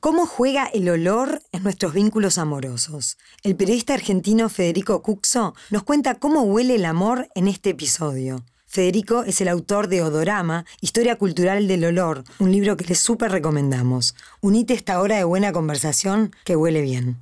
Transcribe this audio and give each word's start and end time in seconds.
¿Cómo 0.00 0.24
juega 0.24 0.64
el 0.64 0.88
olor 0.88 1.42
en 1.52 1.62
nuestros 1.62 1.92
vínculos 1.92 2.38
amorosos? 2.38 3.18
El 3.42 3.54
periodista 3.54 3.92
argentino 3.92 4.48
Federico 4.48 5.02
Cuxo 5.02 5.54
nos 5.68 5.82
cuenta 5.82 6.14
cómo 6.14 6.40
huele 6.40 6.76
el 6.76 6.86
amor 6.86 7.28
en 7.34 7.48
este 7.48 7.70
episodio. 7.70 8.42
Federico 8.66 9.24
es 9.24 9.42
el 9.42 9.48
autor 9.48 9.88
de 9.88 10.02
Odorama, 10.02 10.64
Historia 10.80 11.16
Cultural 11.16 11.68
del 11.68 11.84
Olor, 11.84 12.24
un 12.38 12.50
libro 12.50 12.78
que 12.78 12.86
les 12.86 12.98
súper 12.98 13.30
recomendamos. 13.30 14.14
Unite 14.40 14.72
esta 14.72 15.02
hora 15.02 15.18
de 15.18 15.24
buena 15.24 15.52
conversación 15.52 16.34
que 16.44 16.56
huele 16.56 16.80
bien. 16.80 17.18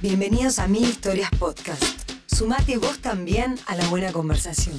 Bienvenidos 0.00 0.60
a 0.60 0.68
Mil 0.68 0.84
Historias 0.84 1.30
Podcast. 1.36 2.12
Sumate 2.26 2.78
vos 2.78 3.00
también 3.00 3.56
a 3.66 3.74
la 3.74 3.88
buena 3.88 4.12
conversación. 4.12 4.78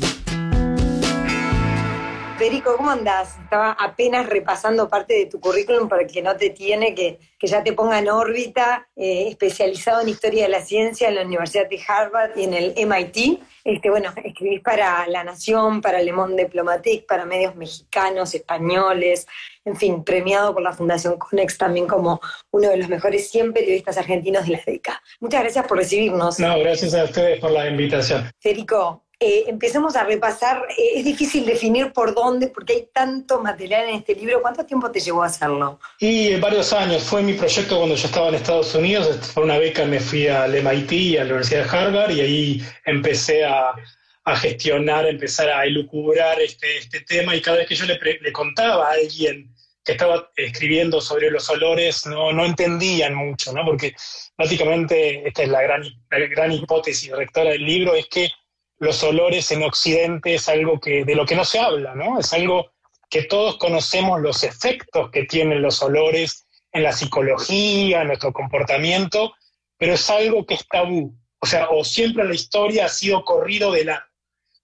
Federico, 2.37 2.75
¿cómo 2.77 2.89
andás? 2.89 3.37
Estaba 3.43 3.71
apenas 3.73 4.25
repasando 4.25 4.89
parte 4.89 5.13
de 5.13 5.25
tu 5.27 5.39
currículum 5.39 5.87
para 5.87 6.07
que 6.07 6.21
no 6.21 6.35
te 6.35 6.49
tiene, 6.49 6.95
que, 6.95 7.19
que 7.37 7.47
ya 7.47 7.63
te 7.63 7.73
ponga 7.73 7.99
en 7.99 8.09
órbita, 8.09 8.87
eh, 8.95 9.27
especializado 9.29 10.01
en 10.01 10.09
Historia 10.09 10.43
de 10.43 10.49
la 10.49 10.61
Ciencia 10.61 11.09
en 11.09 11.15
la 11.15 11.21
Universidad 11.21 11.69
de 11.69 11.79
Harvard 11.87 12.31
y 12.35 12.45
en 12.45 12.53
el 12.55 12.73
MIT. 12.75 13.39
Este, 13.63 13.89
bueno, 13.89 14.11
escribís 14.23 14.61
para 14.61 15.07
La 15.07 15.23
Nación, 15.23 15.79
para 15.79 16.01
Le 16.01 16.11
Monde 16.11 16.45
Diplomatique, 16.45 17.05
para 17.07 17.23
medios 17.23 17.55
mexicanos, 17.55 18.33
españoles, 18.33 19.27
en 19.63 19.75
fin, 19.75 20.03
premiado 20.03 20.53
por 20.53 20.63
la 20.63 20.73
Fundación 20.73 21.17
Conex 21.17 21.57
también 21.57 21.87
como 21.87 22.19
uno 22.51 22.69
de 22.69 22.77
los 22.77 22.89
mejores 22.89 23.29
100 23.29 23.53
periodistas 23.53 23.97
argentinos 23.97 24.47
de 24.47 24.53
la 24.53 24.61
década. 24.65 25.01
Muchas 25.19 25.41
gracias 25.43 25.67
por 25.67 25.77
recibirnos. 25.77 26.39
No, 26.39 26.57
gracias 26.59 26.95
a 26.95 27.03
ustedes 27.03 27.39
por 27.39 27.51
la 27.51 27.69
invitación. 27.69 28.31
Federico, 28.39 29.03
eh, 29.23 29.45
empecemos 29.47 29.95
a 29.95 30.03
repasar, 30.03 30.63
eh, 30.77 30.91
es 30.95 31.05
difícil 31.05 31.45
definir 31.45 31.93
por 31.93 32.13
dónde, 32.13 32.47
porque 32.49 32.73
hay 32.73 32.87
tanto 32.91 33.39
material 33.39 33.87
en 33.87 33.95
este 33.95 34.15
libro. 34.15 34.41
¿Cuánto 34.41 34.65
tiempo 34.65 34.91
te 34.91 34.99
llevó 34.99 35.23
a 35.23 35.27
hacerlo? 35.27 35.79
Y 35.99 36.35
varios 36.35 36.73
años. 36.73 37.03
Fue 37.03 37.23
mi 37.23 37.31
proyecto 37.33 37.77
cuando 37.77 37.95
yo 37.95 38.05
estaba 38.05 38.27
en 38.27 38.35
Estados 38.35 38.75
Unidos. 38.75 39.31
Por 39.33 39.45
una 39.45 39.57
beca 39.57 39.85
me 39.85 40.01
fui 40.01 40.27
al 40.27 40.51
MIT, 40.51 41.19
a 41.19 41.23
la 41.23 41.35
Universidad 41.35 41.63
de 41.63 41.77
Harvard, 41.77 42.11
y 42.11 42.19
ahí 42.21 42.63
empecé 42.85 43.45
a, 43.45 43.73
gestionar, 44.41 45.05
empezar 45.05 45.49
a 45.49 45.65
elucubrar 45.65 46.41
este, 46.41 46.77
este, 46.77 47.01
tema. 47.01 47.33
Y 47.33 47.41
cada 47.41 47.57
vez 47.57 47.67
que 47.67 47.75
yo 47.75 47.85
le, 47.85 47.97
le, 48.21 48.31
contaba 48.33 48.89
a 48.89 48.91
alguien 48.91 49.53
que 49.85 49.93
estaba 49.93 50.31
escribiendo 50.35 50.99
sobre 50.99 51.31
los 51.31 51.49
olores, 51.49 52.05
no, 52.07 52.33
no 52.33 52.45
entendían 52.45 53.15
mucho, 53.15 53.53
¿no? 53.53 53.63
Porque 53.63 53.95
básicamente 54.37 55.25
esta 55.25 55.43
es 55.43 55.49
la 55.49 55.61
gran, 55.61 55.83
la 56.11 56.19
gran 56.19 56.51
hipótesis 56.51 57.11
rectora 57.11 57.51
del 57.51 57.65
libro, 57.65 57.95
es 57.95 58.07
que 58.07 58.29
los 58.83 59.01
olores 59.03 59.51
en 59.51 59.63
Occidente 59.63 60.35
es 60.35 60.47
algo 60.49 60.79
que, 60.79 61.05
de 61.05 61.15
lo 61.15 61.25
que 61.25 61.35
no 61.35 61.45
se 61.45 61.59
habla, 61.59 61.95
¿no? 61.95 62.19
Es 62.19 62.33
algo 62.33 62.71
que 63.09 63.23
todos 63.23 63.57
conocemos 63.57 64.21
los 64.21 64.43
efectos 64.43 65.11
que 65.11 65.23
tienen 65.23 65.61
los 65.61 65.81
olores 65.81 66.45
en 66.71 66.83
la 66.83 66.91
psicología, 66.91 68.01
en 68.01 68.07
nuestro 68.07 68.33
comportamiento, 68.33 69.33
pero 69.77 69.93
es 69.93 70.09
algo 70.09 70.45
que 70.45 70.55
es 70.55 70.67
tabú. 70.67 71.15
O 71.39 71.45
sea, 71.45 71.69
o 71.69 71.83
siempre 71.83 72.23
en 72.23 72.29
la 72.29 72.35
historia 72.35 72.85
ha 72.85 72.89
sido 72.89 73.23
corrido 73.23 73.71
de 73.71 73.85
la... 73.85 74.09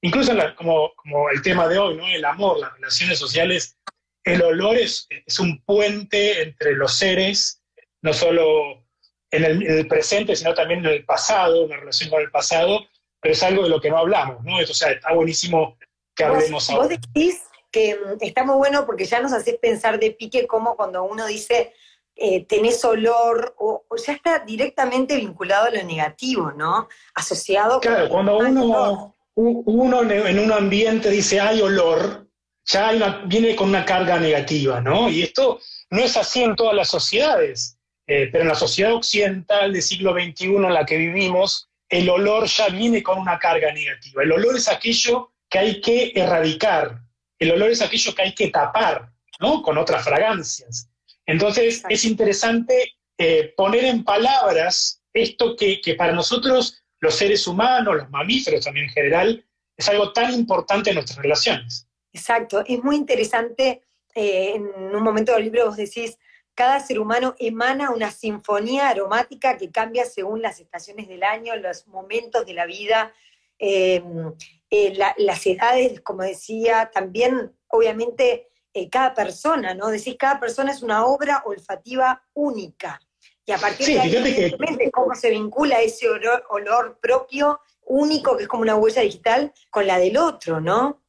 Incluso 0.01 0.33
como, 0.55 0.93
como 0.95 1.29
el 1.29 1.41
tema 1.41 1.67
de 1.67 1.77
hoy, 1.77 1.97
¿no? 1.97 2.07
El 2.07 2.23
amor, 2.25 2.59
las 2.59 2.73
relaciones 2.73 3.19
sociales, 3.19 3.77
el 4.23 4.41
olor 4.41 4.77
es, 4.77 5.07
es 5.25 5.39
un 5.39 5.61
puente 5.63 6.41
entre 6.41 6.73
los 6.73 6.95
seres, 6.95 7.61
no 8.01 8.13
solo 8.13 8.85
en 9.31 9.43
el, 9.43 9.61
en 9.61 9.77
el, 9.79 9.87
presente, 9.87 10.35
sino 10.35 10.53
también 10.53 10.85
en 10.85 10.91
el 10.91 11.05
pasado, 11.05 11.65
una 11.65 11.77
relación 11.77 12.09
con 12.09 12.21
el 12.21 12.31
pasado, 12.31 12.87
pero 13.21 13.33
es 13.33 13.43
algo 13.43 13.63
de 13.63 13.69
lo 13.69 13.81
que 13.81 13.89
no 13.89 13.97
hablamos, 13.97 14.43
¿no? 14.43 14.57
O 14.57 14.73
sea, 14.73 14.91
está 14.91 15.13
buenísimo 15.13 15.77
que 16.15 16.23
hablemos 16.23 16.51
¿Vos, 16.51 16.69
ahora. 16.69 16.87
Vos 16.87 16.89
decís 16.89 17.43
que 17.71 17.95
mm, 17.95 18.17
está 18.21 18.43
muy 18.43 18.55
bueno 18.55 18.85
porque 18.85 19.05
ya 19.05 19.19
nos 19.19 19.33
haces 19.33 19.57
pensar 19.57 19.99
de 19.99 20.11
pique 20.11 20.47
como 20.47 20.75
cuando 20.75 21.03
uno 21.03 21.25
dice 21.25 21.73
eh, 22.21 22.45
tenés 22.45 22.83
olor, 22.83 23.55
o, 23.57 23.85
ya 24.05 24.13
está 24.13 24.39
directamente 24.39 25.15
vinculado 25.15 25.67
a 25.67 25.71
lo 25.71 25.83
negativo, 25.83 26.51
¿no? 26.51 26.89
Asociado 27.13 27.79
claro, 27.79 28.09
cuando 28.09 28.37
uno, 28.39 29.15
uno 29.35 30.11
en 30.11 30.39
un 30.39 30.51
ambiente 30.51 31.09
dice 31.09 31.39
hay 31.39 31.61
olor, 31.61 32.27
ya 32.65 33.23
viene 33.25 33.55
con 33.55 33.69
una 33.69 33.85
carga 33.85 34.19
negativa, 34.19 34.81
¿no? 34.81 35.09
Y 35.09 35.23
esto 35.23 35.59
no 35.91 36.01
es 36.01 36.17
así 36.17 36.43
en 36.43 36.57
todas 36.57 36.75
las 36.75 36.89
sociedades, 36.89 37.77
eh, 38.05 38.27
pero 38.31 38.41
en 38.41 38.49
la 38.49 38.55
sociedad 38.55 38.93
occidental 38.93 39.71
del 39.71 39.81
siglo 39.81 40.13
XXI 40.13 40.55
en 40.55 40.73
la 40.73 40.85
que 40.85 40.97
vivimos, 40.97 41.68
el 41.89 42.09
olor 42.09 42.45
ya 42.45 42.69
viene 42.69 43.01
con 43.01 43.17
una 43.17 43.39
carga 43.39 43.71
negativa. 43.73 44.23
El 44.23 44.31
olor 44.31 44.55
es 44.55 44.69
aquello 44.69 45.33
que 45.49 45.59
hay 45.59 45.81
que 45.81 46.11
erradicar, 46.15 47.01
el 47.39 47.51
olor 47.51 47.71
es 47.71 47.81
aquello 47.81 48.13
que 48.13 48.21
hay 48.21 48.35
que 48.35 48.49
tapar, 48.49 49.11
¿no? 49.39 49.61
Con 49.61 49.77
otras 49.77 50.03
fragancias. 50.03 50.89
Entonces 51.25 51.83
es 51.89 52.05
interesante 52.05 52.95
eh, 53.17 53.53
poner 53.55 53.85
en 53.85 54.03
palabras 54.03 55.01
esto 55.13 55.55
que, 55.55 55.95
para 55.97 56.13
nosotros, 56.13 56.83
los 56.99 57.15
seres 57.15 57.47
humanos, 57.47 57.95
los 57.95 58.09
mamíferos 58.09 58.63
también 58.63 58.87
en 58.87 58.91
general, 58.91 59.45
es 59.75 59.89
algo 59.89 60.11
tan 60.11 60.33
importante 60.33 60.89
en 60.89 60.95
nuestras 60.95 61.19
relaciones. 61.19 61.87
Exacto, 62.11 62.63
es 62.65 62.83
muy 62.83 62.95
interesante, 62.95 63.81
eh, 64.13 64.53
en 64.55 64.95
un 64.95 65.03
momento 65.03 65.33
del 65.33 65.43
libro 65.43 65.67
vos 65.67 65.77
decís, 65.77 66.17
cada 66.59 66.81
ser 66.81 66.99
humano 66.99 67.35
emana 67.39 67.89
una 67.89 68.11
sinfonía 68.11 68.89
aromática 68.89 69.55
que 69.55 69.71
cambia 69.71 70.03
según 70.03 70.41
las 70.41 70.59
estaciones 70.59 71.07
del 71.07 71.23
año, 71.23 71.55
los 71.55 71.87
momentos 71.87 72.45
de 72.45 72.53
la 72.53 72.65
vida, 72.65 73.13
em, 73.57 74.33
eh, 74.69 74.93
las 75.19 75.47
edades, 75.47 76.01
como 76.01 76.23
decía, 76.23 76.91
también 76.93 77.55
obviamente 77.69 78.49
eh, 78.73 78.89
cada 78.89 79.13
persona, 79.13 79.73
¿no? 79.73 79.87
Decís, 79.87 80.17
cada 80.19 80.37
persona 80.37 80.73
es 80.73 80.83
una 80.83 81.05
obra 81.05 81.43
olfativa 81.45 82.21
única. 82.33 82.99
Y 83.45 83.53
a 83.53 83.57
partir 83.57 83.87
de 83.87 83.99
ahí, 84.01 84.91
cómo 84.91 85.15
se 85.15 85.29
vincula 85.29 85.79
ese 85.79 86.09
olor, 86.09 86.43
olor 86.49 86.99
propio, 87.01 87.61
único, 87.85 88.35
que 88.35 88.43
es 88.43 88.49
como 88.49 88.63
una 88.63 88.75
huella 88.75 89.01
digital, 89.01 89.53
con 89.71 89.87
la 89.87 89.97
del 89.97 90.17
otro, 90.17 90.59
¿no? 90.59 91.01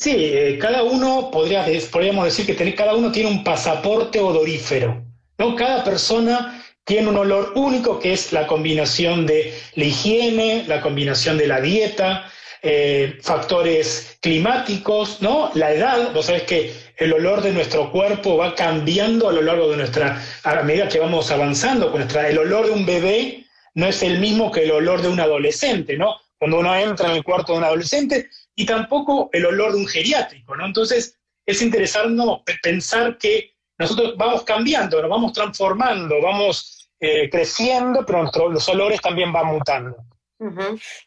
Sí, 0.00 0.14
eh, 0.16 0.56
cada 0.58 0.82
uno, 0.82 1.30
podría, 1.30 1.66
podríamos 1.92 2.24
decir 2.24 2.46
que 2.46 2.74
cada 2.74 2.94
uno 2.94 3.12
tiene 3.12 3.28
un 3.28 3.44
pasaporte 3.44 4.18
odorífero. 4.18 5.04
¿no? 5.36 5.54
Cada 5.54 5.84
persona 5.84 6.64
tiene 6.84 7.08
un 7.08 7.18
olor 7.18 7.52
único 7.54 7.98
que 7.98 8.14
es 8.14 8.32
la 8.32 8.46
combinación 8.46 9.26
de 9.26 9.52
la 9.74 9.84
higiene, 9.84 10.64
la 10.66 10.80
combinación 10.80 11.36
de 11.36 11.46
la 11.46 11.60
dieta, 11.60 12.32
eh, 12.62 13.18
factores 13.20 14.16
climáticos, 14.22 15.20
¿no? 15.20 15.50
La 15.52 15.70
edad, 15.72 16.14
vos 16.14 16.26
sabés 16.26 16.44
que 16.44 16.72
el 16.96 17.12
olor 17.12 17.42
de 17.42 17.52
nuestro 17.52 17.92
cuerpo 17.92 18.38
va 18.38 18.54
cambiando 18.54 19.28
a 19.28 19.32
lo 19.32 19.42
largo 19.42 19.70
de 19.70 19.76
nuestra, 19.76 20.24
a 20.44 20.62
medida 20.62 20.88
que 20.88 20.98
vamos 20.98 21.30
avanzando, 21.30 21.90
con 21.90 22.00
nuestra, 22.00 22.26
el 22.26 22.38
olor 22.38 22.66
de 22.66 22.72
un 22.72 22.86
bebé 22.86 23.44
no 23.74 23.86
es 23.86 24.02
el 24.02 24.18
mismo 24.18 24.50
que 24.50 24.64
el 24.64 24.70
olor 24.70 25.02
de 25.02 25.08
un 25.08 25.20
adolescente, 25.20 25.98
¿no? 25.98 26.16
Cuando 26.38 26.58
uno 26.58 26.74
entra 26.74 27.10
en 27.10 27.16
el 27.16 27.22
cuarto 27.22 27.52
de 27.52 27.58
un 27.58 27.64
adolescente, 27.64 28.30
y 28.60 28.66
tampoco 28.66 29.30
el 29.32 29.46
olor 29.46 29.72
de 29.72 29.78
un 29.78 29.86
geriátrico, 29.86 30.54
¿no? 30.54 30.66
Entonces, 30.66 31.18
es 31.46 31.62
interesante 31.62 32.22
pensar 32.62 33.16
que 33.16 33.56
nosotros 33.78 34.18
vamos 34.18 34.42
cambiando, 34.42 35.00
nos 35.00 35.10
vamos 35.10 35.32
transformando, 35.32 36.20
vamos 36.20 36.90
eh, 37.00 37.30
creciendo, 37.30 38.04
pero 38.04 38.30
los 38.50 38.68
olores 38.68 39.00
también 39.00 39.32
van 39.32 39.46
mutando. 39.46 39.96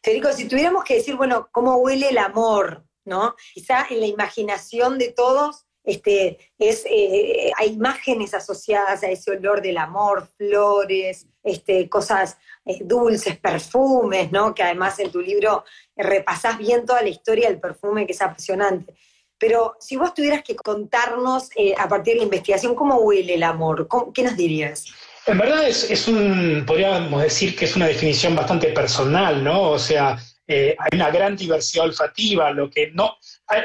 Te 0.01 0.13
digo, 0.13 0.31
si 0.31 0.47
tuviéramos 0.47 0.83
que 0.83 0.95
decir, 0.95 1.15
bueno, 1.15 1.47
cómo 1.51 1.75
huele 1.75 2.09
el 2.09 2.17
amor, 2.17 2.83
¿no? 3.05 3.35
Quizá 3.53 3.85
en 3.91 3.99
la 3.99 4.07
imaginación 4.07 4.97
de 4.97 5.11
todos 5.11 5.67
este, 5.83 6.37
es, 6.57 6.85
eh, 6.85 7.51
hay 7.57 7.73
imágenes 7.73 8.33
asociadas 8.33 9.03
a 9.03 9.09
ese 9.09 9.31
olor 9.31 9.61
del 9.61 9.77
amor, 9.77 10.27
flores, 10.37 11.27
este, 11.43 11.89
cosas 11.89 12.37
eh, 12.65 12.79
dulces, 12.83 13.37
perfumes, 13.37 14.31
¿no? 14.31 14.55
Que 14.55 14.63
además 14.63 14.97
en 14.99 15.11
tu 15.11 15.19
libro 15.19 15.65
repasás 15.95 16.57
bien 16.57 16.85
toda 16.85 17.01
la 17.01 17.09
historia 17.09 17.49
del 17.49 17.59
perfume, 17.59 18.05
que 18.05 18.13
es 18.13 18.21
apasionante. 18.21 18.93
Pero 19.37 19.75
si 19.79 19.95
vos 19.95 20.13
tuvieras 20.13 20.43
que 20.43 20.55
contarnos 20.55 21.49
eh, 21.55 21.73
a 21.77 21.87
partir 21.89 22.13
de 22.13 22.19
la 22.19 22.23
investigación 22.25 22.75
cómo 22.75 22.95
huele 22.97 23.35
el 23.35 23.43
amor, 23.43 23.87
¿qué 24.13 24.23
nos 24.23 24.37
dirías? 24.37 24.85
En 25.25 25.37
verdad 25.37 25.67
es, 25.67 26.07
un, 26.07 26.63
podríamos 26.65 27.21
decir 27.21 27.55
que 27.55 27.65
es 27.65 27.75
una 27.75 27.87
definición 27.87 28.35
bastante 28.35 28.67
personal, 28.67 29.43
¿no? 29.43 29.71
O 29.71 29.79
sea, 29.79 30.17
hay 30.47 30.89
una 30.93 31.09
gran 31.09 31.35
diversidad 31.35 31.85
olfativa, 31.85 32.51
lo 32.51 32.69
que 32.69 32.91
no, 32.91 33.15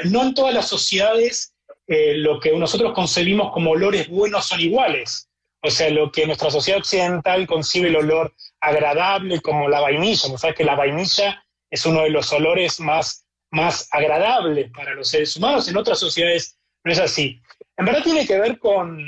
no 0.05 0.23
en 0.23 0.33
todas 0.33 0.53
las 0.53 0.67
sociedades 0.67 1.53
eh, 1.91 2.13
lo 2.17 2.39
que 2.39 2.55
nosotros 2.55 2.93
concebimos 2.93 3.51
como 3.51 3.71
olores 3.71 4.07
buenos 4.09 4.45
son 4.45 4.59
iguales. 4.59 5.27
O 5.63 5.71
sea, 5.71 5.89
lo 5.89 6.11
que 6.11 6.27
nuestra 6.27 6.51
sociedad 6.51 6.79
occidental 6.79 7.47
concibe 7.47 7.87
el 7.87 7.95
olor 7.95 8.31
agradable 8.61 9.41
como 9.41 9.67
la 9.67 9.81
vainilla. 9.81 10.29
¿No 10.29 10.37
sabes 10.37 10.55
que 10.55 10.63
la 10.63 10.75
vainilla 10.75 11.43
es 11.69 11.85
uno 11.85 12.03
de 12.03 12.09
los 12.09 12.31
olores 12.33 12.79
más, 12.79 13.25
más 13.51 13.87
agradables 13.91 14.71
para 14.75 14.93
los 14.93 15.09
seres 15.09 15.35
humanos? 15.35 15.67
En 15.67 15.77
otras 15.77 15.99
sociedades 15.99 16.57
no 16.83 16.91
es 16.91 16.99
así. 16.99 17.39
En 17.77 17.85
verdad 17.85 18.03
tiene 18.03 18.25
que 18.25 18.39
ver 18.39 18.59
con, 18.59 18.99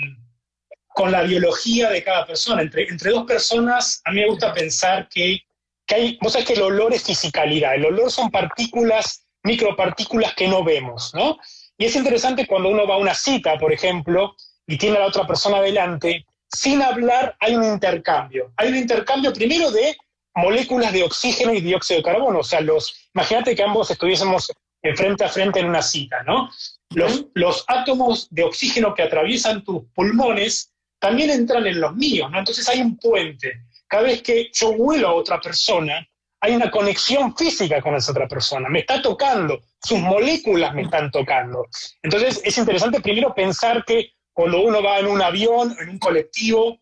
con 0.94 1.12
la 1.12 1.24
biología 1.24 1.90
de 1.90 2.04
cada 2.04 2.26
persona. 2.26 2.62
Entre, 2.62 2.88
entre 2.88 3.12
dos 3.12 3.26
personas, 3.26 4.02
a 4.06 4.12
mí 4.12 4.22
me 4.22 4.30
gusta 4.30 4.54
pensar 4.54 5.08
que, 5.10 5.42
que 5.86 5.96
hay, 5.96 6.20
vos 6.22 6.34
sabés 6.34 6.48
que 6.48 6.54
el 6.54 6.62
olor 6.62 6.94
es 6.94 7.04
fisicalidad. 7.04 7.76
El 7.76 7.86
olor 7.86 8.12
son 8.12 8.30
partículas, 8.30 9.26
micropartículas 9.44 10.34
que 10.36 10.48
no 10.48 10.64
vemos, 10.64 11.14
¿no? 11.14 11.38
Y 11.78 11.86
es 11.86 11.96
interesante 11.96 12.46
cuando 12.46 12.70
uno 12.70 12.86
va 12.86 12.96
a 12.96 13.00
una 13.00 13.16
cita, 13.16 13.58
por 13.58 13.74
ejemplo, 13.74 14.36
y 14.68 14.78
tiene 14.78 14.98
a 14.98 15.02
la 15.02 15.08
otra 15.08 15.26
persona 15.26 15.62
delante, 15.62 16.26
sin 16.48 16.82
hablar 16.82 17.36
hay 17.40 17.56
un 17.56 17.64
intercambio. 17.64 18.52
Hay 18.58 18.70
un 18.70 18.78
intercambio 18.78 19.34
primero 19.34 19.72
de 19.72 19.96
moléculas 20.36 20.94
de 20.94 21.04
oxígeno 21.04 21.54
y 21.54 21.62
dióxido 21.62 22.00
de 22.00 22.04
carbono. 22.04 22.40
O 22.40 22.44
sea, 22.44 22.62
los, 22.62 23.10
imagínate 23.14 23.56
que 23.56 23.64
ambos 23.64 23.92
estuviésemos 23.92 24.52
frente 24.96 25.24
a 25.24 25.30
frente 25.30 25.60
en 25.60 25.68
una 25.68 25.82
cita, 25.82 26.24
¿no? 26.24 26.50
Los, 26.90 27.26
los 27.34 27.64
átomos 27.68 28.28
de 28.32 28.44
oxígeno 28.44 28.94
que 28.94 29.04
atraviesan 29.04 29.64
tus 29.64 29.84
pulmones 29.94 30.74
también 31.00 31.30
entran 31.30 31.66
en 31.66 31.80
los 31.80 31.96
míos, 31.96 32.30
¿no? 32.32 32.40
Entonces 32.40 32.68
hay 32.68 32.82
un 32.82 32.98
puente. 32.98 33.54
Cada 33.88 34.04
vez 34.04 34.22
que 34.22 34.50
yo 34.54 34.70
huelo 34.72 35.10
a 35.10 35.14
otra 35.14 35.40
persona, 35.40 36.08
hay 36.42 36.56
una 36.56 36.72
conexión 36.72 37.36
física 37.36 37.82
con 37.82 37.96
esa 37.96 38.12
otra 38.12 38.28
persona. 38.28 38.68
Me 38.70 38.80
está 38.80 39.02
tocando, 39.02 39.60
sus 39.84 40.00
moléculas 40.00 40.74
me 40.74 40.84
están 40.84 41.12
tocando. 41.12 41.68
Entonces 42.02 42.42
es 42.44 42.58
interesante 42.58 43.00
primero 43.00 43.34
pensar 43.34 43.86
que 43.86 44.14
cuando 44.34 44.62
uno 44.62 44.82
va 44.82 45.00
en 45.00 45.08
un 45.08 45.22
avión, 45.22 45.76
en 45.80 45.90
un 45.90 46.00
colectivo, 46.00 46.80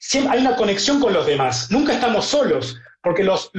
siempre 0.00 0.32
hay 0.32 0.40
una 0.40 0.56
conexión 0.56 1.00
con 1.00 1.12
los 1.12 1.26
demás. 1.26 1.70
Nunca 1.70 1.92
estamos 1.92 2.24
solos, 2.24 2.76
porque 3.06 3.22
los, 3.22 3.52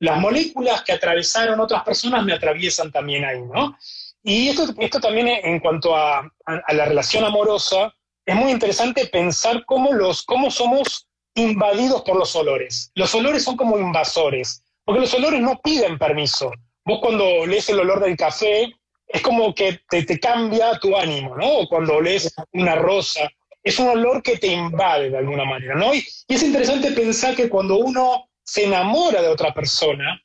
las 0.00 0.18
moléculas 0.18 0.82
que 0.82 0.92
atravesaron 0.92 1.58
otras 1.58 1.82
personas 1.82 2.22
me 2.26 2.34
atraviesan 2.34 2.92
también 2.92 3.24
ahí, 3.24 3.40
¿no? 3.40 3.74
Y 4.22 4.48
esto, 4.48 4.66
esto 4.78 5.00
también 5.00 5.28
en 5.28 5.60
cuanto 5.60 5.96
a, 5.96 6.30
la 6.44 6.84
relación 6.84 7.24
amorosa, 7.24 7.94
es 8.26 8.36
muy 8.36 8.52
interesante 8.52 9.06
pensar 9.06 9.64
cómo, 9.64 9.94
los, 9.94 10.22
cómo 10.24 10.50
somos 10.50 11.08
invadidos 11.34 12.02
por 12.02 12.18
los 12.18 12.36
olores. 12.36 12.92
Los 12.94 13.14
olores 13.14 13.44
son 13.44 13.56
como 13.56 13.78
invasores, 13.78 14.62
porque 14.84 15.00
los 15.00 15.14
olores 15.14 15.40
no 15.40 15.58
piden 15.64 15.96
permiso. 15.96 16.52
Vos 16.84 16.98
cuando 17.00 17.46
lees 17.46 17.70
el 17.70 17.80
olor 17.80 18.04
del 18.04 18.14
café, 18.14 18.70
es 19.08 19.22
como 19.22 19.54
que 19.54 19.80
te, 19.88 20.02
te 20.02 20.20
cambia 20.20 20.78
tu 20.80 20.94
ánimo, 20.94 21.34
¿no? 21.34 21.60
O 21.60 21.66
cuando 21.66 21.98
lees 21.98 22.30
una 22.52 22.74
rosa, 22.74 23.26
es 23.66 23.80
un 23.80 23.88
olor 23.88 24.22
que 24.22 24.38
te 24.38 24.46
invade 24.46 25.10
de 25.10 25.18
alguna 25.18 25.44
manera, 25.44 25.74
¿no? 25.74 25.92
Y, 25.92 26.06
es 26.28 26.42
interesante 26.42 26.92
pensar 26.92 27.34
que 27.34 27.48
cuando 27.48 27.78
uno 27.78 28.25
se 28.46 28.64
enamora 28.64 29.20
de 29.20 29.28
otra 29.28 29.52
persona, 29.52 30.20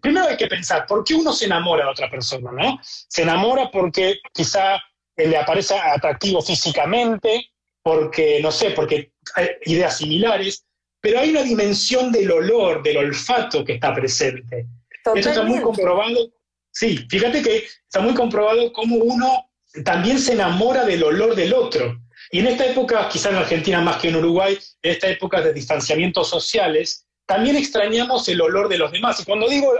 primero 0.00 0.26
hay 0.26 0.36
que 0.36 0.48
pensar, 0.48 0.86
¿por 0.86 1.04
qué 1.04 1.14
uno 1.14 1.32
se 1.32 1.46
enamora 1.46 1.84
de 1.84 1.90
otra 1.90 2.10
persona, 2.10 2.50
no? 2.52 2.78
Se 2.82 3.22
enamora 3.22 3.70
porque 3.70 4.18
quizá 4.32 4.82
le 5.16 5.36
aparece 5.36 5.78
atractivo 5.78 6.42
físicamente, 6.42 7.50
porque, 7.82 8.40
no 8.42 8.50
sé, 8.50 8.70
porque 8.70 9.12
hay 9.36 9.48
ideas 9.66 9.98
similares, 9.98 10.66
pero 11.00 11.20
hay 11.20 11.30
una 11.30 11.42
dimensión 11.42 12.10
del 12.10 12.30
olor, 12.30 12.82
del 12.82 12.96
olfato 12.96 13.64
que 13.64 13.74
está 13.74 13.94
presente. 13.94 14.66
Eso 15.14 15.28
está 15.30 15.42
muy 15.42 15.60
comprobado 15.60 16.30
Sí, 16.74 17.06
fíjate 17.08 17.40
que 17.40 17.64
está 17.84 18.00
muy 18.00 18.14
comprobado 18.14 18.72
cómo 18.72 18.96
uno 18.96 19.48
también 19.84 20.18
se 20.18 20.32
enamora 20.32 20.84
del 20.84 21.04
olor 21.04 21.36
del 21.36 21.54
otro. 21.54 22.00
Y 22.32 22.40
en 22.40 22.48
esta 22.48 22.66
época, 22.66 23.08
quizás 23.08 23.32
en 23.32 23.38
Argentina 23.38 23.80
más 23.80 23.98
que 23.98 24.08
en 24.08 24.16
Uruguay, 24.16 24.58
en 24.82 24.90
esta 24.90 25.08
época 25.08 25.40
de 25.40 25.52
distanciamientos 25.52 26.28
sociales, 26.28 27.03
también 27.26 27.56
extrañamos 27.56 28.28
el 28.28 28.40
olor 28.40 28.68
de 28.68 28.78
los 28.78 28.92
demás. 28.92 29.20
Y 29.20 29.24
cuando 29.24 29.48
digo 29.48 29.72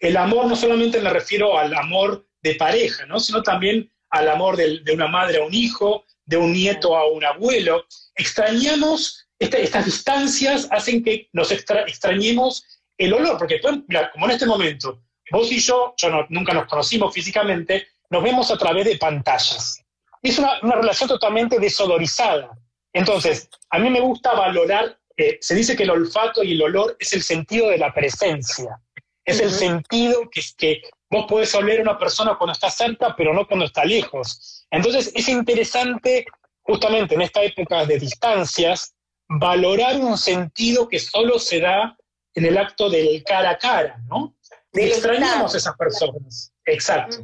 el, 0.00 0.16
amor, 0.16 0.46
no 0.46 0.56
solamente 0.56 1.00
me 1.00 1.10
refiero 1.10 1.58
al 1.58 1.74
amor 1.74 2.26
de 2.42 2.54
pareja, 2.54 3.06
¿no? 3.06 3.20
sino 3.20 3.42
también 3.42 3.90
al 4.10 4.28
amor 4.28 4.56
de, 4.56 4.82
una 4.92 5.08
madre 5.08 5.38
a 5.38 5.44
un 5.44 5.54
hijo, 5.54 6.04
de 6.24 6.36
un 6.36 6.52
nieto 6.52 6.96
a 6.96 7.10
un 7.10 7.24
abuelo. 7.24 7.84
Extrañamos, 8.14 9.28
estas 9.38 9.84
distancias 9.84 10.68
hacen 10.70 11.02
que 11.02 11.28
nos 11.32 11.50
extrañemos 11.50 12.64
el 12.98 13.14
olor, 13.14 13.38
porque 13.38 13.60
como 13.60 14.26
en 14.26 14.30
este 14.30 14.46
momento 14.46 15.02
Vos 15.32 15.50
y 15.50 15.60
yo, 15.60 15.94
yo 15.96 16.26
nunca 16.28 16.52
nos 16.52 16.66
conocimos 16.66 17.14
físicamente, 17.14 17.88
nos 18.10 18.22
vemos 18.22 18.50
a 18.50 18.58
través 18.58 18.84
de 18.84 18.98
pantallas. 18.98 19.82
Es 20.20 20.38
una, 20.38 20.60
relación 20.60 21.08
totalmente 21.08 21.58
desodorizada. 21.58 22.50
Entonces, 22.92 23.48
a 23.70 23.78
mí 23.78 23.88
me 23.88 24.00
gusta 24.00 24.34
valorar, 24.34 24.98
eh, 25.16 25.38
se 25.40 25.54
dice 25.54 25.76
que 25.76 25.82
el 25.82 25.90
olfato 25.90 26.42
y 26.42 26.52
el 26.52 26.62
olor 26.62 26.96
es 26.98 27.12
el 27.12 27.22
sentido 27.22 27.68
de 27.68 27.78
la 27.78 27.92
presencia. 27.92 28.80
Es 29.24 29.40
el 29.40 29.50
sentido 29.50 30.28
que, 30.30 30.40
es 30.40 30.54
que 30.54 30.82
vos 31.10 31.26
podés 31.28 31.54
oler 31.54 31.78
a 31.78 31.82
una 31.82 31.98
persona 31.98 32.36
cuando 32.36 32.52
está 32.52 32.70
cerca, 32.70 33.14
pero 33.16 33.32
no 33.32 33.46
cuando 33.46 33.66
está 33.66 33.84
lejos. 33.84 34.66
Entonces, 34.70 35.12
es 35.14 35.28
interesante, 35.28 36.26
justamente 36.62 37.14
en 37.14 37.22
esta 37.22 37.42
época 37.42 37.84
de 37.84 37.98
distancias, 37.98 38.94
valorar 39.28 39.96
un 39.96 40.18
sentido 40.18 40.88
que 40.88 40.98
solo 40.98 41.38
se 41.38 41.60
da 41.60 41.96
en 42.34 42.46
el 42.46 42.58
acto 42.58 42.90
del 42.90 43.22
cara 43.24 43.50
a 43.50 43.58
cara, 43.58 44.02
¿no? 44.08 44.36
extrañamos 44.72 45.54
a 45.54 45.58
esas 45.58 45.76
personas. 45.76 46.52
Exacto. 46.64 47.18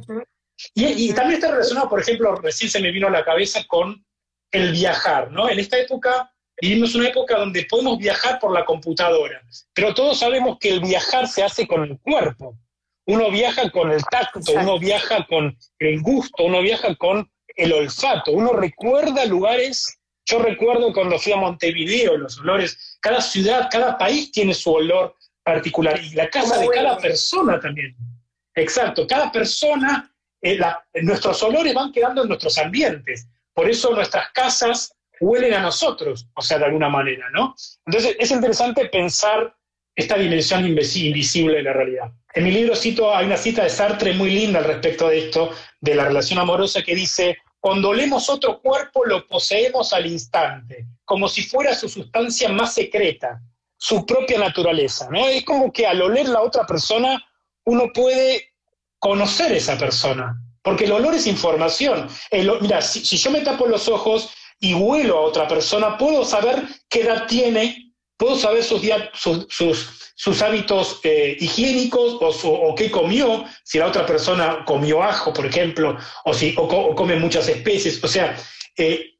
y, 0.75 1.11
también 1.13 1.39
está 1.39 1.51
relacionado, 1.51 1.89
por 1.89 1.99
ejemplo, 1.99 2.35
recién 2.35 2.69
se 2.69 2.79
me 2.79 2.91
vino 2.91 3.07
a 3.07 3.11
la 3.11 3.25
cabeza 3.25 3.63
con 3.67 4.05
el 4.51 4.71
viajar, 4.71 5.31
¿no? 5.31 5.49
En 5.49 5.59
esta 5.59 5.77
época 5.77 6.31
vivimos 6.61 6.95
una 6.95 7.09
época 7.09 7.37
donde 7.37 7.65
podemos 7.65 7.97
viajar 7.97 8.39
por 8.39 8.53
la 8.53 8.65
computadora, 8.65 9.41
pero 9.73 9.93
todos 9.93 10.19
sabemos 10.19 10.57
que 10.59 10.69
el 10.69 10.79
viajar 10.81 11.27
se 11.27 11.43
hace 11.43 11.67
con 11.67 11.83
el 11.83 11.99
cuerpo. 11.99 12.57
Uno 13.05 13.31
viaja 13.31 13.71
con 13.71 13.91
el 13.91 14.03
tacto, 14.03 14.39
uno 14.53 14.77
viaja 14.77 15.25
con 15.27 15.57
el 15.79 16.01
gusto, 16.01 16.43
uno 16.43 16.61
viaja 16.61 16.95
con 16.95 17.29
el 17.55 17.73
olfato, 17.73 18.31
uno 18.31 18.53
recuerda 18.53 19.25
lugares. 19.25 19.99
Yo 20.25 20.39
recuerdo 20.39 20.93
cuando 20.93 21.17
fui 21.17 21.33
a 21.33 21.37
Montevideo, 21.37 22.17
los 22.17 22.37
olores, 22.39 22.99
cada 23.01 23.19
ciudad, 23.19 23.67
cada 23.71 23.97
país 23.97 24.31
tiene 24.31 24.53
su 24.53 24.71
olor 24.71 25.15
particular 25.43 25.99
y 26.03 26.11
la 26.11 26.29
casa 26.29 26.59
de 26.59 26.67
cada 26.67 26.97
persona 26.97 27.59
también. 27.59 27.95
Exacto, 28.53 29.07
cada 29.07 29.31
persona, 29.31 30.13
eh, 30.41 30.59
nuestros 31.01 31.41
olores 31.41 31.73
van 31.73 31.91
quedando 31.91 32.21
en 32.21 32.27
nuestros 32.27 32.57
ambientes. 32.59 33.27
Por 33.53 33.69
eso 33.69 33.93
nuestras 33.95 34.31
casas 34.31 34.95
huelen 35.19 35.53
a 35.53 35.61
nosotros, 35.61 36.27
o 36.35 36.41
sea, 36.41 36.57
de 36.57 36.65
alguna 36.65 36.89
manera, 36.89 37.29
¿no? 37.31 37.55
Entonces 37.85 38.15
es 38.19 38.31
interesante 38.31 38.87
pensar 38.89 39.55
esta 39.95 40.17
dimensión 40.17 40.65
invisible 40.65 41.57
de 41.57 41.63
la 41.63 41.73
realidad. 41.73 42.11
En 42.33 42.43
mi 42.45 42.51
libro 42.51 42.75
cito, 42.75 43.13
hay 43.13 43.25
una 43.25 43.37
cita 43.37 43.63
de 43.63 43.69
Sartre 43.69 44.13
muy 44.13 44.31
linda 44.31 44.59
al 44.59 44.65
respecto 44.65 45.09
de 45.09 45.25
esto, 45.25 45.51
de 45.81 45.95
la 45.95 46.05
relación 46.05 46.39
amorosa, 46.39 46.81
que 46.83 46.95
dice, 46.95 47.37
cuando 47.59 47.89
olemos 47.89 48.29
otro 48.29 48.61
cuerpo 48.61 49.05
lo 49.05 49.27
poseemos 49.27 49.91
al 49.91 50.05
instante, 50.05 50.85
como 51.03 51.27
si 51.27 51.43
fuera 51.43 51.75
su 51.75 51.89
sustancia 51.89 52.49
más 52.49 52.73
secreta, 52.73 53.41
su 53.77 54.05
propia 54.05 54.39
naturaleza, 54.39 55.09
¿no? 55.11 55.27
Es 55.27 55.43
como 55.43 55.71
que 55.71 55.85
al 55.85 56.01
oler 56.01 56.29
la 56.29 56.41
otra 56.41 56.65
persona 56.65 57.21
uno 57.65 57.91
puede 57.93 58.53
conocer 58.99 59.51
esa 59.53 59.77
persona, 59.77 60.35
porque 60.61 60.85
el 60.85 60.91
olor 60.91 61.15
es 61.15 61.27
información. 61.27 62.07
mira, 62.61 62.81
si, 62.81 63.17
yo 63.17 63.31
me 63.31 63.41
tapo 63.41 63.65
los 63.67 63.87
ojos 63.87 64.29
y 64.59 64.73
huelo 64.73 65.17
a 65.17 65.21
otra 65.21 65.47
persona, 65.47 65.97
puedo 65.97 66.25
saber 66.25 66.63
qué 66.89 67.01
edad 67.01 67.27
tiene, 67.27 67.93
puedo 68.17 68.35
saber 68.35 68.63
sus, 68.63 70.41
hábitos 70.41 70.99
eh, 71.03 71.37
higiénicos 71.39 72.41
o, 72.43 72.75
qué 72.75 72.91
comió, 72.91 73.45
si 73.63 73.79
la 73.79 73.87
otra 73.87 74.05
persona 74.05 74.63
comió 74.65 75.01
ajo, 75.01 75.33
por 75.33 75.45
ejemplo, 75.45 75.97
o, 76.25 76.33
si, 76.33 76.53
o, 76.57 76.95
come 76.95 77.15
muchas 77.15 77.47
especies. 77.47 78.03
O 78.03 78.07
sea, 78.07 78.35
eh, 78.77 79.13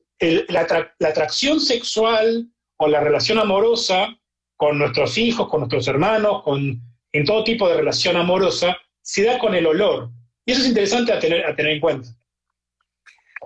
la, 0.49 0.93
la 0.99 1.07
atracción 1.07 1.61
sexual 1.61 2.47
o 2.77 2.87
la 2.87 2.99
relación 2.99 3.39
amorosa 3.39 4.09
con 4.57 4.77
nuestros 4.77 5.17
hijos, 5.17 5.47
con 5.47 5.61
nuestros 5.61 5.87
hermanos, 5.87 6.43
con, 6.43 6.81
en 7.13 7.25
todo 7.25 7.45
tipo 7.45 7.67
de 7.69 7.77
relación 7.77 8.17
amorosa, 8.17 8.77
se 9.01 9.23
da 9.23 9.39
con 9.39 9.55
el 9.55 9.65
olor. 9.65 10.09
Y 10.45 10.51
eso 10.51 10.61
es 10.61 10.67
interesante 10.67 11.13
a 11.13 11.19
tener, 11.19 11.45
a 11.45 11.55
tener 11.55 11.73
en 11.73 11.79
cuenta. 11.79 12.09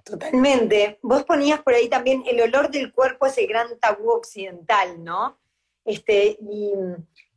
Totalmente. 0.04 1.00
Vos 1.02 1.24
ponías 1.24 1.62
por 1.62 1.74
ahí 1.74 1.88
también 1.88 2.24
el 2.28 2.42
olor 2.42 2.70
del 2.70 2.92
cuerpo 2.92 3.26
es 3.26 3.38
el 3.38 3.48
gran 3.48 3.80
tabú 3.80 4.12
occidental, 4.12 5.04
¿no? 5.04 5.40
Este, 5.86 6.38
y, 6.42 6.74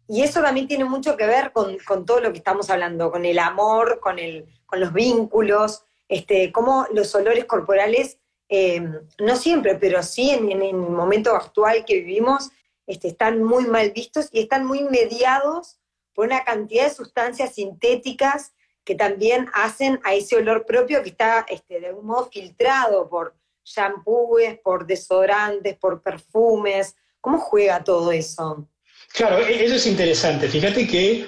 eso 0.09 0.41
también 0.41 0.69
tiene 0.69 0.85
mucho 0.85 1.17
que 1.17 1.27
ver 1.27 1.53
con, 1.53 2.07
todo 2.07 2.21
lo 2.21 2.31
que 2.31 2.39
estamos 2.39 2.71
hablando, 2.71 3.11
con 3.11 3.25
el 3.25 3.41
amor, 3.41 3.99
con, 3.99 4.21
el, 4.21 4.47
con 4.65 4.79
los 4.79 4.93
vínculos, 4.93 5.85
este, 6.09 6.53
cómo 6.53 6.87
los 6.93 7.13
olores 7.17 7.45
corporales, 7.45 8.19
eh, 8.49 8.81
no 9.19 9.35
siempre, 9.35 9.75
pero 9.75 10.05
sí 10.05 10.31
en, 10.31 10.53
en, 10.53 10.63
el 10.63 10.77
momento 10.77 11.35
actual 11.35 11.85
que 11.85 11.97
vivimos, 11.97 12.51
este, 12.87 13.09
están 13.09 13.43
muy 13.43 13.67
mal 13.67 13.91
vistos 13.91 14.29
y 14.31 14.41
están 14.41 14.65
muy 14.65 14.85
mediados 14.85 15.81
por 16.15 16.27
una 16.27 16.45
cantidad 16.45 16.85
de 16.85 16.95
sustancias 16.95 17.55
sintéticas 17.55 18.53
que 18.87 18.95
también 18.95 19.51
hacen 19.53 20.01
a 20.05 20.15
ese 20.15 20.37
olor 20.37 20.65
propio 20.65 21.03
que 21.03 21.11
está 21.11 21.45
este, 21.49 21.81
de 21.81 21.89
algún 21.89 22.07
modo 22.07 22.31
filtrado 22.31 23.09
por 23.11 23.35
shampoos, 23.65 24.61
por 24.63 24.87
desodorantes, 24.87 25.77
por 25.77 26.01
perfumes. 26.01 26.95
¿Cómo 27.21 27.39
juega 27.39 27.83
todo 27.83 28.13
eso? 28.13 28.69
Claro, 29.13 29.41
e-, 29.41 29.65
eso 29.65 29.75
es 29.75 29.87
interesante. 29.89 30.49
Fíjate 30.49 30.87
que 30.87 31.27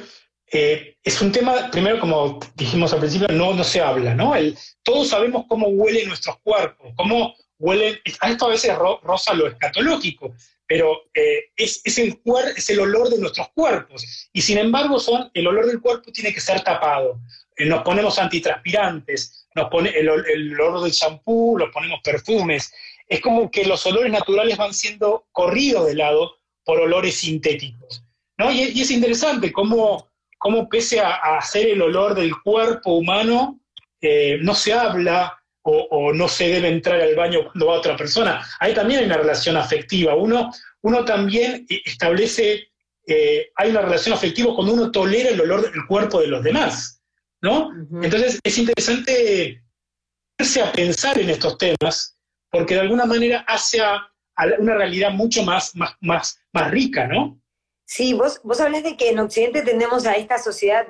eh, 0.53 0.97
es 1.03 1.21
un 1.21 1.33
tema, 1.33 1.69
primero, 1.73 1.99
como 1.99 2.39
dijimos 2.55 2.93
al 2.93 3.01
principio, 3.01 3.27
no, 3.29 3.53
no 3.53 3.65
se 3.65 3.81
habla, 3.81 4.15
¿no? 4.15 4.35
Todos 4.85 5.09
sabemos 5.09 5.45
cómo 5.49 5.67
huelen 5.67 6.07
nuestros 6.07 6.39
cuerpos, 6.45 6.93
cómo 6.97 7.35
huelen, 7.59 7.99
a 8.21 8.31
esto 8.31 8.47
a 8.47 8.51
veces 8.51 8.73
rosa 8.79 9.35
lo 9.35 9.49
escatológico, 9.49 10.33
pero 10.69 11.05
eh, 11.15 11.47
es, 11.57 11.83
el 12.69 12.81
olor 12.81 13.09
de 13.09 13.19
nuestros 13.19 13.49
cuerpos. 13.55 14.29
Y 14.35 14.43
sin 14.43 14.59
embargo, 14.59 15.01
son, 15.01 15.31
el 15.33 15.47
olor 15.47 15.67
del 15.67 15.81
cuerpo 15.81 16.13
tiene 16.13 16.33
que 16.33 16.43
ser 16.43 16.61
tapado. 16.61 17.19
Eh, 17.57 17.65
nos 17.65 17.83
ponemos 17.83 18.19
antitranspirantes, 18.19 19.49
nos 19.55 19.71
pone 19.71 19.89
el, 19.99 20.11
olor 20.11 20.83
del 20.83 20.93
champú, 20.93 21.59
nos 21.59 21.71
ponemos 21.71 22.01
perfumes. 22.05 22.71
es 23.09 23.21
como 23.23 23.51
que 23.51 23.65
los 23.65 23.85
olores 23.87 24.13
naturales 24.13 24.59
van 24.59 24.75
siendo 24.75 25.27
corridos 25.33 25.87
de 25.87 25.95
lado 25.95 26.37
por 26.65 26.79
olores 26.79 27.17
sintéticos. 27.17 28.05
¿no? 28.37 28.53
Y, 28.53 28.61
es 28.61 28.91
interesante 28.91 29.51
cómo, 29.51 30.11
cómo 30.37 30.69
pese 30.69 31.01
a, 31.01 31.41
ser 31.41 31.67
el 31.69 31.81
olor 31.81 32.15
del 32.15 32.39
cuerpo 32.43 32.93
humano, 32.93 33.59
eh, 34.03 34.39
no 34.43 34.55
se 34.55 34.75
habla 34.75 35.43
o, 35.63 36.13
no 36.15 36.29
se 36.29 36.49
debe 36.49 36.69
entrar 36.69 37.01
al 37.01 37.15
baño 37.15 37.45
cuando 37.45 37.67
va 37.67 37.75
otra 37.75 37.97
persona. 37.97 38.47
Ahí 38.59 38.73
también 38.73 39.01
hay 39.01 39.07
una 39.07 39.19
relación 39.19 39.57
afectiva. 39.57 40.15
Uno, 40.15 40.51
uno 40.81 41.05
también 41.05 41.67
establece, 41.69 42.69
eh, 43.07 43.51
hay 43.55 43.71
una 43.71 43.83
relación 43.83 44.15
afectiva 44.15 44.55
cuando 44.55 44.73
uno 44.73 44.91
tolera 44.91 45.29
el 45.31 45.41
olor 45.41 45.71
del 45.71 45.87
cuerpo 45.87 46.21
de 46.21 46.29
los 46.29 46.43
demás. 46.43 46.99
¿no? 47.41 47.71
Entonces 48.03 48.41
es 48.43 48.59
interesante 48.59 49.63
a 50.63 50.73
pensar 50.73 51.19
en 51.19 51.31
estos 51.31 51.59
temas, 51.59 52.17
porque 52.51 52.75
de 52.75 52.81
alguna 52.81 53.05
manera 53.05 53.45
hace 53.47 53.81
a, 53.81 54.09
una 54.59 54.75
realidad 54.75 55.11
mucho 55.11 55.43
más, 55.43 55.75
más, 55.75 55.97
más, 56.01 56.39
más 56.53 56.71
rica, 56.71 57.09
¿no? 57.09 57.41
Sí, 57.85 58.15
vos, 58.15 58.41
vos 58.45 58.61
hablas 58.61 58.85
de 58.85 58.97
que 58.97 59.09
en 59.09 59.19
Occidente 59.19 59.63
tenemos 59.63 60.07
a 60.07 60.17
esta 60.17 60.39
sociedad 60.39 60.87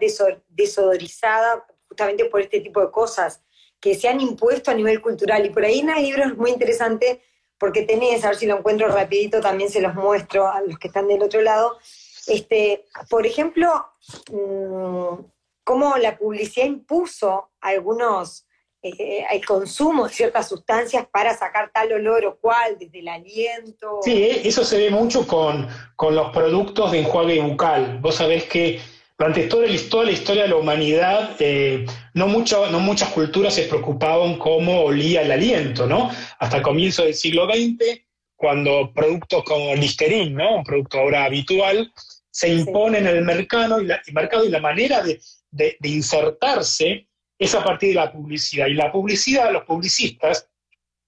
desodorizada 0.48 1.64
justamente 1.88 2.26
por 2.26 2.42
este 2.42 2.60
tipo 2.60 2.80
de 2.80 2.90
cosas 2.90 3.40
que 3.80 3.94
se 3.94 4.08
han 4.08 4.20
impuesto 4.20 4.70
a 4.70 4.74
nivel 4.74 5.00
cultural. 5.00 5.44
Y 5.46 5.50
por 5.50 5.64
ahí 5.64 5.80
en 5.80 5.90
el 5.90 6.02
libro 6.02 6.24
es 6.24 6.36
muy 6.36 6.50
interesante 6.50 7.20
porque 7.58 7.82
tenés, 7.82 8.24
a 8.24 8.28
ver 8.28 8.36
si 8.36 8.46
lo 8.46 8.58
encuentro 8.58 8.88
rapidito, 8.88 9.40
también 9.40 9.70
se 9.70 9.80
los 9.80 9.94
muestro 9.94 10.46
a 10.46 10.60
los 10.60 10.78
que 10.78 10.88
están 10.88 11.08
del 11.08 11.22
otro 11.22 11.40
lado. 11.42 11.78
Este, 12.26 12.86
por 13.08 13.26
ejemplo, 13.26 13.86
mm, 14.30 15.24
cómo 15.64 15.96
la 15.96 16.16
publicidad 16.16 16.66
impuso 16.66 17.50
algunos 17.60 18.46
eh, 18.80 19.26
el 19.32 19.44
consumo 19.44 20.06
de 20.06 20.14
ciertas 20.14 20.48
sustancias 20.48 21.04
para 21.10 21.36
sacar 21.36 21.72
tal 21.74 21.92
olor 21.92 22.24
o 22.26 22.38
cual, 22.38 22.76
desde 22.78 23.00
el 23.00 23.08
aliento. 23.08 23.98
Sí, 24.02 24.40
eso 24.44 24.64
se 24.64 24.78
ve 24.78 24.90
mucho 24.90 25.26
con, 25.26 25.68
los 25.98 26.30
productos 26.30 26.92
de 26.92 27.00
enjuague 27.00 27.40
bucal. 27.40 27.98
Vos 27.98 28.14
sabés 28.14 28.44
que 28.44 28.80
durante 29.18 29.48
toda 29.48 29.66
la, 29.66 29.72
la 30.04 30.12
historia 30.12 30.42
de 30.44 30.48
la 30.48 30.56
humanidad, 30.56 31.36
eh, 31.40 31.84
no, 32.14 32.28
no 32.28 32.80
muchas 32.80 33.08
culturas 33.10 33.54
se 33.54 33.64
preocupaban 33.64 34.38
cómo 34.38 34.82
olía 34.82 35.22
el 35.22 35.32
aliento, 35.32 35.86
¿no? 35.86 36.10
Hasta 36.38 36.58
el 36.58 36.62
comienzo 36.62 37.02
del 37.02 37.14
siglo 37.14 37.46
XX, 37.46 38.00
cuando 38.36 38.92
productos 38.94 39.42
como 39.42 39.74
Listerine, 39.74 40.30
¿no? 40.30 40.58
Un 40.58 40.64
producto 40.64 41.00
ahora 41.00 41.24
habitual, 41.24 41.92
se 42.30 42.48
imponen 42.48 43.08
en 43.08 43.16
el 43.16 43.24
mercado 43.24 43.80
y 43.80 43.86
la, 43.86 44.00
mercado 44.12 44.44
y 44.44 44.50
la 44.50 44.60
manera 44.60 45.02
de, 45.02 45.20
de 45.50 45.88
insertarse 45.88 47.08
es 47.36 47.54
a 47.56 47.64
partir 47.64 47.90
de 47.90 47.94
la 47.96 48.12
publicidad. 48.12 48.68
Y 48.68 48.74
la 48.74 48.92
publicidad, 48.92 49.52
los 49.52 49.64
publicistas, 49.64 50.48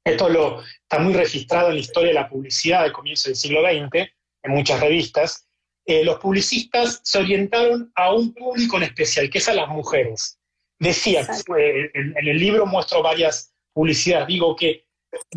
esto 0.04 0.28
lo, 0.28 0.62
está 0.62 0.98
muy 0.98 1.12
registrado 1.12 1.68
en 1.68 1.74
la 1.74 1.80
historia 1.80 2.08
de 2.08 2.14
la 2.14 2.28
publicidad 2.28 2.82
del 2.82 2.92
comienzo 2.92 3.28
del 3.28 3.36
siglo 3.36 3.60
XX, 3.60 4.10
en 4.42 4.52
muchas 4.52 4.80
revistas, 4.80 5.46
eh, 5.90 6.04
los 6.04 6.18
publicistas 6.18 7.00
se 7.02 7.18
orientaron 7.18 7.92
a 7.94 8.14
un 8.14 8.32
público 8.34 8.76
en 8.76 8.84
especial, 8.84 9.28
que 9.28 9.38
es 9.38 9.48
a 9.48 9.54
las 9.54 9.68
mujeres. 9.68 10.38
Decía, 10.78 11.26
eh, 11.58 11.90
en, 11.94 12.14
el 12.16 12.38
libro 12.38 12.66
muestro 12.66 13.02
varias 13.02 13.52
publicidades, 13.72 14.28
digo 14.28 14.56
que... 14.56 14.86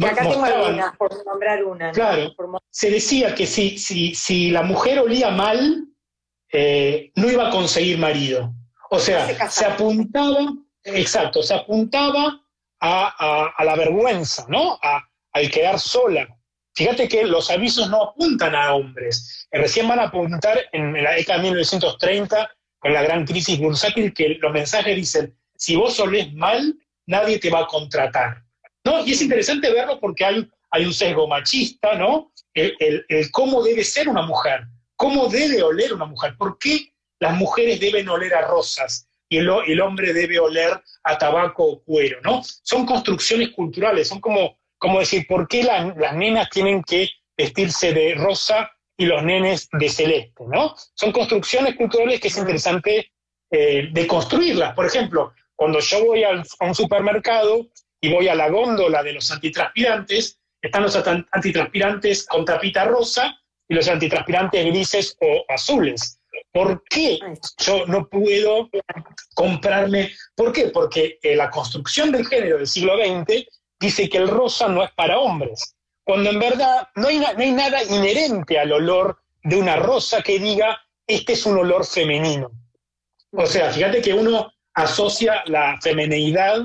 acá 0.03 0.29
tengo 0.29 0.43
algunas, 0.43 0.95
por 0.97 1.25
nombrar 1.25 1.63
una. 1.63 1.91
Claro, 1.91 2.33
se 2.69 2.89
decía 2.89 3.35
que 3.35 3.45
si, 3.45 3.77
si, 3.77 4.15
si 4.15 4.51
la 4.51 4.63
mujer 4.63 4.99
olía 4.99 5.31
mal, 5.31 5.87
eh, 6.51 7.11
no 7.15 7.31
iba 7.31 7.47
a 7.47 7.51
conseguir 7.51 7.97
marido. 7.97 8.53
O 8.89 8.99
sea, 8.99 9.49
se 9.49 9.65
apuntaba 9.65 10.53
Exacto, 10.83 11.41
se 11.41 11.53
apuntaba 11.53 12.41
a, 12.81 13.63
la 13.63 13.75
vergüenza, 13.75 14.45
¿no? 14.49 14.77
A, 14.81 15.07
al 15.31 15.49
quedar 15.49 15.79
sola. 15.79 16.27
Fíjate 16.75 17.07
que 17.07 17.23
los 17.25 17.51
avisos 17.51 17.89
no 17.89 18.03
apuntan 18.03 18.55
a 18.55 18.73
hombres, 18.73 19.47
recién 19.51 19.87
van 19.87 19.99
a 19.99 20.05
apuntar 20.05 20.59
en 20.71 20.93
la 21.03 21.11
década 21.11 21.39
de 21.39 21.49
1930 21.49 22.51
con 22.79 22.93
la 22.93 23.03
gran 23.03 23.25
crisis 23.25 23.59
bursátil 23.59 24.13
que 24.13 24.37
los 24.41 24.51
mensajes 24.51 24.95
dicen, 24.95 25.37
si 25.55 25.75
vos 25.75 25.95
solés 25.95 26.33
mal, 26.33 26.75
nadie 27.05 27.39
te 27.39 27.49
va 27.49 27.61
a 27.61 27.67
contratar. 27.67 28.43
¿No? 28.83 29.05
Y 29.05 29.13
es 29.13 29.21
interesante 29.21 29.71
verlo 29.71 29.99
porque 29.99 30.25
hay, 30.25 30.85
un 30.85 30.93
sesgo 30.93 31.27
machista, 31.27 31.95
¿no? 31.95 32.33
El, 32.53 33.31
cómo 33.31 33.63
debe 33.63 33.83
ser 33.83 34.09
una 34.09 34.23
mujer, 34.23 34.65
cómo 34.95 35.27
debe 35.27 35.63
oler 35.63 35.93
una 35.93 36.05
mujer, 36.05 36.35
por 36.37 36.57
qué 36.57 36.91
las 37.19 37.35
mujeres 37.37 37.79
deben 37.79 38.09
oler 38.09 38.33
a 38.33 38.41
rosas, 38.41 39.07
y 39.29 39.37
el, 39.37 39.81
hombre 39.81 40.13
debe 40.13 40.39
oler 40.39 40.81
a 41.03 41.17
tabaco 41.17 41.63
o 41.65 41.83
cuero, 41.83 42.19
¿no? 42.23 42.43
Son 42.63 42.85
construcciones 42.85 43.49
culturales, 43.51 44.09
son 44.09 44.19
como, 44.19 44.57
como 44.83 44.99
decir, 44.99 45.25
¿por 45.27 45.47
qué 45.47 45.63
las 45.63 46.13
nenas 46.13 46.49
tienen 46.49 46.83
que 46.83 47.09
vestirse 47.37 47.93
de 47.93 48.15
rosa 48.15 48.69
y 48.97 49.05
los 49.05 49.23
nenes 49.23 49.69
de 49.71 49.87
celeste, 49.87 50.43
¿no? 50.45 50.75
Son 50.93 51.13
construcciones 51.13 51.77
culturales 51.77 52.19
que 52.19 52.27
es 52.27 52.37
interesante 52.37 53.09
eh, 53.49 53.87
de 53.89 54.07
construirlas. 54.07 54.75
Por 54.75 54.85
ejemplo, 54.85 55.31
cuando 55.55 55.79
yo 55.79 56.05
voy 56.05 56.25
a 56.25 56.31
un 56.59 56.75
supermercado 56.75 57.65
y 58.01 58.11
voy 58.11 58.27
a 58.27 58.35
la 58.35 58.49
góndola 58.49 59.01
de 59.01 59.13
los 59.13 59.31
antitranspirantes, 59.31 60.37
están 60.61 60.83
los 60.83 61.01
antitranspirantes 61.31 62.27
con 62.27 62.43
tapita 62.43 62.83
rosa 62.83 63.39
y 63.69 63.75
los 63.75 63.87
antitranspirantes 63.87 64.65
grises 64.65 65.17
o 65.21 65.45
azules. 65.47 66.19
¿Por 66.51 66.83
qué 66.89 67.19
yo 67.59 67.85
no 67.85 68.09
puedo 68.09 68.69
comprarme? 69.33 70.11
¿Por 70.35 70.51
qué? 70.51 70.71
Porque 70.73 71.19
eh, 71.21 71.37
la 71.37 71.49
construcción 71.49 72.11
del 72.11 72.27
género 72.27 72.57
del 72.57 72.67
siglo 72.67 72.97
XX 72.97 73.47
dice 73.83 74.09
que 74.09 74.17
el 74.17 74.29
rosa 74.29 74.69
no 74.69 74.81
es 74.81 74.91
para 74.91 75.19
hombres, 75.19 75.75
cuando 76.05 76.29
en 76.29 76.39
verdad 76.39 76.87
no 76.95 77.07
hay, 77.07 77.19
nada 77.51 77.83
inherente 77.83 78.57
al 78.57 78.71
olor 78.71 79.19
de 79.43 79.57
una 79.57 79.75
rosa 79.75 80.21
que 80.21 80.39
diga, 80.39 80.81
este 81.05 81.33
es 81.33 81.45
un 81.45 81.57
olor 81.57 81.85
femenino. 81.85 82.51
O 83.31 83.45
sea, 83.45 83.71
fíjate 83.71 84.01
que 84.01 84.13
uno 84.13 84.53
asocia 84.73 85.43
la 85.47 85.77
femineidad 85.81 86.61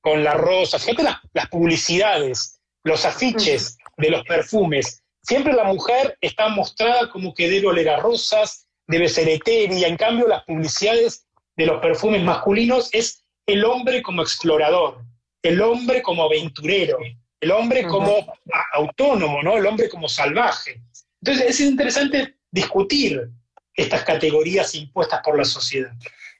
con 0.00 0.24
la 0.24 0.34
rosa. 0.34 0.78
Fíjate 0.78 1.04
las 1.34 1.48
publicidades, 1.48 2.60
los 2.84 3.04
afiches 3.04 3.76
de 3.98 4.10
los 4.10 4.24
perfumes. 4.24 5.02
Siempre 5.22 5.52
la 5.52 5.64
mujer 5.64 6.16
está 6.20 6.48
mostrada 6.48 7.10
como 7.10 7.34
que 7.34 7.48
debe 7.48 7.68
oler 7.68 7.90
a 7.90 7.98
rosas, 7.98 8.66
debe 8.86 9.08
ser 9.08 9.28
etérea. 9.28 9.88
En 9.88 9.96
cambio, 9.96 10.26
las 10.26 10.44
publicidades 10.44 11.26
de 11.56 11.66
los 11.66 11.80
perfumes 11.80 12.22
masculinos 12.22 12.88
es 12.92 13.24
el 13.46 13.64
hombre 13.64 14.02
como 14.02 14.22
explorador, 14.22 15.04
el 15.42 15.60
hombre 15.60 16.02
como 16.02 16.24
aventurero, 16.24 16.98
el 17.40 17.50
hombre 17.50 17.86
como 17.86 18.34
autónomo, 18.74 19.42
¿no? 19.42 19.56
El 19.56 19.66
hombre 19.66 19.88
como 19.88 20.08
salvaje. 20.08 20.80
Entonces 21.20 21.50
es 21.50 21.60
interesante 21.60 22.36
discutir 22.50 23.28
estas 23.74 24.04
categorías 24.04 24.74
impuestas 24.74 25.20
por 25.24 25.36
la 25.36 25.44
sociedad. 25.44 25.92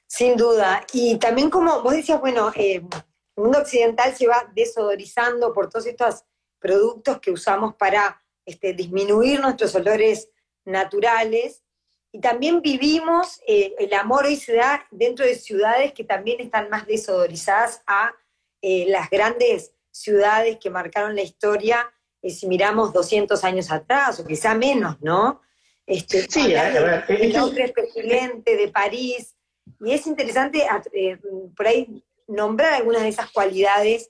Sin 0.07 0.37
duda. 0.37 0.85
Y 0.93 1.17
también 1.17 1.49
como 1.49 1.81
vos 1.81 1.93
decías, 1.93 2.19
bueno, 2.19 2.51
eh, 2.55 2.75
el 2.75 3.43
mundo 3.43 3.59
occidental 3.59 4.15
se 4.15 4.27
va 4.27 4.49
desodorizando 4.55 5.51
por 5.53 5.69
todos 5.69 5.87
estos 5.87 6.23
productos 6.59 7.19
que 7.19 7.31
usamos 7.31 7.75
para 7.75 8.21
este, 8.45 8.73
disminuir 8.73 9.39
nuestros 9.39 9.73
olores 9.75 10.29
naturales 10.65 11.63
y 12.15 12.19
también 12.19 12.61
vivimos, 12.61 13.41
eh, 13.47 13.73
el 13.79 13.91
amor 13.95 14.25
hoy 14.25 14.35
se 14.35 14.53
da 14.55 14.85
dentro 14.91 15.25
de 15.25 15.33
ciudades 15.33 15.93
que 15.93 16.03
también 16.03 16.39
están 16.39 16.69
más 16.69 16.85
desodorizadas 16.85 17.81
a 17.87 18.13
eh, 18.63 18.85
las 18.87 19.09
grandes 19.09 19.73
ciudades 19.91 20.57
que 20.57 20.69
marcaron 20.69 21.15
la 21.15 21.21
historia, 21.21 21.91
eh, 22.21 22.29
si 22.29 22.47
miramos 22.47 22.93
200 22.93 23.43
años 23.43 23.69
atrás, 23.69 24.21
o 24.21 24.25
quizá 24.25 24.55
menos, 24.55 25.01
¿no? 25.01 25.41
Este, 25.85 26.21
sí, 26.29 26.55
a 26.55 26.69
ver, 26.69 27.03
el 27.09 27.33
nombre 27.33 27.73
de 28.45 28.71
París, 28.73 29.35
y 29.81 29.91
es 29.91 30.07
interesante 30.07 30.65
por 31.57 31.67
ahí 31.67 32.05
nombrar 32.25 32.73
algunas 32.73 33.01
de 33.01 33.09
esas 33.09 33.29
cualidades 33.31 34.09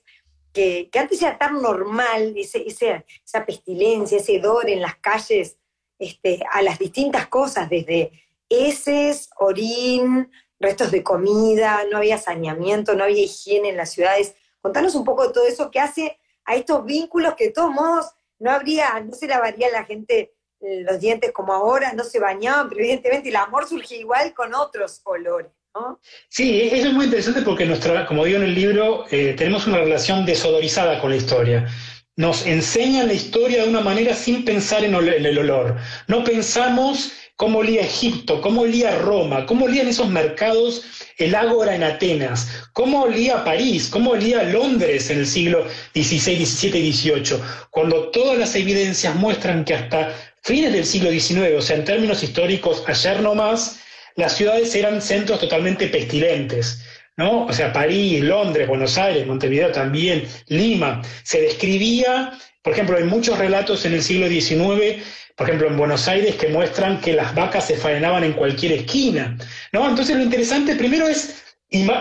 que, 0.52 0.88
antes 0.94 1.20
era 1.20 1.36
tan 1.36 1.60
normal, 1.60 2.34
ese, 2.36 2.64
esa 2.68 3.44
pestilencia, 3.44 4.18
ese 4.18 4.36
hedor 4.36 4.70
en 4.70 4.80
las 4.80 4.94
calles 4.98 5.58
este, 5.98 6.44
a 6.52 6.62
las 6.62 6.78
distintas 6.78 7.26
cosas, 7.26 7.68
desde 7.68 8.12
heces, 8.48 9.30
orín, 9.36 10.30
restos 10.60 10.92
de 10.92 11.02
comida, 11.02 11.82
no 11.90 11.98
había 11.98 12.18
saneamiento, 12.18 12.94
no 12.94 13.04
había 13.04 13.24
higiene 13.24 13.70
en 13.70 13.76
las 13.76 13.90
ciudades. 13.90 14.36
Contanos 14.64 14.94
un 14.94 15.04
poco 15.04 15.26
de 15.26 15.34
todo 15.34 15.46
eso 15.46 15.70
que 15.70 15.78
hace 15.78 16.18
a 16.46 16.56
estos 16.56 16.82
vínculos 16.86 17.34
que 17.34 17.48
de 17.48 17.50
todos 17.50 17.70
modos 17.70 18.06
no 18.38 18.50
habría, 18.50 18.98
no 19.00 19.12
se 19.12 19.28
lavaría 19.28 19.70
la 19.70 19.84
gente 19.84 20.32
eh, 20.62 20.80
los 20.88 20.98
dientes 21.00 21.32
como 21.32 21.52
ahora, 21.52 21.92
no 21.92 22.02
se 22.02 22.18
bañaban, 22.18 22.70
pero 22.70 22.80
evidentemente 22.80 23.28
el 23.28 23.36
amor 23.36 23.68
surge 23.68 23.96
igual 23.96 24.32
con 24.32 24.54
otros 24.54 25.02
olores. 25.04 25.52
¿no? 25.74 26.00
Sí, 26.30 26.62
eso 26.72 26.88
es 26.88 26.94
muy 26.94 27.04
interesante 27.04 27.42
porque 27.42 27.66
nuestra, 27.66 28.06
como 28.06 28.24
digo 28.24 28.38
en 28.38 28.44
el 28.44 28.54
libro, 28.54 29.04
eh, 29.10 29.34
tenemos 29.36 29.66
una 29.66 29.76
relación 29.76 30.24
desodorizada 30.24 30.98
con 30.98 31.10
la 31.10 31.16
historia 31.16 31.68
nos 32.16 32.46
enseñan 32.46 33.08
la 33.08 33.14
historia 33.14 33.62
de 33.62 33.68
una 33.68 33.80
manera 33.80 34.14
sin 34.14 34.44
pensar 34.44 34.84
en, 34.84 34.94
el 34.94 35.38
olor. 35.38 35.76
No 36.06 36.22
pensamos 36.22 37.12
cómo 37.36 37.58
olía 37.58 37.82
Egipto, 37.82 38.40
cómo 38.40 38.62
olía 38.62 38.96
Roma, 38.98 39.46
cómo 39.46 39.64
olían 39.64 39.88
esos 39.88 40.08
mercados 40.08 40.84
el 41.18 41.34
ágora 41.34 41.74
en 41.74 41.84
Atenas, 41.84 42.48
cómo 42.72 43.02
olía 43.02 43.44
París, 43.44 43.88
cómo 43.90 44.12
olía 44.12 44.42
Londres 44.42 45.10
en 45.10 45.20
el 45.20 45.26
siglo 45.26 45.66
XVI, 45.94 46.44
XVII 46.44 46.78
y 46.78 46.92
XVIII, 46.92 47.38
cuando 47.70 48.10
todas 48.10 48.38
las 48.38 48.54
evidencias 48.54 49.14
muestran 49.14 49.64
que 49.64 49.74
hasta 49.74 50.14
fines 50.42 50.72
del 50.72 50.84
siglo 50.84 51.10
XIX, 51.10 51.54
o 51.56 51.62
sea, 51.62 51.76
en 51.76 51.84
términos 51.84 52.22
históricos, 52.22 52.82
ayer 52.86 53.20
no 53.20 53.34
más, 53.34 53.80
las 54.16 54.36
ciudades 54.36 54.74
eran 54.74 55.00
centros 55.00 55.40
totalmente 55.40 55.88
pestilentes. 55.88 56.82
¿no? 57.16 57.46
O 57.46 57.52
sea, 57.52 57.72
París, 57.72 58.22
Londres, 58.22 58.68
Buenos 58.68 58.98
Aires, 58.98 59.26
Montevideo 59.26 59.70
también, 59.70 60.26
Lima. 60.48 61.02
Se 61.22 61.40
describía, 61.40 62.32
por 62.64 62.72
ejemplo, 62.72 62.96
hay 62.96 63.04
muchos 63.04 63.38
relatos 63.38 63.84
en 63.84 63.92
el 63.92 64.02
siglo 64.02 64.26
XIX, 64.26 65.04
por 65.36 65.46
ejemplo, 65.46 65.68
en 65.68 65.76
Buenos 65.76 66.08
Aires, 66.08 66.36
que 66.36 66.48
muestran 66.48 66.98
que 66.98 67.12
las 67.12 67.34
vacas 67.34 67.66
se 67.66 67.76
faenaban 67.76 68.24
en 68.24 68.32
cualquier 68.32 68.72
esquina, 68.72 69.36
¿no? 69.70 69.86
Entonces 69.86 70.16
lo 70.16 70.22
interesante 70.22 70.74
primero 70.74 71.06
es 71.06 71.42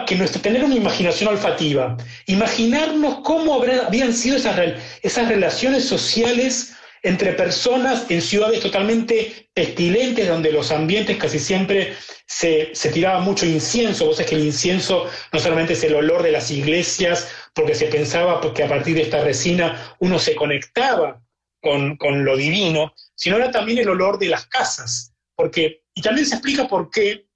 que 0.08 0.16
nuestro, 0.16 0.42
tener 0.42 0.64
una 0.64 0.76
imaginación 0.76 1.30
olfativa, 1.30 1.98
imaginarnos 2.28 3.20
cómo 3.24 3.56
habrían 3.56 4.14
sido 4.14 4.38
esas, 4.38 5.28
relaciones 5.28 5.84
sociales 5.84 6.74
entre 7.02 7.34
personas 7.34 8.06
en 8.08 8.22
ciudades 8.22 8.62
totalmente 8.62 9.50
pestilentes, 9.54 10.30
donde 10.30 10.54
los 10.54 10.72
ambientes 10.72 11.18
casi 11.18 11.40
siempre 11.40 11.94
se, 12.26 12.72
tiraba 12.94 13.20
mucho 13.20 13.46
incienso. 13.46 14.06
Vos 14.06 14.16
sabés 14.16 14.30
que 14.30 14.36
el 14.36 14.46
incienso 14.46 15.10
no 15.34 15.40
solamente 15.40 15.74
es 15.74 15.84
el 15.84 15.96
olor 15.96 16.24
de 16.24 16.32
las 16.32 16.50
iglesias, 16.52 17.28
porque 17.54 17.76
se 17.76 17.88
pensaba 17.88 18.42
que 18.54 18.64
a 18.64 18.70
partir 18.70 18.96
de 18.96 19.04
esta 19.04 19.24
resina 19.24 19.96
uno 20.00 20.20
se 20.20 20.36
conectaba 20.36 21.22
con, 21.62 21.98
con 21.98 22.26
lo 22.26 22.36
divino, 22.36 22.94
sino 23.16 23.38
era 23.38 23.52
también 23.52 23.78
el 23.78 23.90
olor 23.90 24.18
de 24.18 24.28
las 24.28 24.46
casas. 24.48 25.14
Porque, 25.36 25.84
y 25.94 26.02
también 26.02 26.26
se 26.26 26.36
explica 26.36 26.68
por 26.68 26.90
qué, 26.90 27.28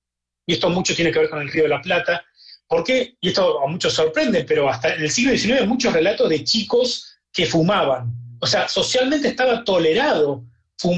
y 0.45 0.53
esto 0.53 0.69
mucho 0.69 0.95
tiene 0.95 1.11
que 1.11 1.19
ver 1.19 1.29
con 1.29 1.41
el 1.41 1.51
Río 1.51 1.63
de 1.63 1.69
la 1.69 1.81
Plata, 1.81 2.25
por 2.67 2.83
qué, 2.83 3.15
y 3.21 3.29
esto 3.29 3.63
a 3.63 3.67
muchos 3.67 3.93
sorprende, 3.93 4.43
pero 4.43 4.69
hasta 4.69 4.95
en 4.95 5.03
el 5.03 5.11
siglo 5.11 5.31
XIX 5.31 5.67
muchos 5.67 5.93
relatos 5.93 6.29
de 6.29 6.43
chicos 6.43 7.17
que 7.31 7.45
fumaban 7.45 8.13
o 8.39 8.45
sea, 8.45 8.67
socialmente 8.67 9.29
estaba 9.29 9.63
tolerado 9.63 10.43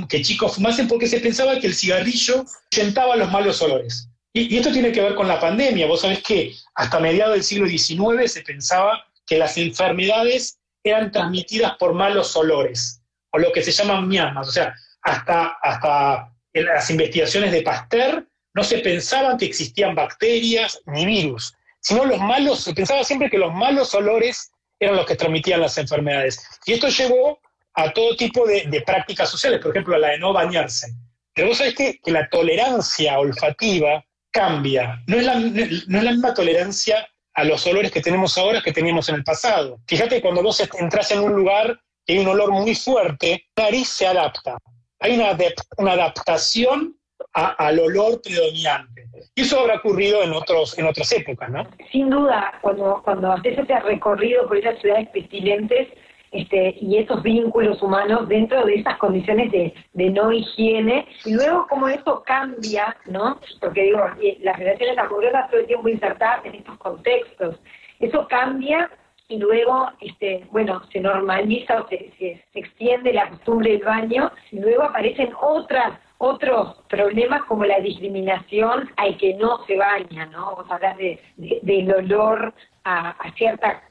que 0.09 0.21
chicos 0.21 0.55
fumasen 0.55 0.89
porque 0.89 1.07
se 1.07 1.21
pensaba 1.21 1.57
que 1.57 1.67
el 1.67 1.73
cigarrillo 1.73 2.45
ahuyentaba 2.73 3.15
los 3.15 3.31
malos 3.31 3.61
olores. 3.61 4.09
Y, 4.33 4.57
esto 4.57 4.71
tiene 4.73 4.91
que 4.91 5.01
ver 5.01 5.15
con 5.15 5.27
la 5.27 5.39
pandemia. 5.39 5.87
Vos 5.87 6.01
sabés 6.01 6.21
que 6.21 6.53
hasta 6.75 6.99
mediados 6.99 7.35
del 7.35 7.43
siglo 7.43 7.67
XIX 7.67 8.29
se 8.29 8.41
pensaba 8.41 9.05
que 9.29 9.37
las 9.37 9.57
enfermedades 9.57 10.59
eran 10.83 11.11
transmitidas 11.11 11.77
por 11.77 11.93
malos 11.93 12.35
olores, 12.35 13.03
o 13.31 13.37
lo 13.37 13.51
que 13.51 13.61
se 13.61 13.71
llaman 13.71 14.07
miasmas. 14.07 14.47
O 14.47 14.51
sea, 14.51 14.73
hasta, 15.03 15.57
hasta 15.61 16.33
en 16.51 16.65
las 16.65 16.89
investigaciones 16.89 17.51
de 17.51 17.61
Pasteur 17.61 18.27
no 18.55 18.63
se 18.63 18.79
pensaban 18.79 19.37
que 19.37 19.45
existían 19.45 19.93
bacterias 19.93 20.81
ni 20.87 21.05
virus, 21.05 21.53
sino 21.79 22.05
los 22.05 22.19
malos, 22.19 22.61
se 22.61 22.73
pensaba 22.73 23.03
siempre 23.03 23.29
que 23.29 23.37
los 23.37 23.53
malos 23.53 23.93
olores 23.93 24.51
eran 24.79 24.95
los 24.95 25.05
que 25.05 25.15
transmitían 25.15 25.61
las 25.61 25.77
enfermedades. 25.77 26.41
Y 26.65 26.73
esto 26.73 26.87
llevó 26.87 27.39
a 27.75 27.93
todo 27.93 28.15
tipo 28.15 28.47
de, 28.47 28.83
prácticas 28.83 29.29
sociales, 29.29 29.59
por 29.61 29.71
ejemplo, 29.71 29.95
a 29.95 29.99
la 29.99 30.09
de 30.09 30.19
no 30.19 30.33
bañarse. 30.33 30.87
Pero 31.35 31.49
vos 31.49 31.59
sabés 31.59 31.75
que, 31.75 31.99
que 32.03 32.11
la 32.11 32.27
tolerancia 32.29 33.19
olfativa 33.19 34.03
cambia. 34.31 35.03
No 35.05 35.17
es, 35.17 35.23
la, 35.23 35.35
no 35.35 35.97
es 35.97 36.03
la 36.03 36.11
misma 36.11 36.33
tolerancia 36.33 37.07
a 37.39 37.43
los 37.45 37.65
olores 37.67 37.91
que 37.91 38.01
tenemos 38.01 38.37
ahora 38.37 38.61
que 38.61 38.73
teníamos 38.73 39.07
en 39.07 39.15
el 39.15 39.23
pasado. 39.23 39.79
Fíjate, 39.87 40.21
cuando 40.21 40.43
vos 40.43 40.59
entras 40.77 41.09
en 41.11 41.21
un 41.21 41.31
lugar 41.31 41.79
y 42.05 42.13
hay 42.13 42.19
un 42.19 42.27
olor 42.27 42.51
muy 42.51 42.75
fuerte, 42.75 43.45
la 43.55 43.63
nariz 43.65 43.87
se 43.87 44.05
adapta. 44.05 44.57
Hay 44.99 45.15
una, 45.15 45.37
una 45.77 45.93
adaptación 45.93 46.97
al 47.33 47.79
olor 47.79 48.21
predominante. 48.21 49.07
Y 49.35 49.41
eso 49.41 49.61
habrá 49.61 49.75
ocurrido 49.75 50.21
en, 50.21 50.33
otros, 50.33 50.77
en 50.77 50.87
otras 50.87 51.09
épocas, 51.13 51.49
¿no? 51.49 51.65
Sin 51.91 52.09
duda, 52.09 52.59
cuando, 52.61 53.01
cuando 53.05 53.31
haces 53.31 53.57
ese 53.57 53.79
recorrido 53.79 54.45
por 54.45 54.57
esas 54.57 54.77
ciudades 54.81 55.07
pestilentes 55.09 55.87
este, 56.31 56.75
y 56.79 56.97
esos 56.97 57.21
vínculos 57.23 57.81
humanos 57.81 58.27
dentro 58.27 58.65
de 58.65 58.75
esas 58.75 58.97
condiciones 58.97 59.51
de, 59.51 59.73
de 59.93 60.09
no 60.09 60.31
higiene, 60.31 61.07
y 61.25 61.33
luego 61.33 61.67
como 61.67 61.87
eso 61.87 62.23
cambia, 62.25 62.95
¿no? 63.05 63.39
Porque 63.59 63.83
digo, 63.83 64.01
las 64.41 64.57
relaciones 64.57 64.97
amorosas 64.97 65.49
todo 65.49 65.59
el 65.59 65.67
tiempo 65.67 65.89
insertadas 65.89 66.45
en 66.45 66.55
estos 66.55 66.77
contextos, 66.77 67.59
eso 67.99 68.27
cambia 68.27 68.89
y 69.27 69.37
luego, 69.37 69.89
este, 70.01 70.47
bueno, 70.51 70.81
se 70.91 70.99
normaliza 70.99 71.81
o 71.81 71.87
se, 71.87 72.11
se, 72.17 72.43
se 72.51 72.59
extiende 72.59 73.13
la 73.13 73.29
costumbre 73.29 73.73
del 73.73 73.83
baño, 73.83 74.31
y 74.51 74.59
luego 74.59 74.83
aparecen 74.83 75.29
otras 75.39 75.99
otros 76.19 76.75
problemas 76.89 77.43
como 77.45 77.63
la 77.65 77.79
discriminación 77.79 78.89
al 78.97 79.17
que 79.17 79.33
no 79.35 79.65
se 79.65 79.77
baña, 79.77 80.25
¿no? 80.27 80.55
Vos 80.57 80.65
hablas 80.69 80.97
de, 80.97 81.19
del 81.37 81.93
olor 81.93 82.53
a, 82.89 83.33
ciertas 83.37 83.83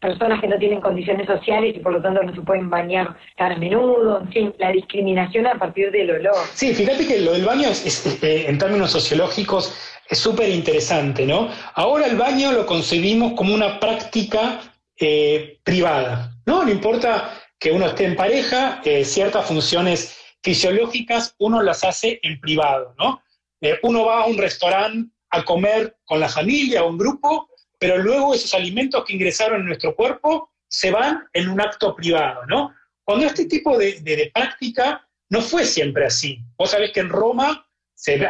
personas 0.00 0.40
que 0.40 0.48
no 0.48 0.58
tienen 0.58 0.80
condiciones 0.80 1.26
sociales 1.26 1.74
y 1.76 1.80
por 1.80 1.92
lo 1.92 2.02
tanto 2.02 2.22
no 2.22 2.34
se 2.34 2.42
pueden 2.42 2.68
bañar 2.68 3.16
tan 3.36 3.52
a 3.52 3.56
menudo, 3.56 4.20
en 4.20 4.28
fin, 4.32 4.54
la 4.58 4.70
discriminación 4.72 5.46
a 5.46 5.58
partir 5.58 5.90
del 5.90 6.10
olor. 6.10 6.36
Sí, 6.52 6.74
fíjate 6.74 7.06
que 7.06 7.20
lo 7.20 7.32
del 7.32 7.44
baño 7.44 7.68
es, 7.68 8.22
eh, 8.22 8.46
en 8.48 8.58
términos 8.58 8.90
sociológicos 8.90 9.74
es 10.08 10.18
súper 10.18 10.50
interesante, 10.50 11.24
¿no? 11.24 11.48
Ahora 11.74 12.06
el 12.06 12.16
baño 12.16 12.52
lo 12.52 12.66
concebimos 12.66 13.32
como 13.32 13.54
una 13.54 13.80
práctica 13.80 14.60
eh, 14.98 15.58
privada, 15.64 16.36
¿no? 16.46 16.64
No 16.64 16.70
importa 16.70 17.30
que 17.58 17.72
uno 17.72 17.86
esté 17.86 18.04
en 18.04 18.16
pareja, 18.16 18.82
eh, 18.84 19.04
ciertas 19.04 19.46
funciones 19.46 20.18
fisiológicas 20.42 21.34
uno 21.38 21.62
las 21.62 21.82
hace 21.84 22.20
en 22.22 22.38
privado, 22.38 22.94
¿no? 22.98 23.22
Eh, 23.62 23.78
uno 23.82 24.04
va 24.04 24.22
a 24.22 24.26
un 24.26 24.36
restaurante 24.36 25.10
a 25.30 25.42
comer 25.42 25.96
con 26.04 26.20
la 26.20 26.28
familia 26.28 26.84
o 26.84 26.90
un 26.90 26.98
grupo, 26.98 27.48
pero 27.84 27.98
luego 27.98 28.32
esos 28.32 28.54
alimentos 28.54 29.04
que 29.04 29.12
ingresaron 29.12 29.60
en 29.60 29.66
nuestro 29.66 29.94
cuerpo 29.94 30.54
se 30.66 30.90
van 30.90 31.28
en 31.34 31.50
un 31.50 31.60
acto 31.60 31.94
privado, 31.94 32.46
¿no? 32.46 32.74
Cuando 33.04 33.26
este 33.26 33.44
tipo 33.44 33.76
de, 33.76 34.30
práctica 34.32 35.06
no 35.28 35.42
fue 35.42 35.66
siempre 35.66 36.06
así. 36.06 36.40
Vos 36.56 36.70
sabés 36.70 36.92
que 36.92 37.00
en 37.00 37.10
Roma 37.10 37.68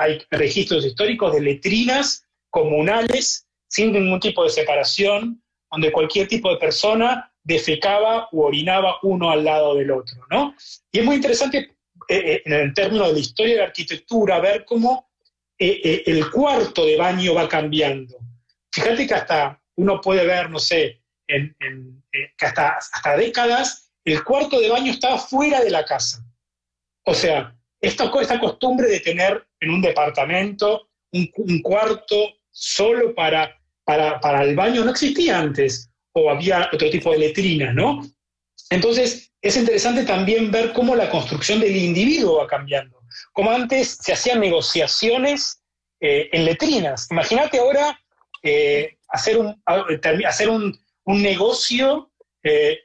hay 0.01 0.21
registros 0.33 0.85
históricos 0.85 1.35
de 1.35 1.41
letrinas 1.41 2.27
comunales 2.51 3.47
sin 3.69 3.93
ningún 3.93 4.19
tipo 4.19 4.43
de 4.43 4.51
separación, 4.51 5.41
donde 5.71 5.93
cualquier 5.93 6.27
tipo 6.27 6.51
de 6.51 6.57
persona 6.57 7.33
defecaba 7.45 8.29
u 8.33 8.43
orinaba 8.43 8.97
uno 9.05 9.31
al 9.31 9.45
lado 9.45 9.77
del 9.77 9.93
otro, 9.93 10.21
¿no? 10.33 10.57
Y 10.91 10.99
es 10.99 11.05
muy 11.05 11.15
interesante 11.15 11.59
eh, 11.59 11.77
eh, 12.09 12.43
en 12.45 12.53
el 12.55 12.75
término 12.75 13.07
de 13.07 13.13
la 13.13 13.21
historia 13.21 13.53
de 13.55 13.61
la 13.61 13.67
arquitectura, 13.67 14.41
ver 14.41 14.65
cómo 14.65 15.13
eh, 15.57 16.03
el 16.07 16.29
cuarto 16.29 16.85
de 16.85 16.97
baño 16.97 17.35
va 17.35 17.49
cambiando. 17.49 18.19
Fíjate 18.75 19.07
que 19.07 19.15
hasta 19.15 19.63
uno 19.77 20.01
puede 20.01 20.27
ver, 20.27 20.51
no 20.51 20.59
sé, 20.59 21.01
en, 21.29 21.57
que 22.37 22.45
hasta, 22.45 22.71
hasta 22.71 23.17
décadas 23.17 23.93
el 24.05 24.25
cuarto 24.25 24.59
de 24.59 24.69
baño 24.69 24.91
estaba 24.91 25.17
fuera 25.17 25.63
de 25.63 25.71
la 25.71 25.85
casa. 25.85 26.27
O 27.05 27.15
sea, 27.15 27.57
esta, 27.81 28.11
esta 28.21 28.41
costumbre 28.41 28.89
de 28.89 28.99
tener 28.99 29.47
en 29.61 29.71
un 29.71 29.81
departamento 29.81 30.89
un, 31.13 31.63
cuarto 31.63 32.17
solo 32.51 33.15
para, 33.15 33.57
para, 33.85 34.19
para, 34.19 34.43
el 34.43 34.57
baño 34.57 34.85
no 34.85 34.91
existía 34.91 35.39
antes, 35.39 35.89
o 36.13 36.29
había 36.29 36.69
otro 36.73 36.91
tipo 36.91 37.13
de 37.13 37.19
letrina, 37.19 37.73
¿no? 37.73 38.03
Entonces, 38.71 39.33
es 39.41 39.57
interesante 39.57 40.03
también 40.03 40.51
ver 40.51 40.73
cómo 40.73 40.97
la 40.97 41.09
construcción 41.11 41.61
del 41.61 41.77
individuo 41.77 42.39
va 42.39 42.49
cambiando. 42.49 43.01
Como 43.33 43.53
antes 43.53 43.99
se 44.01 44.13
hacían 44.13 44.41
negociaciones 44.41 45.63
eh, 46.01 46.29
en 46.33 46.45
letrinas. 46.45 47.07
Imagínate 47.13 47.59
ahora 47.59 47.97
eh, 48.45 48.99
hacer, 49.09 49.39
un, 49.39 49.61
hacer 50.27 50.49
un, 50.49 50.79
negocio 51.07 52.13
eh, 52.43 52.81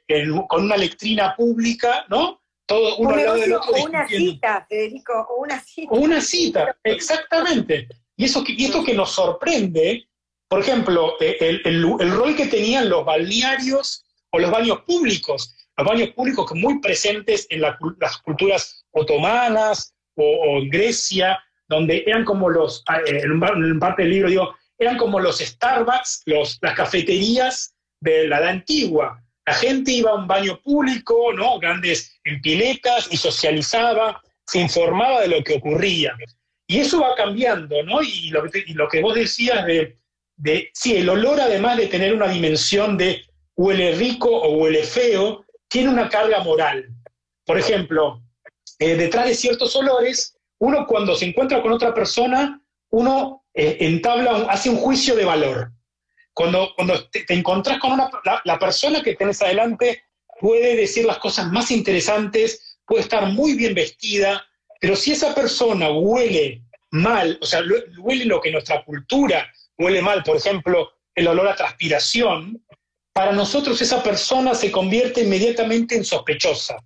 con 0.48 0.64
una 0.64 0.76
letrina 0.76 1.36
pública, 1.36 2.06
¿no? 2.08 2.42
Todo 2.66 2.96
uno 2.96 3.10
al 3.10 3.24
lado 3.24 3.36
del 3.36 3.52
otro. 3.52 3.72
O 3.72 3.84
una 3.84 4.08
cita, 4.08 4.66
Federico, 4.68 5.26
o 5.30 5.42
una 5.42 5.60
cita. 5.60 5.92
O 5.92 5.98
una 5.98 6.20
cita, 6.20 6.76
exactamente. 6.82 7.88
Y, 8.16 8.24
eso 8.24 8.42
y 8.46 8.64
esto 8.64 8.84
que 8.84 8.94
nos 8.94 9.12
sorprende, 9.12 10.08
por 10.48 10.60
ejemplo, 10.60 11.14
el, 11.20 11.62
el 11.64 12.10
rol 12.10 12.34
que 12.34 12.46
tenían 12.46 12.88
los 12.88 13.04
balnearios 13.04 14.04
o 14.30 14.38
los 14.38 14.50
baños 14.50 14.80
públicos 14.82 15.54
los 15.80 15.88
baños 15.88 16.10
públicos 16.10 16.50
muy 16.54 16.80
presentes 16.80 17.46
en 17.50 17.62
las 17.62 18.18
culturas 18.22 18.84
otomanas 18.92 19.94
o, 20.14 20.58
en 20.58 20.68
Grecia, 20.68 21.42
donde 21.68 22.04
eran 22.06 22.24
como 22.24 22.50
los, 22.50 22.84
eh, 23.06 23.22
en, 23.22 23.78
parte 23.78 24.02
del 24.02 24.10
libro 24.10 24.28
digo, 24.28 24.54
eran 24.80 24.96
como 24.96 25.20
los 25.20 25.38
Starbucks, 25.38 26.22
las 26.26 26.74
cafeterías 26.74 27.74
de 28.00 28.26
la 28.26 28.38
edad 28.38 28.48
antigua. 28.48 29.22
La 29.46 29.52
gente 29.54 29.92
iba 29.92 30.10
a 30.10 30.14
un 30.14 30.26
baño 30.26 30.58
público, 30.62 31.32
¿no? 31.34 31.58
Grandes 31.58 32.18
piletas 32.42 33.08
y 33.10 33.18
socializaba, 33.18 34.22
se 34.46 34.58
informaba 34.58 35.20
de 35.20 35.28
lo 35.28 35.44
que 35.44 35.56
ocurría. 35.56 36.16
Y 36.66 36.78
eso 36.78 37.00
va 37.00 37.14
cambiando, 37.14 37.82
¿no? 37.82 38.02
Y 38.02 38.30
lo 38.30 38.88
que, 38.88 39.02
vos 39.02 39.14
decías 39.14 39.66
de, 39.66 39.98
de, 40.36 40.70
sí, 40.72 40.96
el 40.96 41.08
olor 41.10 41.40
además 41.40 41.76
de 41.76 41.88
tener 41.88 42.14
una 42.14 42.28
dimensión 42.28 42.96
de 42.96 43.22
huele 43.56 43.94
rico 43.96 44.30
o 44.30 44.56
huele 44.56 44.82
feo, 44.84 45.44
tiene 45.68 45.90
una 45.90 46.08
carga 46.08 46.42
moral. 46.42 46.88
Por 47.44 47.58
ejemplo, 47.58 48.22
eh, 48.78 48.94
detrás 48.94 49.26
de 49.26 49.34
ciertos 49.34 49.76
olores, 49.76 50.38
uno 50.58 50.86
cuando 50.86 51.14
se 51.16 51.26
encuentra 51.26 51.60
con 51.60 51.72
otra 51.72 51.92
persona, 51.92 52.59
uno 52.90 53.44
eh, 53.54 53.78
entabla, 53.80 54.46
hace 54.50 54.70
un 54.70 54.76
juicio 54.76 55.14
de 55.14 55.24
valor. 55.24 55.72
Cuando, 56.32 56.72
cuando 56.76 57.08
te, 57.08 57.24
encontrás 57.28 57.78
con 57.78 57.92
una, 57.92 58.10
la, 58.44 58.58
persona 58.58 59.02
que 59.02 59.16
tenés 59.16 59.42
adelante 59.42 60.04
puede 60.40 60.76
decir 60.76 61.04
las 61.04 61.18
cosas 61.18 61.50
más 61.50 61.70
interesantes, 61.70 62.78
puede 62.86 63.02
estar 63.02 63.26
muy 63.26 63.54
bien 63.54 63.74
vestida, 63.74 64.44
pero 64.80 64.96
si 64.96 65.12
esa 65.12 65.34
persona 65.34 65.90
huele 65.90 66.62
mal, 66.92 67.38
o 67.42 67.46
sea, 67.46 67.62
huele 67.98 68.24
lo 68.24 68.40
que 68.40 68.50
nuestra 68.50 68.84
cultura 68.84 69.50
huele 69.76 70.02
mal, 70.02 70.22
por 70.22 70.36
ejemplo, 70.36 70.92
el 71.14 71.28
olor 71.28 71.48
a 71.48 71.56
transpiración, 71.56 72.64
para 73.12 73.32
nosotros 73.32 73.80
esa 73.82 74.02
persona 74.02 74.54
se 74.54 74.70
convierte 74.70 75.22
inmediatamente 75.22 75.96
en 75.96 76.04
sospechosa. 76.04 76.76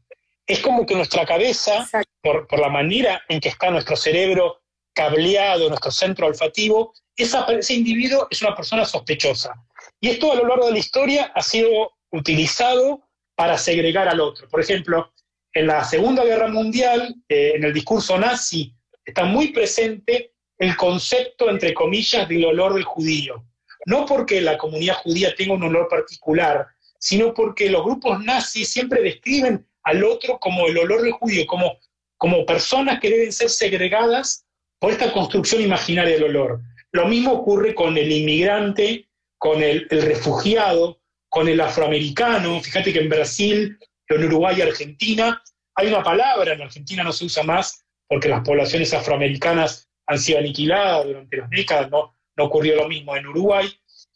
Es 0.47 0.61
como 0.61 0.85
que 0.87 0.95
nuestra 0.95 1.25
cabeza, 1.25 1.89
por, 2.23 2.47
por, 2.47 2.59
la 2.59 2.69
manera 2.69 3.23
en 3.29 3.41
que 3.41 3.49
está 3.49 3.71
nuestro 3.71 3.97
cerebro 3.97 4.64
cableado, 4.95 5.69
nuestro 5.69 5.91
centro 5.91 6.27
olfativo, 6.27 6.95
ese 7.17 7.75
individuo 7.75 8.27
es 8.31 8.43
una 8.43 8.55
persona 8.55 8.85
sospechosa. 8.85 9.55
Y 10.01 10.11
esto 10.11 10.33
a 10.33 10.37
lo 10.37 10.47
largo 10.47 10.67
de 10.67 10.73
la 10.73 10.79
historia 10.79 11.33
ha 11.35 11.43
sido 11.43 11.93
utilizado 12.11 13.03
para 13.35 13.59
segregar 13.59 14.09
al 14.09 14.21
otro. 14.21 14.49
Por 14.49 14.61
ejemplo, 14.61 15.13
en 15.53 15.67
la 15.67 15.85
Segunda 15.85 16.25
Guerra 16.25 16.49
Mundial, 16.49 17.15
eh, 17.29 17.53
en 17.55 17.65
el 17.65 17.73
discurso 17.73 18.19
nazi, 18.19 18.75
está 19.05 19.25
muy 19.25 19.49
presente 19.49 20.33
el 20.59 20.77
concepto, 20.77 21.51
entre 21.51 21.75
comillas, 21.75 22.29
del 22.29 22.45
olor 22.45 22.75
del 22.75 22.85
judío. 22.85 23.45
No 23.87 24.07
porque 24.07 24.41
la 24.41 24.57
comunidad 24.57 24.97
judía 25.03 25.35
tenga 25.35 25.55
un 25.55 25.65
olor 25.65 25.89
particular, 25.89 26.67
sino 26.99 27.35
porque 27.35 27.69
los 27.69 27.85
grupos 27.85 28.23
nazis 28.25 28.73
siempre 28.73 29.03
describen 29.03 29.67
al 29.83 30.03
otro 30.05 30.39
como 30.39 30.67
el 30.67 30.79
olor 30.79 31.03
del 31.03 31.13
judío, 31.13 31.47
como, 31.47 31.79
como 32.17 32.47
personas 32.47 32.99
que 33.01 33.11
deben 33.11 33.33
ser 33.33 33.51
segregadas 33.51 34.44
por 34.85 34.93
esta 34.93 35.15
construcción 35.15 35.63
imaginaria 35.63 36.13
del 36.13 36.25
olor. 36.25 36.61
Lo 36.93 37.09
mismo 37.09 37.33
ocurre 37.33 37.75
con 37.75 37.97
el 37.97 38.13
inmigrante, 38.13 39.09
con 39.39 39.63
el, 39.63 39.89
refugiado, 39.89 41.01
con 41.31 41.49
el 41.49 41.59
afroamericano. 41.63 42.61
Fíjate 42.61 42.93
que 42.93 42.99
en 42.99 43.09
Brasil, 43.09 43.79
en 44.09 44.25
Uruguay 44.27 44.57
y 44.59 44.61
Argentina 44.61 45.43
hay 45.75 45.87
una 45.87 46.03
palabra, 46.03 46.53
en 46.53 46.61
Argentina 46.61 47.03
no 47.03 47.13
se 47.13 47.25
usa 47.25 47.43
más 47.45 47.83
porque 48.07 48.29
las 48.29 48.43
poblaciones 48.43 48.93
afroamericanas 48.93 49.89
han 50.07 50.19
sido 50.19 50.41
aniquiladas 50.41 51.07
durante 51.07 51.39
las 51.39 51.49
décadas, 51.49 51.91
no, 51.91 52.15
no 52.37 52.45
ocurrió 52.45 52.77
lo 52.77 52.87
mismo 52.87 53.17
en 53.17 53.27
Uruguay. 53.27 53.67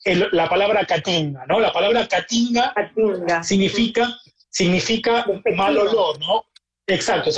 la 0.05 0.51
palabra 0.51 0.85
catinga, 0.85 1.47
¿no? 1.47 1.61
La 1.61 1.73
palabra 1.73 2.07
catinga, 2.07 2.75
significa, 3.43 4.15
significa 4.51 5.25
mal 5.57 5.79
olor, 5.79 6.21
¿no? 6.21 6.45
Exacto, 6.87 7.31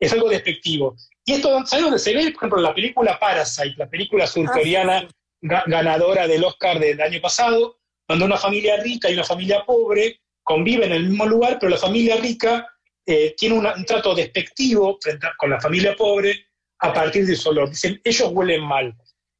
es 0.00 0.12
algo 0.12 0.28
despectivo. 0.28 0.96
Y 1.24 1.34
esto, 1.34 1.64
¿sabes 1.66 1.84
dónde 1.84 1.98
se 1.98 2.14
ve? 2.14 2.24
Por 2.32 2.36
ejemplo, 2.36 2.60
la 2.60 2.74
película 2.74 3.18
Parasite, 3.18 3.74
la 3.76 3.88
película 3.88 4.26
surcoreana 4.26 5.08
ah, 5.50 5.64
ganadora 5.66 6.26
del 6.26 6.44
Oscar 6.44 6.78
del 6.78 7.00
año 7.00 7.20
pasado, 7.20 7.78
donde 8.08 8.24
una 8.24 8.36
familia 8.36 8.76
rica 8.82 9.08
y 9.08 9.14
una 9.14 9.24
familia 9.24 9.64
pobre 9.64 10.20
conviven 10.42 10.90
en 10.90 10.96
el 10.98 11.08
mismo 11.08 11.26
lugar, 11.26 11.58
pero 11.60 11.70
la 11.70 11.78
familia 11.78 12.16
rica 12.16 12.66
eh, 13.06 13.34
tiene 13.36 13.56
un 13.56 13.84
trato 13.84 14.14
despectivo 14.14 14.98
frente 15.00 15.28
con 15.36 15.50
la 15.50 15.60
familia 15.60 15.94
pobre 15.96 16.46
a 16.80 16.92
partir 16.92 17.26
de 17.26 17.36
su 17.36 17.48
olor. 17.48 17.70
Dicen, 17.70 18.00
ellos 18.04 18.30
huelen 18.32 18.62
mal. 18.62 18.94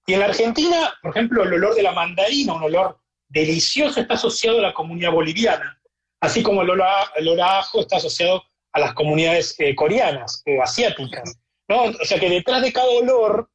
Y 0.07 0.15
en 0.15 0.21
la 0.21 0.27
Argentina, 0.27 0.95
por 1.03 1.11
ejemplo, 1.11 1.43
el 1.43 1.53
olor 1.55 1.75
de 1.75 1.83
la 1.83 1.93
mandarina, 1.93 2.55
un 2.55 2.63
olor 2.63 2.99
delicioso, 3.29 4.01
está 4.01 4.15
asociado 4.15 4.59
a 4.59 4.63
la 4.63 4.75
comunidad 4.75 5.13
boliviana, 5.13 5.81
así 6.21 6.43
como 6.43 6.63
el 6.63 6.71
olor 6.71 6.87
a, 7.43 7.59
ajo 7.59 7.81
está 7.81 7.97
asociado 7.97 8.43
a 8.73 8.81
las 8.81 8.95
comunidades 8.95 9.55
eh, 9.59 9.75
coreanas 9.75 10.43
o 10.47 10.63
asiáticas. 10.63 11.42
O 11.81 12.05
sea 12.05 12.19
que 12.19 12.29
detrás 12.29 12.63
de 12.63 12.73
cada 12.73 12.89
olor 12.89 13.51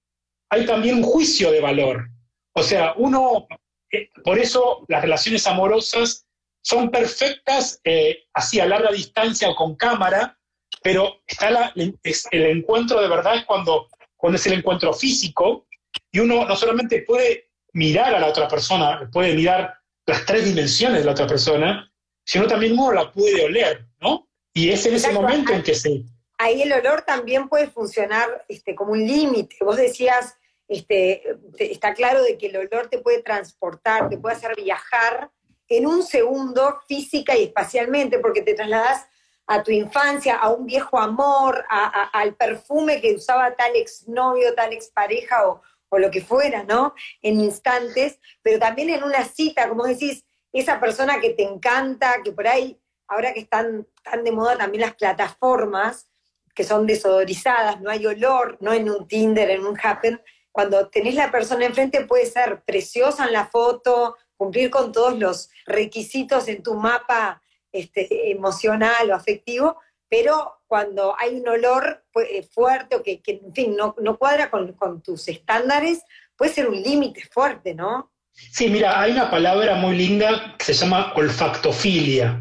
hay 0.49 0.65
también 0.65 0.95
un 0.95 1.03
juicio 1.03 1.51
de 1.51 1.61
valor. 1.61 2.09
O 2.53 2.63
sea, 2.63 2.93
uno, 2.97 3.47
eh, 3.91 4.09
por 4.23 4.39
eso 4.39 4.85
las 4.87 5.01
relaciones 5.01 5.45
amorosas 5.45 6.25
son 6.61 6.89
perfectas 6.89 7.79
eh, 7.83 8.25
así 8.33 8.59
a 8.59 8.65
larga 8.65 8.91
distancia 8.91 9.49
o 9.49 9.55
con 9.55 9.75
cámara, 9.75 10.37
pero 10.81 11.21
está 11.25 11.71
el 11.75 12.45
encuentro 12.45 13.01
de 13.01 13.07
verdad 13.07 13.37
es 13.37 13.45
cuando, 13.45 13.87
cuando 14.15 14.37
es 14.37 14.45
el 14.47 14.53
encuentro 14.53 14.93
físico 14.93 15.67
y 16.11 16.19
uno 16.19 16.45
no 16.45 16.55
solamente 16.55 17.03
puede 17.03 17.51
mirar 17.73 18.15
a 18.15 18.19
la 18.19 18.27
otra 18.27 18.47
persona, 18.47 19.09
puede 19.11 19.33
mirar 19.33 19.75
las 20.05 20.25
tres 20.25 20.45
dimensiones 20.45 20.99
de 20.99 21.05
la 21.05 21.11
otra 21.11 21.27
persona, 21.27 21.91
sino 22.25 22.47
también 22.47 22.73
uno 22.73 22.91
la 22.91 23.11
puede 23.11 23.43
oler, 23.43 23.87
¿no? 24.01 24.27
Y 24.53 24.69
es 24.69 24.85
en 24.85 24.95
ese 24.95 25.11
momento 25.11 25.53
en 25.53 25.63
que 25.63 25.75
se, 25.75 26.03
ahí 26.37 26.61
el 26.61 26.73
olor 26.73 27.01
también 27.01 27.49
puede 27.49 27.67
funcionar 27.67 28.45
este, 28.47 28.75
como 28.75 28.91
un 28.91 29.05
límite. 29.05 29.57
Vos 29.61 29.77
decías, 29.77 30.35
este, 30.67 31.23
está 31.57 31.93
claro 31.93 32.21
de 32.23 32.37
que 32.37 32.47
el 32.47 32.57
olor 32.57 32.87
te 32.89 32.99
puede 32.99 33.21
transportar, 33.21 34.09
te 34.09 34.17
puede 34.17 34.35
hacer 34.35 34.55
viajar 34.55 35.31
en 35.69 35.85
un 35.85 36.03
segundo 36.03 36.79
física 36.87 37.35
y 37.35 37.43
espacialmente, 37.43 38.19
porque 38.19 38.41
te 38.41 38.53
trasladas 38.53 39.05
a 39.47 39.63
tu 39.63 39.71
infancia, 39.71 40.35
a 40.35 40.49
un 40.49 40.65
viejo 40.65 40.99
amor, 40.99 41.65
al 41.69 42.35
perfume 42.35 43.01
que 43.01 43.15
usaba 43.15 43.55
tal 43.55 43.75
exnovio, 43.75 44.53
tal 44.53 44.73
expareja 44.73 45.47
o, 45.47 45.61
o 45.89 45.97
lo 45.97 46.11
que 46.11 46.21
fuera, 46.21 46.63
¿no? 46.63 46.93
En 47.21 47.39
instantes, 47.39 48.19
pero 48.41 48.59
también 48.59 48.89
en 48.89 49.03
una 49.03 49.23
cita, 49.23 49.69
como 49.69 49.85
decís, 49.85 50.25
esa 50.51 50.79
persona 50.79 51.19
que 51.19 51.31
te 51.31 51.43
encanta, 51.43 52.21
que 52.23 52.31
por 52.31 52.47
ahí, 52.47 52.79
ahora 53.07 53.33
que 53.33 53.41
están 53.41 53.87
tan 54.03 54.23
de 54.23 54.31
moda 54.31 54.57
también 54.57 54.81
las 54.81 54.95
plataformas, 54.95 56.07
que 56.57 56.63
son 56.63 56.87
desodorizadas, 56.87 57.79
no 57.81 57.91
hay 57.91 58.03
olor, 58.07 58.57
no 58.61 58.73
en 58.73 58.89
un 58.89 59.07
Tinder, 59.07 59.51
en 59.51 59.63
un 59.63 59.77
Happen. 59.79 60.19
Cuando 60.51 60.89
tenés 60.89 61.13
la 61.13 61.29
persona 61.29 61.67
enfrente 61.67 62.03
puede 62.05 62.25
ser 62.25 62.63
preciosa 62.65 63.27
en 63.27 63.33
la 63.33 63.45
foto, 63.45 64.17
cumplir 64.35 64.71
con 64.71 64.91
todos 64.91 65.19
los 65.19 65.51
requisitos 65.67 66.47
en 66.47 66.63
tu 66.63 66.73
mapa 66.73 67.43
este, 67.71 68.31
emocional 68.31 69.11
o 69.11 69.13
afectivo, 69.13 69.77
pero 70.09 70.63
cuando 70.65 71.15
hay 71.19 71.35
un 71.35 71.47
olor 71.47 72.03
eh, 72.27 72.41
fuerte 72.41 72.95
o 72.95 73.03
que, 73.03 73.21
en 73.27 73.53
fin, 73.53 73.75
no, 73.75 73.93
no 74.01 74.17
cuadra 74.17 74.49
con, 74.49 74.73
con, 74.73 75.03
tus 75.03 75.27
estándares, 75.27 76.01
puede 76.35 76.51
ser 76.51 76.67
un 76.67 76.81
límite 76.81 77.21
fuerte, 77.31 77.75
¿no? 77.75 78.11
Sí, 78.31 78.67
mira, 78.67 78.99
hay 78.99 79.11
una 79.11 79.29
palabra 79.29 79.75
muy 79.75 79.95
linda 79.95 80.55
que 80.57 80.65
se 80.65 80.73
llama 80.73 81.13
olfactofilia, 81.15 82.39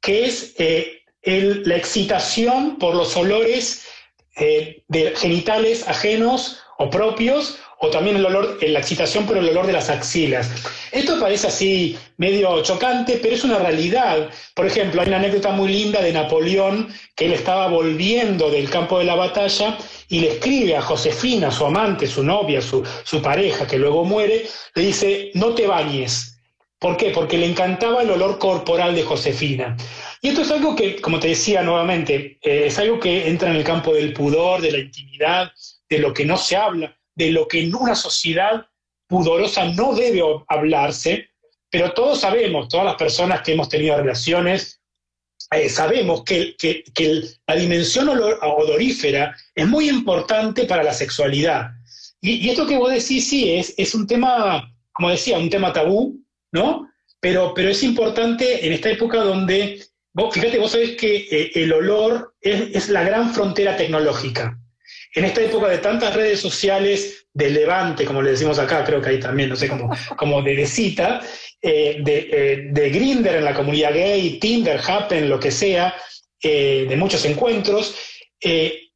que 0.00 0.24
es 0.24 0.54
eh, 0.56 0.97
la 1.28 1.76
excitación 1.76 2.78
por 2.78 2.94
los 2.94 3.16
olores 3.16 3.86
eh, 4.36 4.82
de 4.88 5.14
genitales 5.16 5.86
ajenos 5.88 6.58
o 6.78 6.90
propios, 6.90 7.58
o 7.80 7.90
también 7.90 8.16
el 8.16 8.26
olor, 8.26 8.58
la 8.60 8.78
excitación 8.78 9.26
por 9.26 9.36
el 9.36 9.48
olor 9.48 9.66
de 9.66 9.72
las 9.72 9.88
axilas. 9.88 10.50
Esto 10.90 11.18
parece 11.20 11.46
así 11.46 11.96
medio 12.16 12.62
chocante, 12.62 13.18
pero 13.22 13.34
es 13.34 13.44
una 13.44 13.58
realidad. 13.58 14.30
Por 14.54 14.66
ejemplo, 14.66 15.00
hay 15.00 15.08
una 15.08 15.18
anécdota 15.18 15.50
muy 15.50 15.68
linda 15.68 16.00
de 16.00 16.12
Napoleón, 16.12 16.88
que 17.14 17.26
él 17.26 17.32
estaba 17.32 17.68
volviendo 17.68 18.50
del 18.50 18.68
campo 18.70 18.98
de 18.98 19.04
la 19.04 19.14
batalla 19.14 19.78
y 20.08 20.20
le 20.20 20.32
escribe 20.32 20.76
a 20.76 20.82
Josefina, 20.82 21.50
su 21.50 21.66
amante, 21.66 22.06
su 22.06 22.22
novia, 22.22 22.60
su, 22.60 22.84
su 23.04 23.22
pareja, 23.22 23.66
que 23.66 23.78
luego 23.78 24.04
muere, 24.04 24.46
le 24.74 24.82
dice, 24.82 25.30
no 25.34 25.54
te 25.54 25.66
bañes. 25.66 26.38
¿Por 26.78 26.96
qué? 26.96 27.10
Porque 27.10 27.38
le 27.38 27.46
encantaba 27.46 28.02
el 28.02 28.10
olor 28.10 28.38
corporal 28.38 28.94
de 28.94 29.02
Josefina. 29.02 29.76
Y 30.20 30.28
esto 30.28 30.42
es 30.42 30.50
algo 30.50 30.74
que, 30.74 31.00
como 31.00 31.20
te 31.20 31.28
decía 31.28 31.62
nuevamente, 31.62 32.38
eh, 32.42 32.66
es 32.66 32.78
algo 32.78 32.98
que 32.98 33.28
entra 33.28 33.50
en 33.50 33.56
el 33.56 33.64
campo 33.64 33.94
del 33.94 34.12
pudor, 34.12 34.60
de 34.60 34.72
la 34.72 34.78
intimidad, 34.78 35.52
de 35.88 35.98
lo 35.98 36.12
que 36.12 36.24
no 36.24 36.36
se 36.36 36.56
habla, 36.56 36.96
de 37.14 37.30
lo 37.30 37.46
que 37.46 37.62
en 37.62 37.74
una 37.74 37.94
sociedad 37.94 38.66
pudorosa 39.06 39.64
no 39.66 39.94
debe 39.94 40.22
hablarse, 40.48 41.28
pero 41.70 41.92
todos 41.92 42.20
sabemos, 42.20 42.68
todas 42.68 42.86
las 42.86 42.96
personas 42.96 43.42
que 43.42 43.52
hemos 43.52 43.68
tenido 43.68 43.96
relaciones, 43.96 44.80
eh, 45.50 45.68
sabemos 45.68 46.24
que, 46.24 46.56
la 47.46 47.54
dimensión 47.56 48.08
odorífera 48.08 49.34
es 49.54 49.66
muy 49.66 49.88
importante 49.88 50.64
para 50.64 50.82
la 50.82 50.92
sexualidad. 50.92 51.70
Y, 52.20 52.48
esto 52.48 52.66
que 52.66 52.76
vos 52.76 52.90
decís, 52.90 53.28
sí, 53.28 53.54
es, 53.54 53.74
es 53.76 53.94
un 53.94 54.06
tema, 54.06 54.74
como 54.92 55.10
decía, 55.10 55.38
un 55.38 55.48
tema 55.48 55.72
tabú, 55.72 56.20
¿no? 56.52 56.90
Pero, 57.20 57.52
pero 57.54 57.70
es 57.70 57.82
importante 57.82 58.66
en 58.66 58.72
esta 58.72 58.90
época 58.90 59.18
donde 59.18 59.82
fíjate, 60.32 60.58
vos 60.58 60.72
sabés 60.72 60.96
que 60.96 61.28
eh, 61.30 61.52
el 61.54 61.72
olor 61.72 62.34
es, 62.40 62.88
la 62.88 63.04
gran 63.04 63.32
frontera 63.32 63.76
tecnológica. 63.76 64.58
En 65.14 65.24
esta 65.24 65.42
época 65.42 65.68
de 65.68 65.78
tantas 65.78 66.14
redes 66.14 66.40
sociales 66.40 67.26
de 67.32 67.50
levante, 67.50 68.04
como 68.04 68.20
le 68.20 68.32
decimos 68.32 68.58
acá, 68.58 68.84
creo 68.84 69.00
que 69.00 69.10
hay 69.10 69.20
también, 69.20 69.48
no 69.48 69.56
sé, 69.56 69.68
como, 69.68 69.90
como 70.16 70.42
de, 70.42 70.66
cita, 70.66 71.20
eh, 71.62 71.98
de, 72.00 72.28
eh, 72.32 72.68
de 72.70 72.90
Grinder 72.90 73.36
en 73.36 73.44
la 73.44 73.54
comunidad 73.54 73.94
gay, 73.94 74.38
Tinder, 74.40 74.80
Happen, 74.84 75.28
lo 75.28 75.38
que 75.38 75.50
sea, 75.50 75.94
de 76.40 76.94
muchos 76.96 77.24
encuentros, 77.24 77.96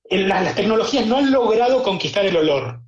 las 0.08 0.54
tecnologías 0.54 1.06
no 1.06 1.16
han 1.16 1.32
logrado 1.32 1.82
conquistar 1.82 2.24
el 2.24 2.36
olor. 2.36 2.80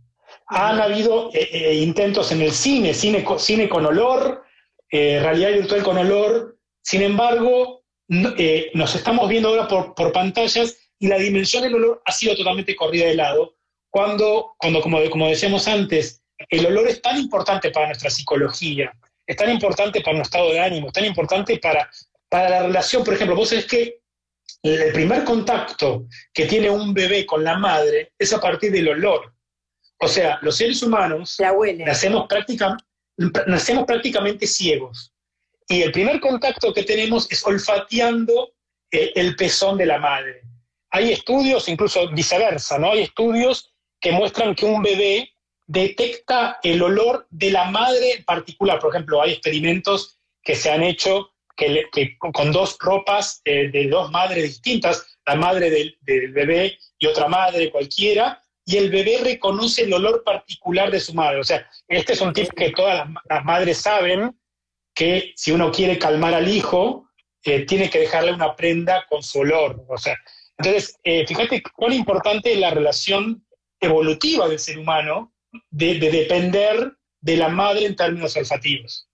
Han 0.47 0.81
habido 0.81 1.33
intentos 1.73 2.31
en 2.31 2.43
el 2.43 2.53
cine, 2.53 2.95
cine, 2.95 3.25
cine 3.39 3.69
con 3.69 3.85
olor, 3.85 4.45
realidad 4.93 5.55
virtual 5.55 5.83
con 5.83 5.99
olor, 5.99 6.57
sin 6.83 7.03
embargo, 7.03 7.84
eh, 8.09 8.71
nos 8.75 8.95
estamos 8.95 9.29
viendo 9.29 9.49
ahora 9.49 9.67
por, 9.69 10.13
pantallas 10.13 10.77
y 10.99 11.09
la 11.09 11.19
dimensión 11.19 11.63
del 11.63 11.75
olor 11.75 12.03
ha 12.05 12.13
sido 12.13 12.37
totalmente 12.37 12.77
corrida 12.77 13.07
de 13.07 13.15
lado, 13.15 13.57
cuando, 13.91 14.55
cuando 14.59 14.81
como, 14.81 14.99
como 15.11 15.29
decíamos 15.29 15.67
antes, 15.69 16.23
el 16.51 16.67
olor 16.67 16.89
es 16.89 17.01
tan 17.01 17.19
importante 17.19 17.71
para 17.71 17.87
nuestra 17.87 18.11
psicología, 18.11 18.93
es 19.27 19.37
tan 19.37 19.51
importante 19.51 20.01
para 20.01 20.17
nuestro 20.17 20.41
estado 20.41 20.53
de 20.53 20.61
ánimo, 20.61 20.89
es 20.89 20.93
tan 20.93 21.05
importante 21.05 21.59
para, 21.59 21.89
para 22.29 22.51
la 22.51 22.63
relación. 22.65 23.05
Por 23.05 23.15
ejemplo, 23.15 23.37
vos 23.37 23.49
sabés 23.49 23.67
que 23.67 24.01
el 24.63 24.93
primer 24.93 25.25
contacto 25.25 26.07
que 26.33 26.47
tiene 26.47 26.71
un 26.71 26.93
bebé 26.93 27.25
con 27.25 27.45
la 27.45 27.57
madre 27.57 28.13
es 28.19 28.33
a 28.33 28.41
partir 28.41 28.73
del 28.73 28.89
olor. 28.89 29.35
O 29.99 30.09
sea, 30.09 30.39
los 30.43 30.57
seres 30.57 30.83
humanos 30.83 31.37
nacemos, 31.79 32.27
nacemos 33.47 33.85
prácticamente 33.87 34.47
ciegos. 34.47 35.14
Y 35.69 35.83
el 35.83 35.93
primer 35.93 36.21
contacto 36.21 36.73
que 36.73 36.83
tenemos 36.83 37.31
es 37.31 37.45
olfateando 37.47 38.53
eh, 38.91 39.13
el 39.15 39.37
pezón 39.37 39.79
de 39.79 39.87
la 39.87 39.99
madre. 39.99 40.43
Hay 40.91 41.13
estudios, 41.13 41.69
incluso 41.69 42.09
viceversa, 42.11 42.79
¿no? 42.79 42.93
Hay 42.93 43.03
estudios 43.03 43.73
que 44.01 44.13
muestran 44.13 44.55
que 44.55 44.67
un 44.67 44.83
bebé 44.83 45.31
detecta 45.67 46.59
el 46.63 46.83
olor 46.83 47.27
de 47.31 47.51
la 47.51 47.71
madre 47.71 48.13
en 48.13 48.25
particular. 48.25 48.79
Por 48.79 48.95
ejemplo, 48.95 49.23
hay 49.23 49.33
experimentos 49.33 50.19
que 50.43 50.55
se 50.55 50.71
han 50.71 50.83
hecho 50.83 51.31
que, 51.57 52.17
con 52.19 52.53
dos 52.53 52.77
ropas 52.81 53.41
eh, 53.45 53.71
de 53.71 53.89
dos 53.89 54.11
madres 54.11 54.45
distintas, 54.45 55.19
la 55.27 55.37
madre 55.37 55.71
del, 55.71 55.97
bebé 56.33 56.79
y 56.99 57.07
otra 57.07 57.29
madre 57.29 57.71
cualquiera, 57.71 58.43
y 58.67 58.77
el 58.77 58.91
bebé 58.91 59.19
reconoce 59.23 59.83
el 59.83 59.93
olor 59.93 60.25
particular 60.25 60.91
de 60.91 61.01
su 61.01 61.15
madre. 61.15 61.41
O 61.41 61.45
sea, 61.45 61.69
este 61.89 62.15
es 62.15 62.21
un 62.21 62.33
tip 62.33 62.51
que 62.55 62.71
todas 62.71 63.09
las, 63.29 63.45
madres 63.45 63.79
saben, 63.79 64.39
que 64.95 65.33
si 65.37 65.53
uno 65.53 65.73
quiere 65.73 65.99
calmar 65.99 66.35
al 66.35 66.49
hijo, 66.49 67.11
eh, 67.43 67.67
tiene 67.67 67.91
que 67.91 67.99
dejarle 67.99 68.33
una 68.33 68.55
prenda 68.57 69.05
con 69.09 69.23
su 69.23 69.41
olor. 69.41 69.85
O 69.89 69.99
sea, 69.99 70.17
entonces, 70.57 70.99
eh, 71.03 71.27
fíjate 71.27 71.63
cuán 71.75 71.93
importante 71.93 72.53
es 72.53 72.59
la 72.59 72.71
relación 72.71 73.45
evolutiva 73.81 74.49
del 74.49 74.59
ser 74.59 74.79
humano 74.79 75.35
de, 75.71 75.99
depender 75.99 76.97
de 77.21 77.37
la 77.37 77.49
madre 77.49 77.87
en 77.87 77.97
términos 77.97 78.37
olfativos. 78.37 79.09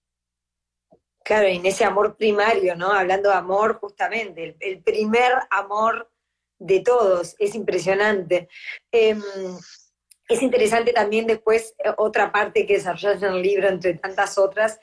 Claro, 1.23 1.47
y 1.47 1.57
en 1.57 1.65
ese 1.65 1.83
amor 1.83 2.17
primario, 2.17 2.75
¿no? 2.75 2.91
Hablando 2.91 3.29
de 3.29 3.35
amor, 3.35 3.79
justamente, 3.79 4.55
el, 4.59 4.81
primer 4.81 5.33
amor 5.49 6.11
de 6.57 6.79
todos, 6.79 7.35
es 7.37 7.53
impresionante. 7.53 8.49
Em, 8.91 9.21
es 10.27 10.41
interesante 10.41 10.93
también 10.93 11.27
después 11.27 11.75
eh, 11.83 11.91
otra 11.97 12.31
parte 12.31 12.65
que 12.65 12.75
desarrollas 12.75 13.21
en 13.21 13.33
el 13.33 13.41
libro, 13.41 13.67
entre 13.67 13.95
tantas 13.95 14.37
otras, 14.37 14.79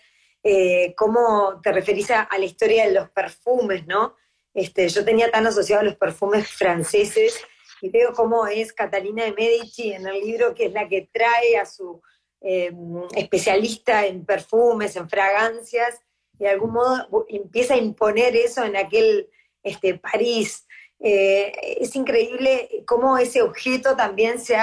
eh, 0.51 0.95
cómo 0.97 1.61
te 1.63 1.73
referís 1.73 2.11
a, 2.11 2.27
la 2.39 2.45
historia 2.47 2.87
de 2.87 2.95
los 2.95 3.11
perfumes, 3.11 3.87
¿no? 3.87 4.17
Este, 4.55 4.89
yo 4.89 5.05
tenía 5.05 5.31
tan 5.31 5.47
asociado 5.47 5.83
a 5.83 5.85
los 5.85 5.97
perfumes 5.97 6.49
franceses 6.49 7.45
y 7.83 7.91
veo 7.91 8.15
cómo 8.15 8.47
es 8.47 8.73
Catalina 8.73 9.25
de 9.25 9.33
Medici 9.33 9.93
en 9.93 10.07
el 10.07 10.19
libro, 10.23 10.55
que 10.55 10.65
es 10.65 10.73
la 10.73 10.89
que 10.89 11.11
trae 11.13 11.59
a 11.59 11.67
su 11.67 12.01
eh, 12.41 12.73
especialista 13.15 14.07
en 14.07 14.25
perfumes, 14.25 14.97
en 14.97 15.11
fragancias, 15.11 16.01
y 16.39 16.45
de 16.45 16.49
algún 16.49 16.73
modo 16.73 17.27
empieza 17.29 17.75
a 17.75 17.77
imponer 17.77 18.35
eso 18.35 18.65
en 18.65 18.77
aquel 18.77 19.29
este, 19.63 19.99
París. 19.99 20.67
Eh, 20.99 21.77
es 21.79 21.95
increíble 21.95 22.85
cómo 22.87 23.19
ese 23.19 23.43
objeto 23.43 23.97
también 23.97 24.39
se, 24.39 24.57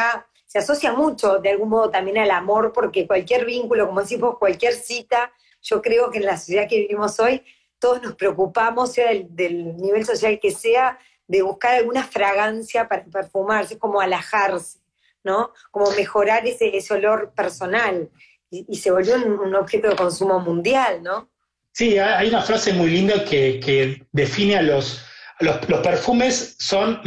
se 0.47 0.57
asocia 0.57 0.93
mucho 0.93 1.37
de 1.37 1.51
algún 1.51 1.69
modo 1.69 1.91
también 1.91 2.17
al 2.17 2.31
amor, 2.31 2.73
porque 2.73 3.05
cualquier 3.05 3.45
vínculo, 3.45 3.85
como 3.85 4.01
decimos, 4.01 4.39
cualquier 4.39 4.73
cita, 4.73 5.31
yo 5.65 5.81
creo 5.81 6.11
que 6.11 6.19
en 6.19 6.25
la 6.25 6.37
sociedad 6.37 6.67
que 6.69 6.81
vivimos 6.81 7.19
hoy, 7.19 7.43
todos 7.79 8.01
nos 8.01 8.15
preocupamos, 8.15 8.93
sea 8.93 9.11
del 9.29 9.75
nivel 9.77 10.05
social 10.05 10.39
que 10.39 10.51
sea, 10.51 10.97
de 11.27 11.41
buscar 11.41 11.75
alguna 11.75 12.03
fragancia 12.03 12.87
para 12.87 13.03
perfumarse, 13.03 13.79
como 13.79 13.99
alajarse, 13.99 14.79
¿no? 15.23 15.51
Como 15.71 15.89
mejorar 15.91 16.45
ese, 16.47 16.81
olor 16.93 17.33
personal. 17.35 18.09
Y, 18.51 18.75
se 18.75 18.91
volvió 18.91 19.15
un, 19.15 19.55
objeto 19.55 19.89
de 19.89 19.95
consumo 19.95 20.39
mundial, 20.39 21.01
¿no? 21.01 21.29
Sí, 21.71 21.97
hay 21.97 22.29
una 22.29 22.43
frase 22.43 22.71
muy 22.71 22.89
linda 22.89 23.25
que, 23.25 24.05
define 24.11 24.57
a 24.57 24.61
los, 24.61 25.03
los, 25.39 25.57
perfumes, 25.81 26.55
son, 26.59 27.01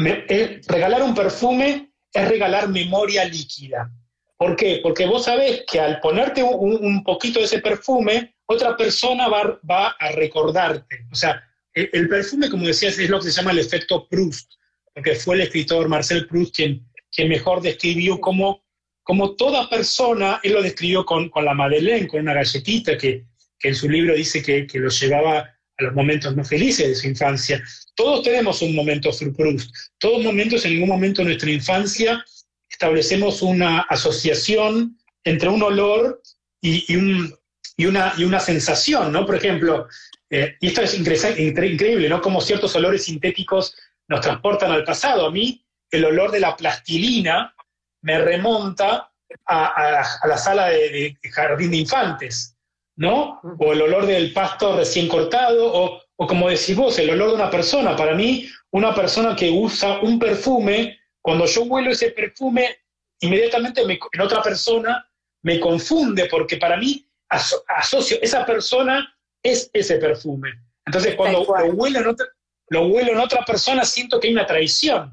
regalar 0.66 1.02
un 1.02 1.14
perfume 1.14 1.92
es 2.12 2.28
regalar 2.28 2.68
memoria 2.68 3.24
líquida. 3.24 3.90
¿Por 4.36 4.56
qué? 4.56 4.80
Porque 4.82 5.06
vos 5.06 5.24
sabés 5.24 5.64
que 5.70 5.80
al 5.80 6.00
ponerte 6.00 6.42
un 6.42 7.02
poquito 7.04 7.38
de 7.38 7.46
ese 7.46 7.60
perfume, 7.60 8.34
otra 8.50 8.76
persona 8.76 9.28
va, 9.28 9.60
va 9.68 9.88
a 9.98 10.12
recordarte. 10.12 11.06
O 11.12 11.14
sea, 11.14 11.42
el, 11.74 12.08
perfume, 12.08 12.48
como 12.48 12.66
decías, 12.66 12.98
es 12.98 13.08
lo 13.08 13.20
que 13.20 13.30
se 13.30 13.32
llama 13.32 13.52
el 13.52 13.58
efecto 13.58 14.08
Proust, 14.08 14.52
porque 14.94 15.14
fue 15.14 15.36
el 15.36 15.42
escritor 15.42 15.88
Marcel 15.88 16.26
Proust 16.26 16.56
quien, 16.56 16.84
quien 17.12 17.28
mejor 17.28 17.60
describió 17.60 18.20
cómo, 18.20 18.64
como 19.02 19.36
toda 19.36 19.68
persona, 19.68 20.40
él 20.42 20.54
lo 20.54 20.62
describió 20.62 21.04
con, 21.04 21.28
con 21.28 21.44
la 21.44 21.54
Madeleine, 21.54 22.08
con 22.08 22.20
una 22.20 22.34
galletita 22.34 22.96
que, 22.96 23.26
que 23.58 23.68
en 23.68 23.74
su 23.74 23.88
libro 23.88 24.14
dice 24.14 24.42
que, 24.42 24.66
que 24.66 24.78
lo 24.78 24.88
llevaba 24.88 25.40
a 25.40 25.82
los 25.82 25.94
momentos 25.94 26.34
más 26.34 26.48
felices 26.48 26.88
de 26.88 26.94
su 26.94 27.06
infancia. 27.06 27.62
Todos 27.94 28.22
tenemos 28.22 28.62
un 28.62 28.74
momento 28.74 29.10
Proust, 29.36 29.70
todos 29.98 30.24
momentos, 30.24 30.64
en 30.64 30.72
ningún 30.72 30.88
momento 30.88 31.20
de 31.20 31.28
nuestra 31.28 31.50
infancia 31.50 32.24
establecemos 32.70 33.42
una 33.42 33.80
asociación 33.80 34.98
entre 35.24 35.48
un 35.48 35.62
olor 35.62 36.22
y, 36.60 36.92
y, 36.92 36.96
un, 36.96 37.34
y, 37.78 37.86
una, 37.86 38.12
y 38.18 38.24
una 38.24 38.40
sensación, 38.40 39.12
¿no? 39.12 39.24
Por 39.24 39.36
ejemplo, 39.36 39.86
eh, 40.28 40.56
esto 40.60 40.82
es 40.82 40.94
increíble, 40.94 42.08
¿no? 42.08 42.20
Como 42.20 42.40
ciertos 42.40 42.74
olores 42.74 43.04
sintéticos 43.04 43.74
nos 44.08 44.20
transportan 44.20 44.72
al 44.72 44.84
pasado. 44.84 45.26
A 45.26 45.30
mí, 45.30 45.64
el 45.90 46.04
olor 46.04 46.32
de 46.32 46.40
la 46.40 46.56
plastilina 46.56 47.54
me 48.02 48.18
remonta 48.18 49.12
a, 49.46 50.04
la 50.24 50.36
sala 50.36 50.70
de, 50.70 51.16
jardín 51.30 51.70
de 51.70 51.76
infantes, 51.78 52.56
¿no? 52.96 53.40
O 53.60 53.72
el 53.72 53.80
olor 53.80 54.06
del 54.06 54.32
pasto 54.32 54.76
recién 54.76 55.06
cortado, 55.06 55.72
o, 55.72 56.26
como 56.26 56.48
decís 56.48 56.74
vos, 56.74 56.98
el 56.98 57.10
olor 57.10 57.28
de 57.28 57.34
una 57.36 57.50
persona. 57.50 57.94
Para 57.94 58.14
mí, 58.14 58.48
una 58.72 58.92
persona 58.92 59.36
que 59.36 59.50
usa 59.50 60.00
un 60.00 60.18
perfume, 60.18 60.98
cuando 61.22 61.46
yo 61.46 61.62
huelo 61.62 61.92
ese 61.92 62.10
perfume, 62.10 62.76
inmediatamente 63.20 63.82
en 63.82 64.20
otra 64.20 64.42
persona 64.42 65.08
me 65.42 65.60
confunde, 65.60 66.26
porque 66.26 66.56
para 66.56 66.76
mí 66.76 67.07
asocio 67.28 68.18
esa 68.22 68.44
persona 68.46 69.14
es 69.42 69.70
ese 69.72 69.96
perfume. 69.96 70.50
Entonces, 70.86 71.14
cuando 71.14 71.44
lo 71.44 71.72
huelo, 71.74 72.00
en 72.00 72.06
otra, 72.06 72.26
lo 72.68 72.86
huelo 72.86 73.12
en 73.12 73.18
otra 73.18 73.44
persona, 73.44 73.84
siento 73.84 74.18
que 74.18 74.28
hay 74.28 74.32
una 74.32 74.46
traición. 74.46 75.12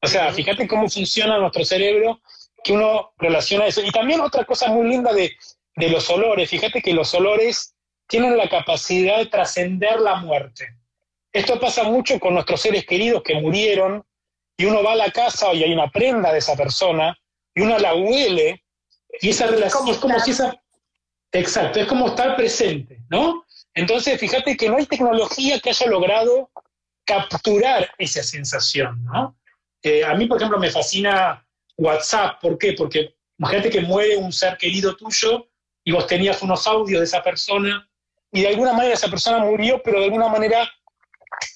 O 0.00 0.06
sea, 0.06 0.32
fíjate 0.32 0.66
cómo 0.66 0.88
funciona 0.88 1.38
nuestro 1.38 1.64
cerebro, 1.64 2.20
que 2.64 2.72
uno 2.72 3.12
relaciona 3.18 3.66
eso. 3.66 3.82
Y 3.82 3.90
también 3.90 4.20
otra 4.20 4.44
cosa 4.44 4.68
muy 4.68 4.88
linda 4.88 5.12
de, 5.12 5.32
de 5.76 5.88
los 5.88 6.08
olores, 6.10 6.48
fíjate 6.48 6.80
que 6.80 6.92
los 6.92 7.12
olores 7.14 7.74
tienen 8.08 8.36
la 8.36 8.48
capacidad 8.48 9.18
de 9.18 9.26
trascender 9.26 10.00
la 10.00 10.16
muerte. 10.16 10.76
Esto 11.32 11.58
pasa 11.58 11.84
mucho 11.84 12.18
con 12.20 12.34
nuestros 12.34 12.60
seres 12.60 12.84
queridos 12.84 13.22
que 13.22 13.40
murieron 13.40 14.04
y 14.56 14.66
uno 14.66 14.82
va 14.82 14.92
a 14.92 14.96
la 14.96 15.10
casa 15.10 15.48
Exacto, 21.32 21.80
es 21.80 21.86
como 21.86 22.08
estar 22.08 22.36
presente, 22.36 23.00
¿no? 23.08 23.46
Entonces, 23.74 24.20
fíjate 24.20 24.56
que 24.56 24.68
no 24.68 24.76
hay 24.76 24.86
tecnología 24.86 25.58
que 25.60 25.70
haya 25.70 25.86
logrado 25.86 26.50
capturar 27.06 27.90
esa 27.98 28.22
sensación, 28.22 29.02
¿no? 29.04 29.38
Eh, 29.82 30.04
a 30.04 30.14
mí, 30.14 30.26
por 30.26 30.36
ejemplo, 30.36 30.58
me 30.58 30.70
fascina 30.70 31.44
WhatsApp. 31.76 32.40
¿Por 32.40 32.58
qué? 32.58 32.74
Porque 32.74 33.16
imagínate 33.38 33.70
que 33.70 33.80
muere 33.80 34.16
un 34.16 34.32
ser 34.32 34.56
querido 34.58 34.94
tuyo 34.94 35.48
y 35.84 35.92
vos 35.92 36.06
tenías 36.06 36.42
unos 36.42 36.66
audios 36.66 37.00
de 37.00 37.06
esa 37.06 37.22
persona 37.22 37.88
y 38.30 38.42
de 38.42 38.48
alguna 38.48 38.72
manera 38.72 38.94
esa 38.94 39.08
persona 39.08 39.38
murió, 39.38 39.82
pero 39.82 39.98
de 39.98 40.04
alguna 40.04 40.28
manera 40.28 40.70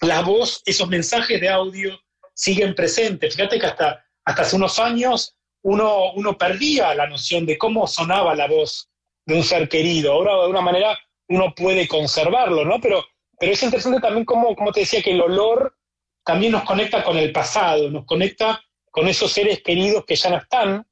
la 0.00 0.22
voz, 0.22 0.62
esos 0.64 0.88
mensajes 0.88 1.40
de 1.40 1.48
audio 1.48 1.98
siguen 2.34 2.74
presentes. 2.74 3.36
Fíjate 3.36 3.58
que 3.60 3.66
hasta, 3.66 4.04
hasta 4.24 4.42
hace 4.42 4.56
unos 4.56 4.78
años 4.78 5.36
uno, 5.62 6.12
uno 6.14 6.36
perdía 6.36 6.94
la 6.94 7.06
noción 7.06 7.46
de 7.46 7.56
cómo 7.58 7.86
sonaba 7.86 8.34
la 8.34 8.48
voz 8.48 8.88
de 9.26 9.34
un 9.34 9.42
ser 9.42 9.68
querido. 9.68 10.12
Ahora, 10.12 10.34
de 10.34 10.40
alguna 10.42 10.60
manera, 10.62 10.98
uno 11.28 11.54
puede 11.54 11.86
conservarlo, 11.88 12.64
¿no? 12.64 12.80
Pero, 12.80 13.04
pero 13.38 13.52
es 13.52 13.62
interesante 13.62 14.00
también 14.00 14.24
como, 14.24 14.54
como 14.54 14.72
te 14.72 14.80
decía, 14.80 15.02
que 15.02 15.10
el 15.12 15.20
olor 15.20 15.76
también 16.24 16.52
nos 16.52 16.64
conecta 16.64 17.04
con 17.04 17.18
el 17.18 17.32
pasado, 17.32 17.90
nos 17.90 18.04
conecta 18.04 18.60
con 18.90 19.08
esos 19.08 19.30
seres 19.32 19.62
queridos 19.62 20.04
que 20.06 20.16
ya 20.16 20.30
no 20.30 20.38
están, 20.38 20.86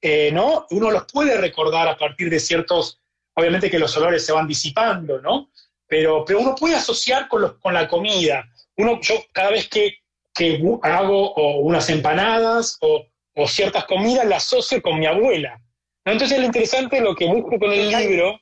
eh, 0.00 0.30
¿no? 0.32 0.66
Uno 0.70 0.90
los 0.90 1.04
puede 1.12 1.36
recordar 1.36 1.88
a 1.88 1.96
partir 1.96 2.30
de 2.30 2.40
ciertos, 2.40 3.00
obviamente 3.34 3.70
que 3.70 3.78
los 3.78 3.96
olores 3.96 4.24
se 4.24 4.32
van 4.32 4.46
disipando, 4.46 5.20
¿no? 5.20 5.50
Pero, 5.86 6.24
pero 6.24 6.40
uno 6.40 6.54
puede 6.54 6.76
asociar 6.76 7.28
con, 7.28 7.42
los, 7.42 7.52
con 7.58 7.74
la 7.74 7.88
comida. 7.88 8.48
Uno, 8.76 9.00
yo 9.00 9.14
cada 9.32 9.50
vez 9.50 9.68
que, 9.68 9.98
que 10.34 10.60
hago 10.82 11.34
unas 11.60 11.90
empanadas 11.90 12.78
o, 12.80 13.06
o, 13.34 13.48
ciertas 13.48 13.84
comidas, 13.86 14.26
las 14.26 14.44
asocio 14.44 14.80
con 14.80 14.98
mi 14.98 15.06
abuela. 15.06 15.60
Entonces 16.12 16.38
lo 16.38 16.46
interesante, 16.46 17.00
lo 17.00 17.14
que 17.14 17.26
busco 17.26 17.58
con 17.58 17.72
el 17.72 17.90
libro, 17.90 18.40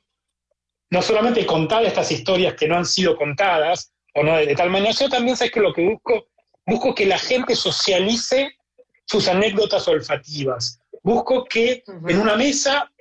no 0.89 1.01
solamente 1.01 1.45
contar 1.45 1.83
estas 1.83 2.11
historias 2.11 2.53
que 2.55 2.67
no 2.67 2.77
han 2.77 2.85
sido 2.85 3.17
contadas, 3.17 3.91
o 4.13 4.23
no 4.23 4.37
de, 4.37 4.55
tal 4.55 4.69
manera, 4.69 4.91
yo 4.91 5.09
también 5.09 5.35
sé 5.35 5.51
que 5.51 5.59
lo 5.59 5.73
que 5.73 5.85
busco, 5.87 6.27
busco 6.65 6.95
que 6.95 7.05
la 7.05 7.17
gente 7.17 7.55
socialice 7.55 8.57
sus 9.05 9.27
anécdotas 9.27 9.87
olfativas. 9.87 10.79
Busco 11.03 11.45
que 11.45 11.83
en 12.07 12.19
una 12.19 12.35
mesa 12.35 12.91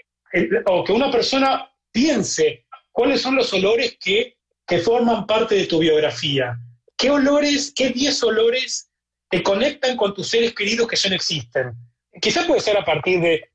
o 0.66 0.84
que 0.84 0.92
una 0.92 1.10
persona 1.10 1.70
piense 1.90 2.66
cuáles 2.92 3.22
son 3.22 3.36
los 3.36 3.52
olores 3.52 3.96
que, 3.98 4.36
que 4.66 4.78
forman 4.78 5.26
parte 5.26 5.54
de 5.54 5.66
tu 5.66 5.78
biografía. 5.78 6.58
¿Qué 6.96 7.10
olores, 7.10 7.72
qué 7.74 7.90
10 7.90 8.22
olores 8.24 8.90
te 9.28 9.42
conectan 9.42 9.96
con 9.96 10.14
tus 10.14 10.28
seres 10.28 10.54
queridos 10.54 10.88
que 10.88 10.96
ya 10.96 11.10
no 11.10 11.16
existen? 11.16 11.72
Quizás 12.20 12.46
puede 12.46 12.60
ser 12.60 12.76
a 12.76 12.84
partir 12.84 13.20
de, 13.20 13.50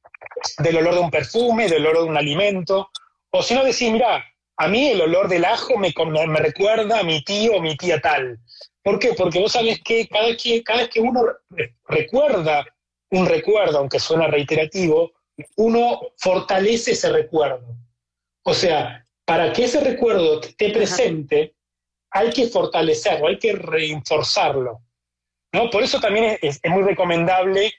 del 0.59 0.77
olor 0.77 0.95
de 0.95 0.99
un 1.01 1.11
perfume, 1.11 1.67
del 1.67 1.85
olor 1.85 2.03
de 2.03 2.09
un 2.09 2.17
alimento, 2.17 2.89
o 3.31 3.43
si 3.43 3.53
no 3.53 3.63
decir, 3.63 3.91
mira, 3.91 4.25
a 4.57 4.67
mí 4.67 4.89
el 4.89 5.01
olor 5.01 5.27
del 5.27 5.45
ajo 5.45 5.77
me, 5.77 5.93
me, 6.27 6.39
recuerda 6.39 6.99
a 6.99 7.03
mi 7.03 7.23
tío 7.23 7.55
o 7.55 7.61
mi 7.61 7.75
tía 7.77 7.99
tal. 7.99 8.39
¿Por 8.83 8.99
qué? 8.99 9.13
Porque 9.13 9.39
vos 9.39 9.51
sabés 9.51 9.81
que 9.83 10.07
cada, 10.07 10.35
que 10.35 10.63
cada 10.63 10.79
vez 10.79 10.89
que 10.89 10.99
uno 10.99 11.23
recuerda 11.87 12.65
un 13.11 13.25
recuerdo, 13.25 13.77
aunque 13.77 13.99
suena 13.99 14.27
reiterativo, 14.27 15.11
uno 15.57 15.99
fortalece 16.17 16.91
ese 16.91 17.11
recuerdo. 17.11 17.75
O 18.43 18.53
sea, 18.53 19.05
para 19.25 19.53
que 19.53 19.65
ese 19.65 19.81
recuerdo 19.81 20.41
esté 20.41 20.71
presente, 20.71 21.55
hay 22.09 22.31
que 22.31 22.47
fortalecerlo, 22.47 23.27
hay 23.27 23.37
que 23.37 23.53
reforzarlo. 23.53 24.81
¿no? 25.53 25.69
Por 25.69 25.83
eso 25.83 25.99
también 25.99 26.37
es, 26.41 26.59
muy 26.65 26.83
recomendable 26.83 27.73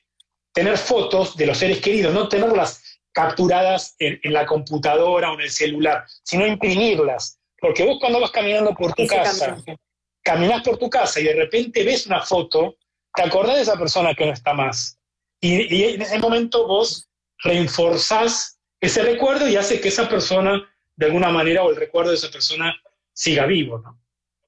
tener 0.53 0.77
fotos 0.77 1.37
de 1.37 1.47
los 1.47 1.59
seres 1.59 1.81
queridos, 1.81 2.13
no 2.13 2.29
tenerlas 2.29 2.83
capturadas 3.13 3.95
en, 3.99 4.21
la 4.33 4.47
computadora 4.47 5.31
o 5.31 5.35
en 5.35 5.43
el 5.43 5.51
celular, 5.51 6.05
sino 6.23 6.47
imprimirlas. 6.47 7.39
Porque 7.61 7.85
vos 7.85 7.99
cuando 8.01 8.21
vas 8.21 8.31
caminando 8.31 8.75
por 8.75 8.93
tu 8.95 9.07
casa, 9.07 9.57
caminas 10.23 10.63
por 10.63 10.79
tu 10.79 10.91
casa 10.91 11.21
y 11.21 11.25
de 11.25 11.35
repente 11.35 11.85
ves 11.85 12.07
una 12.07 12.21
foto, 12.21 12.77
te 13.15 13.23
acordás 13.23 13.57
de 13.57 13.63
esa 13.63 13.79
persona 13.79 14.15
que 14.15 14.27
no 14.27 14.33
está 14.33 14.55
más. 14.55 14.99
Y, 15.41 15.75
y 15.75 15.95
en 15.95 16.03
ese 16.03 16.19
momento 16.19 16.67
vos 16.67 17.09
reforzás 17.39 18.59
ese 18.81 19.03
recuerdo 19.03 19.49
y 19.49 19.57
hace 19.57 19.81
que 19.81 19.89
esa 19.89 20.09
persona, 20.09 20.69
de 20.97 21.07
alguna 21.07 21.31
manera, 21.31 21.63
o 21.63 21.71
el 21.71 21.77
recuerdo 21.77 22.11
de 22.11 22.17
esa 22.17 22.31
persona 22.31 22.75
siga 23.13 23.47
vivo, 23.47 23.79
¿no? 23.79 23.99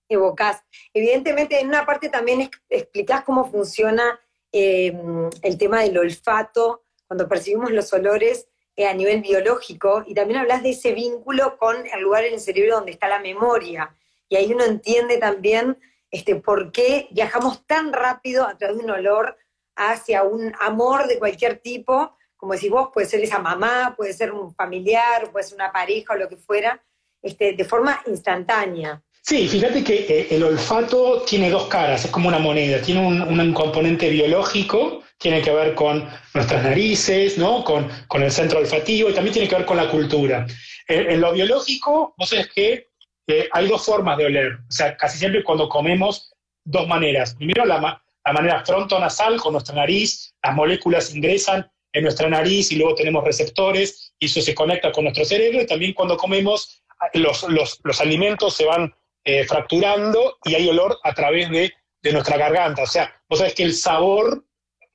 Evocás. 0.08 0.62
Evidentemente, 0.92 1.60
en 1.60 1.68
una 1.68 1.86
parte 1.86 2.08
también 2.08 2.50
explicás 2.68 3.24
cómo 3.24 3.50
funciona 3.50 4.20
em, 4.56 5.28
el 5.42 5.58
tema 5.58 5.82
del 5.82 5.98
olfato, 5.98 6.84
cuando 7.08 7.28
percibimos 7.28 7.72
los 7.72 7.92
olores 7.92 8.46
eh, 8.76 8.86
a 8.86 8.94
nivel 8.94 9.20
biológico, 9.20 10.04
y 10.06 10.14
también 10.14 10.40
hablas 10.40 10.62
de 10.62 10.70
ese 10.70 10.92
vínculo 10.92 11.58
con 11.58 11.84
el 11.86 12.00
lugar 12.00 12.24
en 12.24 12.34
el 12.34 12.40
cerebro 12.40 12.76
donde 12.76 12.92
está 12.92 13.08
la 13.08 13.18
memoria. 13.18 13.94
Y 14.28 14.36
ahí 14.36 14.52
uno 14.52 14.64
entiende 14.64 15.18
también 15.18 15.76
este, 16.10 16.36
por 16.36 16.70
qué 16.70 17.08
viajamos 17.10 17.66
tan 17.66 17.92
rápido 17.92 18.46
a 18.46 18.56
través 18.56 18.78
de 18.78 18.84
un 18.84 18.90
olor 18.90 19.36
hacia 19.74 20.22
un 20.22 20.54
amor 20.60 21.08
de 21.08 21.18
cualquier 21.18 21.58
tipo, 21.58 22.16
como 22.36 22.52
decís 22.52 22.70
vos, 22.70 22.90
puede 22.94 23.08
ser 23.08 23.20
esa 23.24 23.40
mamá, 23.40 23.94
puede 23.96 24.12
ser 24.12 24.32
un 24.32 24.54
familiar, 24.54 25.32
puede 25.32 25.44
ser 25.44 25.56
una 25.56 25.72
pareja 25.72 26.14
o 26.14 26.16
lo 26.16 26.28
que 26.28 26.36
fuera, 26.36 26.80
este, 27.20 27.54
de 27.54 27.64
forma 27.64 28.00
instantánea. 28.06 29.02
Sí, 29.26 29.48
fíjate 29.48 29.82
que 29.82 30.00
eh, 30.06 30.26
el 30.32 30.42
olfato 30.42 31.22
tiene 31.22 31.48
dos 31.48 31.66
caras, 31.68 32.04
es 32.04 32.10
como 32.10 32.28
una 32.28 32.38
moneda, 32.38 32.82
tiene 32.82 33.00
un, 33.00 33.54
componente 33.54 34.10
biológico, 34.10 35.02
tiene 35.16 35.40
que 35.40 35.50
ver 35.50 35.74
con 35.74 36.06
nuestras 36.34 36.62
narices, 36.62 37.38
¿no? 37.38 37.64
con, 37.64 37.88
el 38.22 38.30
centro 38.30 38.58
olfativo 38.58 39.08
y 39.08 39.14
también 39.14 39.32
tiene 39.32 39.48
que 39.48 39.56
ver 39.56 39.64
con 39.64 39.78
la 39.78 39.88
cultura. 39.88 40.46
En, 40.88 41.22
lo 41.22 41.32
biológico, 41.32 42.14
vos 42.18 42.28
sabés 42.28 42.52
que 42.52 42.90
eh, 43.26 43.48
hay 43.50 43.66
dos 43.66 43.86
formas 43.86 44.18
de 44.18 44.26
oler, 44.26 44.58
o 44.68 44.70
sea, 44.70 44.94
casi 44.94 45.16
siempre 45.16 45.42
cuando 45.42 45.70
comemos, 45.70 46.30
dos 46.62 46.86
maneras. 46.86 47.34
Primero 47.34 47.64
la, 47.64 48.02
la 48.26 48.32
manera 48.34 48.62
frontonasal, 48.62 49.40
con 49.40 49.54
nuestra 49.54 49.74
nariz, 49.74 50.34
las 50.42 50.54
moléculas 50.54 51.14
ingresan 51.14 51.66
en 51.94 52.02
nuestra 52.02 52.28
nariz 52.28 52.72
y 52.72 52.76
luego 52.76 52.94
tenemos 52.94 53.24
receptores 53.24 54.12
y 54.18 54.26
eso 54.26 54.42
se 54.42 54.54
conecta 54.54 54.92
con 54.92 55.04
nuestro 55.04 55.24
cerebro 55.24 55.62
y 55.62 55.66
también 55.66 55.94
cuando 55.94 56.18
comemos 56.18 56.82
los, 57.14 57.46
los, 57.48 58.00
alimentos 58.00 58.54
se 58.54 58.64
van 58.64 58.92
eh, 59.24 59.44
fracturando 59.44 60.38
y 60.44 60.54
hay 60.54 60.68
olor 60.68 60.98
a 61.02 61.14
través 61.14 61.50
de, 61.50 61.72
de, 62.02 62.12
nuestra 62.12 62.36
garganta. 62.36 62.82
O 62.82 62.86
sea, 62.86 63.14
vos 63.28 63.38
sabés 63.38 63.54
que 63.54 63.62
el 63.62 63.74
sabor 63.74 64.44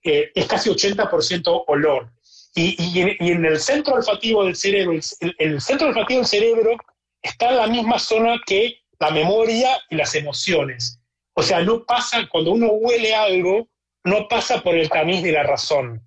eh, 0.03 0.31
es 0.35 0.45
casi 0.45 0.69
80% 0.69 1.63
olor. 1.67 2.11
Y, 2.55 2.75
y, 2.81 3.29
en, 3.31 3.45
el 3.45 3.59
centro 3.59 3.95
olfativo 3.95 4.43
del 4.43 4.55
cerebro, 4.55 4.99
el, 5.19 5.35
el, 5.37 5.61
centro 5.61 5.87
olfativo 5.87 6.19
del 6.19 6.27
cerebro 6.27 6.77
está 7.21 7.49
en 7.49 7.57
la 7.57 7.67
misma 7.67 7.99
zona 7.99 8.39
que 8.45 8.79
la 8.99 9.11
memoria 9.11 9.79
y 9.89 9.95
las 9.95 10.13
emociones. 10.15 10.99
O 11.33 11.41
sea, 11.41 11.61
no 11.61 11.85
pasa, 11.85 12.27
cuando 12.29 12.51
uno 12.51 12.67
huele 12.67 13.15
algo, 13.15 13.69
no 14.03 14.27
pasa 14.27 14.61
por 14.61 14.75
el 14.75 14.89
tamiz 14.89 15.23
de 15.23 15.31
la 15.31 15.43
razón. 15.43 16.05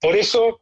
Por 0.00 0.16
eso, 0.16 0.60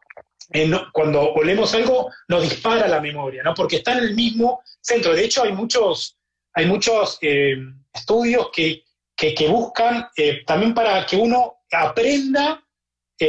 eh, 0.53 0.71
cuando 0.93 1.33
olemos 1.33 1.75
algo, 1.75 2.11
nos 2.29 2.43
dispara 2.43 2.89
la 2.89 3.01
memoria, 3.01 3.43
¿no? 3.43 3.55
Porque 3.55 3.77
está 3.77 3.93
en 3.93 4.05
el 4.05 4.15
mismo 4.15 4.63
centro. 4.81 5.15
De 5.15 5.25
hecho, 5.25 5.45
hay 5.45 5.53
muchos, 5.53 6.19
hay 6.55 6.67
muchos 6.67 7.19
eh, 7.23 7.57
estudios 7.93 8.51
que, 8.53 8.83
que, 9.17 9.49
buscan 9.49 10.09
eh, 10.17 10.43
también 10.47 10.75
para 10.75 11.05
que 11.07 11.17
uno 11.17 11.59
aprenda 11.71 12.63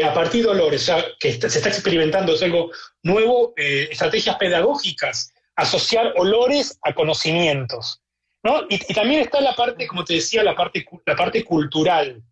a 0.04 0.14
partir 0.14 0.44
de 0.44 0.50
olores, 0.50 0.82
o 0.82 0.86
sea, 0.86 1.06
que 1.20 1.34
se 1.34 1.46
está 1.46 1.70
experimentando, 1.70 2.34
es 2.34 2.42
algo 2.42 2.72
nuevo, 3.04 3.54
estrategias 3.56 4.38
pedagógicas, 4.38 5.32
asociar 5.56 6.14
olores 6.18 6.80
a 6.82 6.96
conocimientos. 6.96 8.02
¿no? 8.44 8.64
Y, 8.70 8.76
y, 8.76 8.94
también 8.96 9.22
está 9.22 9.40
la 9.40 9.54
parte, 9.54 9.86
como 9.86 10.04
te 10.04 10.16
decía, 10.16 10.42
la 10.42 10.56
parte, 10.56 10.84
la 11.06 11.16
parte 11.16 11.46
cultural. 11.46 12.24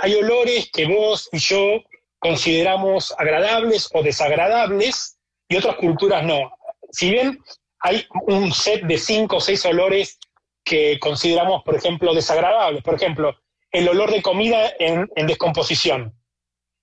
hay 0.00 0.14
olores 0.14 0.70
que 0.72 0.86
vos 0.86 1.28
y 1.30 1.38
yo 1.38 1.84
consideramos 2.18 3.14
agradables 3.18 3.90
o 3.92 4.02
desagradables 4.02 5.18
y 5.46 5.56
otras 5.56 5.76
culturas 5.76 6.24
no. 6.24 6.50
Si 6.90 7.10
bien 7.10 7.38
hay 7.80 8.06
un 8.26 8.50
set 8.50 8.82
de 8.84 8.96
cinco 8.96 9.36
o 9.36 9.40
seis 9.40 9.64
olores 9.66 10.18
que 10.64 10.98
consideramos, 10.98 11.62
por 11.62 11.74
ejemplo, 11.74 12.14
desagradables, 12.14 12.82
por 12.82 12.94
ejemplo, 12.94 13.36
el 13.70 13.88
olor 13.88 14.10
de 14.10 14.22
comida 14.22 14.72
en, 14.78 15.08
descomposición, 15.26 16.14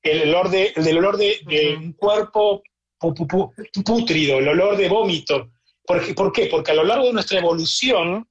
el 0.04 0.30
olor 0.30 0.50
de, 0.50 0.74
del 0.76 0.98
olor 0.98 1.18
de, 1.18 1.78
un 1.78 1.94
cuerpo 1.94 2.62
putrido, 3.00 4.40
el 4.40 4.48
olor 4.50 4.78
de 4.78 4.90
vómito. 4.90 5.50
¿Por 5.86 6.14
¿Por 6.14 6.32
qué? 6.32 6.46
Porque 6.46 6.72
a 6.72 6.76
lo 6.76 6.84
largo 6.84 7.06
de 7.06 7.14
nuestra 7.14 7.40
evolución 7.40 8.28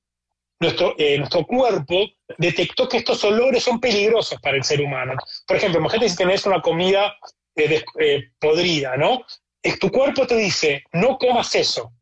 nuestro, 0.60 0.94
eh, 0.98 1.18
nuestro 1.18 1.46
cuerpo 1.46 2.06
detectó 2.36 2.88
que 2.88 2.98
estos 2.98 3.24
olores 3.24 3.64
son 3.64 3.80
peligrosos 3.80 4.38
para 4.40 4.56
el 4.56 4.64
ser 4.64 4.80
humano. 4.82 5.14
Por 5.46 5.56
ejemplo, 5.56 5.80
imagínate 5.80 6.10
si 6.10 6.16
tenés 6.16 6.46
una 6.46 6.60
comida 6.60 7.16
eh, 7.56 7.82
eh, 7.98 8.30
podrida, 8.38 8.96
¿no? 8.96 9.24
tu 9.78 9.90
cuerpo 9.90 10.26
te 10.26 10.36
dice, 10.36 10.84
no 10.92 11.18
comas 11.18 11.54
eso. 11.54 11.92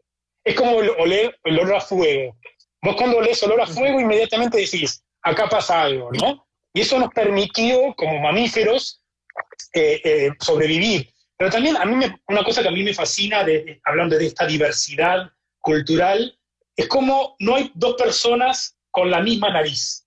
Es 0.45 0.55
como 0.55 0.77
oler 0.77 1.39
el 1.45 1.59
olor 1.59 1.77
a 1.77 1.81
fuego. 1.81 2.37
Vos 2.83 2.97
cuando 2.97 3.19
olés 3.19 3.43
olor 3.43 3.61
a 3.61 3.67
fuego, 3.67 4.01
inmediatamente 4.01 4.59
decís, 4.59 5.03
acá 5.23 5.49
pasa 5.49 5.83
algo, 5.83 6.11
¿no? 6.13 6.47
Y 6.73 6.83
eso 6.83 6.99
nos 6.99 7.11
permitió, 7.13 7.95
como 7.97 8.21
mamíferos, 8.21 9.03
sobrevivir. 10.41 11.13
Pero 11.37 11.51
también 11.51 11.77
a 11.77 11.85
mí 11.85 12.05
una 12.29 12.45
cosa 12.45 12.63
que 12.63 12.69
a 12.69 12.73
mí 12.73 12.83
me 12.83 12.95
fascina, 12.95 13.45
de, 13.45 13.81
hablando 13.85 14.19
de 14.19 14.27
esta 14.27 14.47
diversidad 14.47 15.31
cultural, 15.61 16.37
es 16.77 16.89
como 16.89 17.37
no 17.39 17.57
hay 17.57 17.71
dos 17.75 17.95
personas 17.95 18.77
con 18.91 19.11
la 19.11 19.21
misma 19.21 19.51
nariz. 19.51 20.07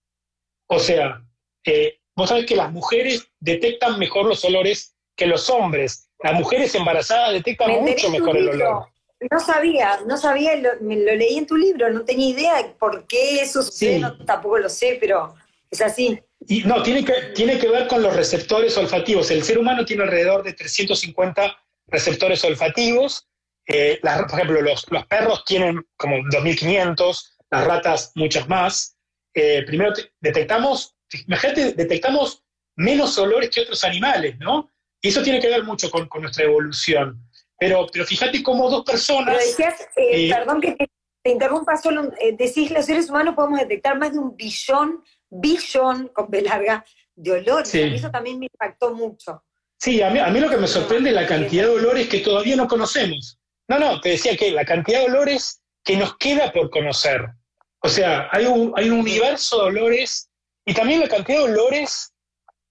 O 0.67 0.79
sea, 0.79 1.21
eh, 1.65 1.99
vos 2.15 2.29
sabés 2.29 2.45
que 2.45 2.55
las 2.55 2.71
mujeres 2.71 3.29
detectan 3.39 3.99
mejor 3.99 4.25
los 4.25 4.43
olores 4.43 4.95
que 5.15 5.25
los 5.25 5.49
hombres. 5.49 6.09
Las 6.19 6.33
mujeres 6.33 6.73
embarazadas 6.75 7.33
detectan 7.33 7.71
mucho 7.81 8.09
mejor 8.09 8.37
el 8.37 8.49
olor. 8.49 8.90
No 9.29 9.39
sabía, 9.39 9.99
no 10.07 10.17
sabía, 10.17 10.55
lo, 10.55 10.69
me 10.81 10.95
lo 10.95 11.15
leí 11.15 11.37
en 11.37 11.45
tu 11.45 11.55
libro, 11.55 11.91
no 11.91 12.03
tenía 12.03 12.29
idea 12.29 12.75
por 12.79 13.05
qué 13.05 13.41
eso 13.41 13.61
sucede, 13.61 14.01
tampoco 14.25 14.57
lo 14.57 14.69
sé, 14.69 14.97
pero 14.99 15.35
es 15.69 15.81
así. 15.81 16.19
Y 16.47 16.63
no, 16.63 16.81
tiene 16.81 17.05
que, 17.05 17.13
tiene 17.35 17.59
que 17.59 17.69
ver 17.69 17.87
con 17.87 18.01
los 18.01 18.15
receptores 18.15 18.75
olfativos. 18.77 19.29
El 19.29 19.43
ser 19.43 19.59
humano 19.59 19.85
tiene 19.85 20.03
alrededor 20.03 20.43
de 20.43 20.53
350 20.53 21.55
receptores 21.87 22.43
olfativos 22.43 23.27
eh, 23.67 23.99
por 24.01 24.39
ejemplo, 24.39 24.61
los, 24.61 24.85
perros 25.07 25.45
tienen 25.45 25.85
como 25.95 26.17
2.500, 26.17 27.31
las 27.51 27.63
ratas 27.65 28.11
muchas 28.15 28.47
más. 28.49 28.97
Eh, 29.33 29.63
primero 29.65 29.93
detectamos, 30.19 30.95
imagínate, 31.27 31.73
detectamos 31.73 32.43
menos 32.75 33.17
olores 33.17 33.49
que 33.49 33.61
otros 33.61 33.83
animales, 33.83 34.37
¿no? 34.39 34.69
Y 35.01 35.09
eso 35.09 35.23
tiene 35.23 35.39
que 35.39 35.47
ver 35.47 35.63
mucho 35.63 35.89
con, 35.89 36.09
nuestra 36.21 36.45
evolución. 36.45 37.23
Pero, 37.61 37.85
pero 37.93 38.05
fíjate 38.05 38.41
cómo 38.41 38.71
dos 38.71 38.83
personas... 38.83 39.35
Pero 39.35 39.37
decías, 39.37 39.87
eh, 39.95 40.31
perdón 40.33 40.59
que 40.59 40.71
te, 40.71 40.89
interrumpa 41.29 41.77
solo, 41.77 42.09
decís, 42.35 42.71
los 42.71 42.83
seres 42.83 43.07
humanos 43.07 43.35
podemos 43.35 43.59
detectar 43.59 43.99
más 43.99 44.13
de 44.13 44.17
un 44.17 44.35
billón, 44.35 45.03
billón, 45.29 46.07
con 46.07 46.27
B 46.31 46.41
larga, 46.41 46.83
de 47.15 47.31
olores. 47.33 47.75
eso 47.75 48.09
también 48.09 48.39
me 48.39 48.47
impactó 48.51 48.95
mucho. 48.95 49.43
Sí, 49.79 50.01
a 50.01 50.09
mí, 50.09 50.17
a 50.17 50.29
mí 50.29 50.39
lo 50.39 50.49
que 50.49 50.57
me 50.57 50.67
sorprende 50.67 51.09
es 51.11 51.15
la 51.15 51.27
cantidad 51.27 51.65
de 51.65 51.69
olores 51.69 52.07
que 52.07 52.21
todavía 52.21 52.55
no 52.55 52.67
conocemos. 52.67 53.37
No, 53.67 53.77
no, 53.77 54.01
te 54.01 54.09
decía 54.09 54.35
que 54.35 54.49
la 54.49 54.65
cantidad 54.65 55.01
de 55.01 55.05
olores 55.05 55.61
que 55.83 55.97
nos 55.97 56.17
queda 56.17 56.51
por 56.51 56.71
conocer. 56.71 57.21
O 57.83 57.89
sea, 57.89 58.27
hay 58.31 58.45
un, 58.45 58.73
hay 58.75 58.89
un 58.89 59.01
universo 59.01 59.57
de 59.59 59.67
olores 59.67 60.31
y 60.65 60.73
también 60.73 61.01
la 61.01 61.07
cantidad 61.07 61.37
de 61.37 61.51
olores 61.51 62.11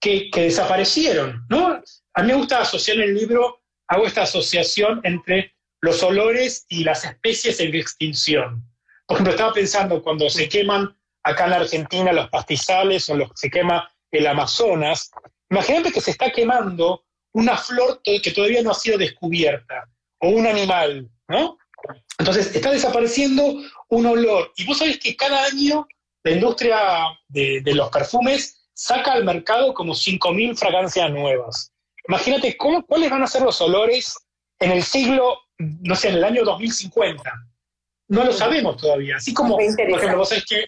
que, 0.01 0.31
desaparecieron, 0.35 1.47
¿no? 1.49 1.81
A 2.15 2.23
mí 2.23 2.29
me 2.29 2.35
gusta 2.35 2.63
asociar 2.63 2.97
en 2.97 3.05
el 3.05 3.15
libro, 3.15 3.60
hago 3.91 4.07
esta 4.07 4.23
asociación 4.23 5.01
entre 5.05 5.55
los 5.83 6.03
olores 6.03 6.65
y 6.69 6.85
las 6.85 7.05
especies 7.05 7.61
en 7.61 7.75
extinción. 7.75 8.65
Por 9.07 9.17
ejemplo, 9.17 9.33
estaba 9.33 9.53
pensando 9.53 10.03
cuando 10.03 10.31
se 10.31 10.49
queman 10.49 10.97
acá 11.25 11.45
en 11.45 11.51
la 11.51 11.57
Argentina 11.57 12.13
los 12.13 12.31
pastizales 12.31 13.09
o 13.11 13.17
los, 13.17 13.31
se 13.35 13.51
quema 13.51 13.91
el 14.11 14.27
Amazonas, 14.27 15.11
imagínate 15.51 15.93
que 15.93 16.01
se 16.01 16.13
está 16.13 16.31
quemando 16.31 17.05
una 17.33 17.57
flor 17.57 18.01
que 18.03 18.33
todavía 18.35 18.63
no 18.63 18.71
ha 18.71 18.75
sido 18.75 18.97
descubierta, 18.97 19.89
o 20.21 20.29
un 20.29 20.47
animal, 20.47 21.09
¿no? 21.29 21.59
Entonces, 22.19 22.55
está 22.55 22.71
desapareciendo 22.71 23.55
un 23.89 24.07
olor. 24.07 24.53
Y 24.57 24.67
vos 24.67 24.79
sabés 24.79 24.99
que 24.99 25.17
cada 25.17 25.45
año 25.45 25.87
la 26.23 26.33
industria 26.33 26.79
de, 27.29 27.63
los 27.75 27.91
perfumes 27.91 28.69
saca 28.75 29.13
al 29.13 29.25
mercado 29.25 29.75
como 29.75 29.95
5.000 29.95 30.57
fragancias 30.57 31.11
nuevas. 31.11 31.70
Imagínate 32.11 32.57
cómo, 32.57 32.85
cuáles 32.85 33.09
van 33.09 33.23
a 33.23 33.29
ser 33.29 33.43
los 33.43 33.61
olores 33.61 34.17
en 34.59 34.73
el 34.73 34.83
siglo, 34.83 35.43
no 35.59 35.95
sé, 35.95 36.09
en 36.09 36.17
el 36.17 36.25
año 36.25 36.43
2050. 36.43 37.23
No 38.09 38.25
lo 38.25 38.33
sabemos 38.33 38.79
todavía. 38.79 39.19
Así 39.19 39.33
como, 39.33 39.57
por 39.57 39.63
ejemplo, 39.63 40.19
vos 40.19 40.31
sabés 40.31 40.45
que 40.45 40.67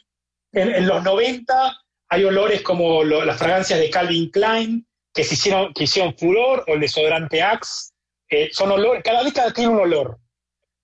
en, 0.52 0.86
los 0.86 1.02
90 1.02 1.76
hay 2.10 2.24
olores 2.24 2.62
como 2.62 3.02
las 3.02 3.36
fragancias 3.36 3.80
de 3.80 3.90
Calvin 3.90 4.30
Klein, 4.30 4.86
que, 5.12 5.24
se 5.24 5.34
hicieron, 5.34 5.74
que 5.74 5.82
hicieron 5.82 6.16
furor, 6.16 6.64
o 6.68 6.74
el 6.74 6.80
desodorante 6.80 7.42
Axe. 7.42 7.90
son 8.52 8.70
olores, 8.70 9.02
cada 9.02 9.24
década 9.24 9.52
tiene 9.52 9.72
un 9.72 9.80
olor. 9.80 10.20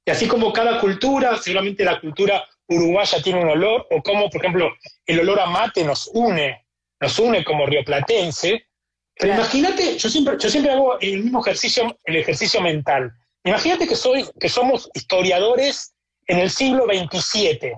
Y 0.04 0.10
así 0.10 0.26
como 0.26 0.52
cada 0.52 0.80
cultura, 0.80 1.36
seguramente 1.36 1.84
la 1.84 2.00
cultura 2.00 2.44
uruguaya 2.66 3.22
tiene 3.22 3.44
un 3.44 3.50
olor, 3.50 3.86
o 3.92 4.02
como, 4.02 4.28
por 4.28 4.40
ejemplo, 4.40 4.70
el 5.06 5.20
olor 5.20 5.38
a 5.38 5.46
mate 5.46 5.84
nos 5.84 6.10
une, 6.12 6.66
nos 6.98 7.16
une 7.20 7.44
como 7.44 7.64
rioplatense. 7.64 8.67
Pero 9.18 9.34
imagínate, 9.34 9.98
yo 9.98 10.08
siempre, 10.08 10.36
yo 10.38 10.48
siempre 10.48 10.72
hago 10.72 10.98
el 11.00 11.24
mismo 11.24 11.40
ejercicio, 11.40 11.98
el 12.04 12.16
ejercicio 12.16 12.60
mental. 12.60 13.12
Imagínate 13.44 13.88
que, 13.88 13.96
soy, 13.96 14.24
que 14.38 14.48
somos 14.48 14.90
historiadores 14.94 15.94
en 16.26 16.38
el 16.38 16.50
siglo 16.50 16.84
XXVII, 16.84 17.72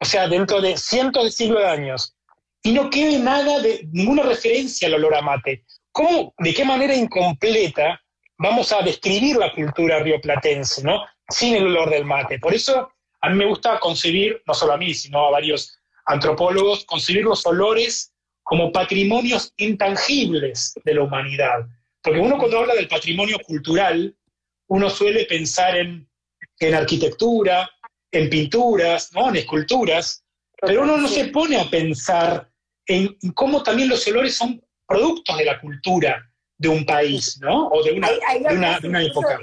o 0.00 0.04
sea, 0.04 0.28
dentro 0.28 0.60
de 0.60 0.76
cientos 0.76 1.24
de 1.24 1.30
siglos 1.30 1.62
de 1.62 1.68
años, 1.68 2.14
y 2.62 2.72
no 2.72 2.90
quede 2.90 3.18
nada 3.18 3.60
de 3.60 3.86
ninguna 3.92 4.22
referencia 4.22 4.88
al 4.88 4.94
olor 4.94 5.14
a 5.16 5.22
mate. 5.22 5.64
¿Cómo, 5.92 6.34
de 6.38 6.54
qué 6.54 6.64
manera 6.64 6.94
incompleta 6.94 8.00
vamos 8.38 8.72
a 8.72 8.82
describir 8.82 9.36
la 9.36 9.52
cultura 9.52 9.98
rioplatense, 10.00 10.82
¿no? 10.82 11.02
sin 11.28 11.54
el 11.54 11.66
olor 11.66 11.90
del 11.90 12.04
mate. 12.04 12.38
Por 12.38 12.54
eso 12.54 12.90
a 13.20 13.28
mí 13.28 13.36
me 13.36 13.46
gusta 13.46 13.78
concebir, 13.80 14.42
no 14.46 14.54
solo 14.54 14.72
a 14.72 14.78
mí, 14.78 14.94
sino 14.94 15.26
a 15.26 15.30
varios 15.30 15.78
antropólogos, 16.06 16.84
concebir 16.84 17.24
los 17.24 17.44
olores 17.46 18.12
como 18.48 18.72
patrimonios 18.72 19.52
intangibles 19.58 20.72
de 20.82 20.94
la 20.94 21.02
humanidad. 21.02 21.66
Porque 22.00 22.18
uno 22.18 22.38
cuando 22.38 22.60
habla 22.60 22.74
del 22.74 22.88
patrimonio 22.88 23.38
cultural, 23.46 24.16
uno 24.68 24.88
suele 24.88 25.26
pensar 25.26 25.76
en, 25.76 26.08
en 26.58 26.74
arquitectura, 26.74 27.68
en 28.10 28.30
pinturas, 28.30 29.12
¿no? 29.12 29.28
en 29.28 29.36
esculturas, 29.36 30.24
pero 30.62 30.82
uno 30.82 30.96
no 30.96 31.08
se 31.08 31.26
pone 31.26 31.60
a 31.60 31.68
pensar 31.68 32.50
en, 32.86 33.14
cómo 33.34 33.62
también 33.62 33.90
los 33.90 34.06
olores 34.08 34.34
son 34.34 34.64
productos 34.86 35.36
de 35.36 35.44
la 35.44 35.60
cultura 35.60 36.32
de 36.56 36.68
un 36.70 36.86
país, 36.86 37.38
¿no? 37.42 37.68
O 37.68 37.82
de 37.82 37.92
una, 37.92 38.08
de 38.80 38.88
una 38.88 39.04
época 39.04 39.38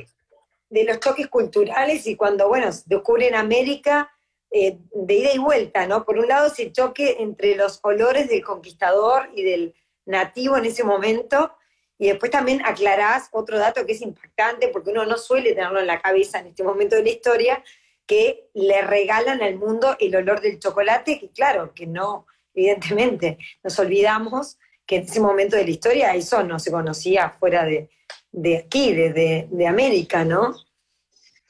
de 0.67 0.83
los 0.83 0.99
choques 0.99 1.27
culturales 1.27 2.07
y 2.07 2.15
cuando, 2.15 2.47
bueno, 2.47 2.69
descubren 2.85 3.35
América 3.35 4.11
eh, 4.57 4.77
de 4.93 5.13
ida 5.13 5.33
y 5.33 5.37
vuelta, 5.37 5.85
¿no? 5.85 6.05
Por 6.05 6.17
un 6.17 6.29
lado, 6.29 6.47
ese 6.47 6.71
choque 6.71 7.17
entre 7.19 7.57
los 7.57 7.81
olores 7.83 8.29
del 8.29 8.41
conquistador 8.41 9.29
y 9.35 9.43
del 9.43 9.75
nativo 10.05 10.55
en 10.55 10.63
ese 10.63 10.85
momento, 10.85 11.51
y 11.97 12.07
después 12.07 12.31
también 12.31 12.61
aclarás 12.65 13.27
otro 13.33 13.59
dato 13.59 13.85
que 13.85 13.91
es 13.91 14.01
impactante, 14.01 14.69
porque 14.69 14.91
uno 14.91 15.05
no 15.05 15.17
suele 15.17 15.49
tenerlo 15.49 15.81
en 15.81 15.87
la 15.87 16.01
cabeza 16.01 16.39
en 16.39 16.47
este 16.47 16.63
momento 16.63 16.95
de 16.95 17.03
la 17.03 17.09
historia, 17.09 17.63
que 18.05 18.47
le 18.53 18.81
regalan 18.81 19.41
al 19.41 19.57
mundo 19.57 19.97
el 19.99 20.15
olor 20.15 20.39
del 20.39 20.57
chocolate, 20.57 21.19
que 21.19 21.31
claro, 21.31 21.73
que 21.73 21.85
no, 21.85 22.25
evidentemente, 22.53 23.37
nos 23.61 23.77
olvidamos 23.77 24.57
que 24.85 24.95
en 24.95 25.03
ese 25.03 25.19
momento 25.19 25.57
de 25.57 25.65
la 25.65 25.71
historia 25.71 26.15
eso 26.15 26.43
no 26.43 26.59
se 26.59 26.71
conocía 26.71 27.29
fuera 27.29 27.65
de, 27.65 27.89
de 28.31 28.55
aquí, 28.59 28.93
de, 28.93 29.49
de, 29.51 29.67
América, 29.67 30.23
¿no? 30.23 30.55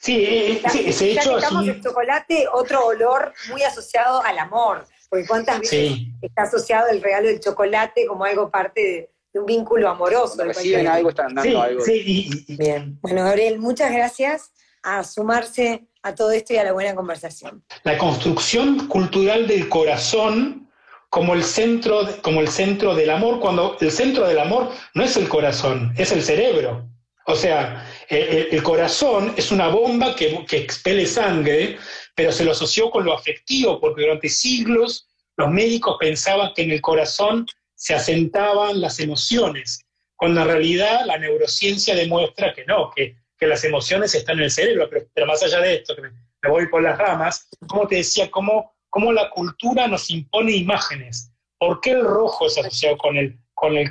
Sí, 0.06 0.24
eh, 0.24 0.62
sí 0.70 0.84
ese 0.86 1.12
hecho. 1.12 1.36
estamos 1.36 1.66
el 1.66 1.82
chocolate, 1.82 2.46
otro 2.52 2.86
olor 2.86 3.34
muy 3.50 3.64
asociado 3.64 4.22
al 4.22 4.38
amor, 4.38 4.86
porque 5.10 5.26
cuántas 5.26 5.58
veces 5.58 5.98
está 6.22 6.42
asociado 6.42 6.86
el 6.88 7.02
regalo 7.02 7.26
del 7.26 7.40
chocolate 7.40 8.06
como 8.06 8.24
algo 8.24 8.48
parte 8.48 8.80
de, 8.80 9.10
un 9.40 9.44
vínculo 9.44 9.90
amoroso. 9.90 10.42
Reciben 10.42 10.86
algo, 10.86 11.10
están 11.10 11.34
dando 11.34 11.60
algo. 11.60 11.84
Sí, 11.84 12.46
Bien. 12.56 12.98
Bueno, 13.02 13.24
Gabriel, 13.24 13.58
muchas 13.58 13.92
gracias 13.92 14.52
a 14.82 15.02
sumarse 15.02 15.84
a 16.02 16.14
todo 16.14 16.30
esto 16.30 16.54
y 16.54 16.56
a 16.56 16.64
la 16.64 16.72
buena 16.72 16.94
conversación. 16.94 17.62
La 17.82 17.98
construcción 17.98 18.86
cultural 18.86 19.46
del 19.46 19.68
corazón 19.68 20.70
como 21.10 21.34
el 21.34 21.42
centro, 21.42 22.06
como 22.22 22.40
el 22.40 22.48
centro 22.48 22.94
del 22.94 23.10
amor, 23.10 23.40
cuando 23.40 23.76
el 23.80 23.90
centro 23.90 24.26
del 24.26 24.38
amor 24.38 24.70
no 24.94 25.02
es 25.02 25.16
el 25.16 25.28
corazón, 25.28 25.92
es 25.98 26.12
el 26.12 26.22
cerebro. 26.22 26.88
O 27.26 27.34
sea, 27.34 27.84
el, 28.08 28.62
corazón 28.62 29.34
es 29.36 29.50
una 29.50 29.68
bomba 29.68 30.14
que, 30.14 30.44
que, 30.46 30.58
expele 30.58 31.06
sangre, 31.06 31.78
pero 32.14 32.32
se 32.32 32.44
lo 32.44 32.52
asoció 32.52 32.90
con 32.90 33.04
lo 33.04 33.14
afectivo, 33.14 33.80
porque 33.80 34.02
durante 34.02 34.28
siglos 34.28 35.08
los 35.36 35.50
médicos 35.50 35.96
pensaban 36.00 36.52
que 36.54 36.62
en 36.62 36.70
el 36.70 36.80
corazón 36.80 37.46
se 37.74 37.94
asentaban 37.94 38.80
las 38.80 38.98
emociones, 39.00 39.84
cuando 40.16 40.40
en 40.40 40.48
realidad 40.48 41.04
la 41.04 41.18
neurociencia 41.18 41.94
demuestra 41.94 42.54
que 42.54 42.64
no, 42.64 42.90
que, 42.94 43.16
las 43.38 43.64
emociones 43.64 44.14
están 44.14 44.38
en 44.38 44.44
el 44.44 44.50
cerebro. 44.50 44.88
Pero, 44.88 45.26
más 45.26 45.42
allá 45.42 45.60
de 45.60 45.74
esto, 45.74 45.94
me, 46.00 46.50
voy 46.50 46.68
por 46.68 46.82
las 46.82 46.96
ramas, 46.96 47.46
como 47.68 47.86
te 47.86 47.96
decía, 47.96 48.30
cómo 48.30 48.72
la 49.12 49.28
cultura 49.30 49.86
nos 49.86 50.10
impone 50.10 50.52
imágenes. 50.52 51.30
¿Por 51.58 51.80
qué 51.80 51.90
el 51.92 52.02
rojo 52.02 52.46
es 52.46 52.56
asociado 52.56 52.96
con 52.96 53.16
el, 53.16 53.38
con 53.54 53.76
el, 53.76 53.90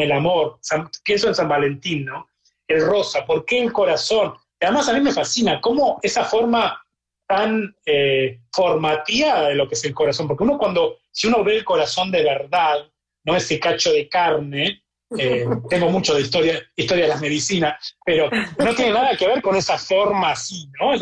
el 0.00 0.12
amor? 0.12 0.58
pienso 1.04 1.28
en 1.28 1.34
San 1.34 1.48
Valentín, 1.48 2.06
¿no? 2.06 2.28
El 2.68 2.84
rosa, 2.84 3.24
¿por 3.24 3.44
qué 3.44 3.60
el 3.60 3.72
corazón? 3.72 4.34
además 4.60 4.88
a 4.88 4.94
mí 4.94 5.00
me 5.00 5.12
fascina 5.12 5.60
cómo 5.60 6.00
esa 6.02 6.24
forma 6.24 6.82
tan 7.28 7.74
eh, 7.84 8.40
formativa 8.52 9.48
de 9.48 9.54
lo 9.54 9.68
que 9.68 9.74
es 9.74 9.84
el 9.84 9.94
corazón, 9.94 10.28
porque 10.28 10.44
uno 10.44 10.58
cuando, 10.58 10.98
si 11.10 11.26
uno 11.26 11.44
ve 11.44 11.56
el 11.56 11.64
corazón 11.64 12.10
de 12.10 12.22
verdad, 12.22 12.88
no 13.24 13.36
ese 13.36 13.58
cacho 13.58 13.92
de 13.92 14.08
carne, 14.08 14.82
eh, 15.18 15.44
tengo 15.68 15.90
mucho 15.90 16.14
de 16.14 16.22
historia, 16.22 16.62
historia 16.76 17.04
de 17.04 17.10
las 17.10 17.20
medicinas, 17.20 17.96
pero 18.04 18.30
no 18.30 18.74
tiene 18.74 18.92
nada 18.92 19.16
que 19.16 19.26
ver 19.26 19.42
con 19.42 19.56
esa 19.56 19.76
forma 19.76 20.30
así, 20.30 20.68
¿no? 20.80 20.92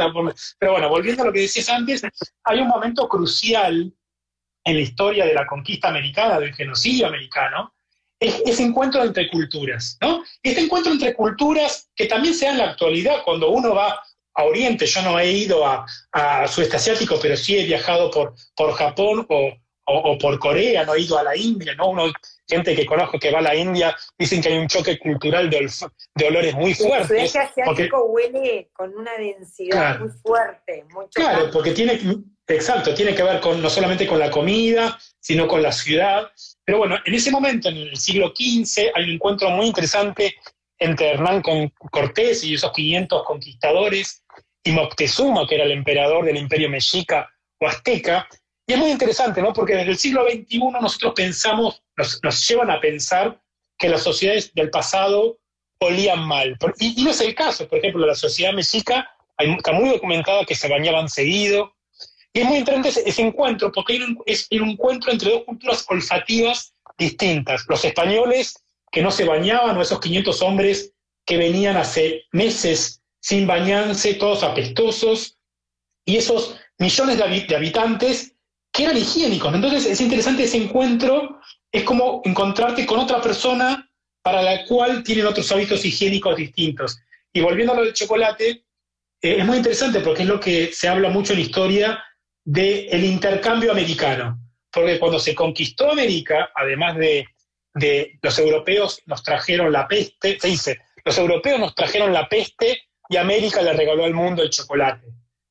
pero 0.59 0.73
bueno, 0.73 0.89
volviendo 0.89 1.23
a 1.23 1.27
lo 1.27 1.33
que 1.33 1.41
decías 1.41 1.69
antes, 1.69 2.03
hay 2.45 2.61
un 2.61 2.69
momento 2.69 3.09
crucial 3.09 3.93
en 4.67 4.75
la 4.75 4.81
historia 4.81 5.27
de 5.27 5.35
la 5.35 5.47
conquista 5.47 5.89
americana, 5.89 6.41
del 6.41 6.55
genocidio 6.55 7.07
americano, 7.07 7.74
es 8.21 8.43
ese 8.47 8.63
encuentro 8.63 9.03
entre 9.03 9.29
culturas, 9.31 9.99
¿no? 10.01 10.25
Este 10.43 10.61
encuentro 10.61 10.93
entre 10.93 11.15
culturas 11.15 11.91
que 11.95 12.07
también 12.07 12.35
se 12.35 12.47
da 12.47 12.53
en 12.53 12.59
la 12.59 12.71
actualidad 12.71 13.23
cuando 13.25 13.51
uno 13.51 13.75
va 13.75 14.01
a 14.37 14.45
Oriente, 14.45 14.87
yo 14.87 15.03
no 15.03 15.19
he 15.19 15.31
ido 15.31 15.65
a, 15.65 15.87
a 16.13 16.49
Sudeste 16.49 16.77
Asiático, 16.77 17.19
pero 17.23 17.37
sí 17.37 17.57
he 17.57 17.65
viajado 17.65 18.11
por, 18.11 18.35
por 18.57 18.73
Japón 18.73 19.27
o, 19.29 19.53
o, 19.87 20.19
por 20.19 20.39
Corea, 20.39 20.85
no 20.85 20.95
he 20.95 21.01
ido 21.01 21.19
a 21.19 21.23
la 21.23 21.37
India, 21.37 21.75
¿no? 21.75 21.91
Uno, 21.91 22.13
gente 22.49 22.75
que 22.75 22.87
conozco 22.87 23.19
que 23.19 23.31
va 23.31 23.39
a 23.39 23.43
la 23.43 23.55
India, 23.55 23.97
dicen 24.19 24.43
que 24.43 24.49
hay 24.49 24.59
un 24.59 24.67
choque 24.67 24.99
cultural 24.99 25.51
de, 25.51 25.71
de 26.15 26.27
olores 26.27 26.55
muy 26.55 26.75
fuertes. 26.75 27.11
El 27.11 27.29
sudeste 27.29 27.39
asiático 27.39 28.05
huele 28.07 28.71
con 28.73 28.95
una 28.97 29.13
densidad 29.17 30.01
muy 30.01 30.11
fuerte. 30.23 30.85
claro, 31.15 31.51
porque 31.53 31.73
tiene, 31.73 32.01
exacto, 32.47 32.95
tiene 32.95 33.15
que 33.15 33.23
ver 33.23 33.41
con, 33.41 33.61
no 33.61 33.71
solamente 33.71 34.07
con 34.07 34.19
la 34.19 34.31
comida, 34.31 34.99
sino 35.21 35.47
con 35.47 35.63
la 35.63 35.73
ciudad. 35.73 36.31
Pero 36.65 36.79
bueno, 36.79 36.97
en 37.05 37.15
ese 37.15 37.31
momento, 37.31 37.69
en 37.69 37.77
el 37.77 37.97
siglo 37.97 38.33
XV, 38.35 38.91
hay 38.95 39.05
un 39.05 39.11
encuentro 39.11 39.51
muy 39.51 39.67
interesante 39.67 40.35
entre 40.79 41.11
Hernán 41.11 41.43
Cortés 41.91 42.45
y 42.45 42.55
esos 42.55 42.73
500 42.73 43.25
conquistadores, 43.25 44.25
y 44.65 44.73
Moctezuma, 44.73 45.47
que 45.47 45.57
era 45.57 45.65
el 45.65 45.73
emperador 45.73 46.25
del 46.25 46.39
imperio 46.39 46.71
mexica 46.71 47.31
o 47.61 47.67
azteca, 47.67 48.27
y 48.67 48.73
es 48.73 48.79
muy 48.79 48.91
interesante, 48.91 49.43
¿no? 49.43 49.53
Porque 49.53 49.75
desde 49.75 49.91
el 49.91 49.99
siglo 49.99 50.25
XXI 50.25 50.59
nosotros 50.81 51.13
pensamos, 51.15 51.83
nos, 51.97 52.49
llevan 52.49 52.71
a 52.71 52.81
pensar 52.81 53.39
que 53.79 53.91
las 53.91 54.03
sociedades 54.03 54.53
del 54.55 54.71
pasado 54.71 55.39
olían 55.81 56.27
mal. 56.27 56.57
Y, 56.81 57.05
no 57.05 57.11
es 57.11 57.21
el 57.21 57.35
caso. 57.35 57.69
Por 57.69 57.79
ejemplo, 57.79 58.07
la 58.07 58.15
sociedad 58.15 58.55
mexica 58.55 59.07
está 59.39 59.73
muy 59.73 59.91
documentada 59.91 60.47
que 60.47 60.55
se 60.55 60.69
bañaban 60.69 61.11
seguido. 61.11 61.74
Y 62.37 62.41
es 62.41 62.47
muy 62.47 62.59
interesante 62.59 63.09
ese, 63.09 63.23
encuentro, 63.23 63.71
porque 63.71 64.05
es 64.27 64.49
un 64.51 64.71
encuentro 64.71 65.13
entre 65.13 65.31
dos 65.31 65.45
culturas 65.45 65.87
olfativas 65.89 66.75
distintas. 66.99 67.65
Los 67.69 67.85
españoles 67.85 68.57
que 68.91 69.03
no 69.03 69.13
se 69.13 69.25
bañaban, 69.25 69.77
o 69.79 69.83
esos 69.83 70.01
500 70.01 70.43
hombres 70.43 70.93
que 71.25 71.37
venían 71.37 71.77
hace 71.77 72.25
meses 72.33 73.01
sin 73.21 73.47
bañarse, 73.47 74.15
todos 74.15 74.43
apestosos, 74.43 75.39
y 76.05 76.17
esos 76.17 76.57
millones 76.79 77.19
de 77.19 77.55
habitantes 77.55 78.35
que 78.73 78.83
eran 78.83 78.97
higiénicos. 78.97 79.55
Entonces 79.55 79.87
es 79.87 80.01
interesante 80.01 80.43
ese 80.43 80.57
encuentro, 80.57 81.39
es 81.71 81.85
como 81.85 82.21
encontrarte 82.25 82.85
con 82.85 82.99
otra 82.99 83.23
persona 83.23 83.89
para 84.23 84.43
la 84.43 84.65
cual 84.65 85.05
tienen 85.05 85.27
otros 85.27 85.51
hábitos 85.53 85.85
higiénicos 85.85 86.37
distintos. 86.37 86.99
Y 87.33 87.41
volviendo 87.41 87.75
a 87.75 87.77
lo 87.77 87.85
del 87.85 87.95
chocolate, 87.95 88.65
eh, 89.23 89.37
es 89.39 89.47
muy 89.47 89.59
interesante 89.59 90.01
porque 90.01 90.23
es 90.23 90.29
lo 90.29 90.41
que 90.41 90.73
se 90.73 90.89
habla 90.89 91.11
mucho 91.11 91.33
en 91.33 91.39
la 91.39 91.45
historia 91.45 92.05
del 92.45 92.89
el 92.91 93.05
intercambio 93.05 93.73
americano. 93.73 94.41
Porque 94.71 94.99
cuando 94.99 95.19
se 95.19 95.35
conquistó 95.35 95.91
América, 95.91 96.51
además 96.55 96.97
de, 96.97 97.27
de 97.75 98.19
los 98.23 98.39
europeos 98.39 99.01
nos 99.07 99.23
trajeron 99.23 99.73
la 99.73 99.87
peste, 99.87 100.39
se 100.39 100.49
dice, 100.49 100.81
los 101.05 101.19
europeos 101.19 101.61
nos 101.61 101.75
trajeron 101.75 102.13
la 102.13 102.29
peste 102.29 102.83
y 103.09 103.17
América 103.17 103.63
le 103.63 103.73
regaló 103.73 104.05
al 104.05 104.15
mundo 104.15 104.43
el 104.43 104.51
chocolate, 104.51 105.07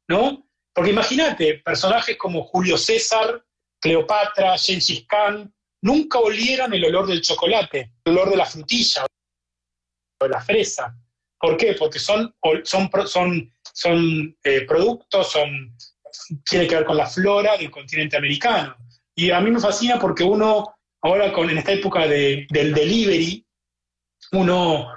¿no? 0.09 0.47
Porque 0.73 0.91
imagínate, 0.91 1.61
personajes 1.63 2.17
como 2.17 2.43
Julio 2.43 2.77
César, 2.77 3.43
Cleopatra, 3.79 4.57
Gengis 4.57 5.05
Khan, 5.07 5.53
nunca 5.81 6.19
olieron 6.19 6.73
el 6.73 6.85
olor 6.85 7.07
del 7.07 7.21
chocolate, 7.21 7.91
el 8.05 8.13
olor 8.13 8.31
de 8.31 8.37
la 8.37 8.45
frutilla 8.45 9.05
o 9.05 10.25
de 10.25 10.29
la 10.29 10.41
fresa. 10.41 10.97
¿Por 11.37 11.57
qué? 11.57 11.73
Porque 11.73 11.99
son, 11.99 12.33
son, 12.63 12.89
son, 13.05 13.53
son 13.73 14.37
eh, 14.43 14.61
productos, 14.61 15.31
son, 15.31 15.75
tiene 16.45 16.67
que 16.67 16.75
ver 16.75 16.85
con 16.85 16.97
la 16.97 17.07
flora 17.07 17.57
del 17.57 17.71
continente 17.71 18.17
americano. 18.17 18.75
Y 19.15 19.31
a 19.31 19.39
mí 19.39 19.51
me 19.51 19.59
fascina 19.59 19.99
porque 19.99 20.23
uno, 20.23 20.75
ahora 21.01 21.31
con, 21.31 21.49
en 21.49 21.57
esta 21.57 21.73
época 21.73 22.07
de, 22.07 22.47
del 22.49 22.73
delivery, 22.73 23.45
uno 24.31 24.87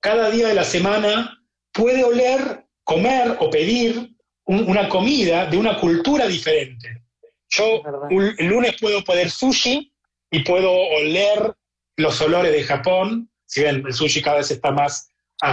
cada 0.00 0.30
día 0.30 0.48
de 0.48 0.54
la 0.54 0.64
semana 0.64 1.42
puede 1.72 2.04
oler, 2.04 2.66
comer 2.84 3.36
o 3.40 3.50
pedir 3.50 4.14
una 4.46 4.88
comida 4.88 5.46
de 5.46 5.56
una 5.56 5.78
cultura 5.78 6.26
diferente. 6.26 7.02
Yo 7.48 7.82
el 8.10 8.46
lunes 8.46 8.76
puedo 8.80 9.02
pedir 9.02 9.30
sushi 9.30 9.90
y 10.30 10.40
puedo 10.40 10.70
oler 10.70 11.54
los 11.96 12.20
olores 12.20 12.52
de 12.52 12.64
Japón, 12.64 13.30
si 13.46 13.62
bien 13.62 13.82
el 13.86 13.92
sushi 13.94 14.20
cada 14.20 14.38
vez 14.38 14.50
está 14.50 14.70
más 14.70 15.08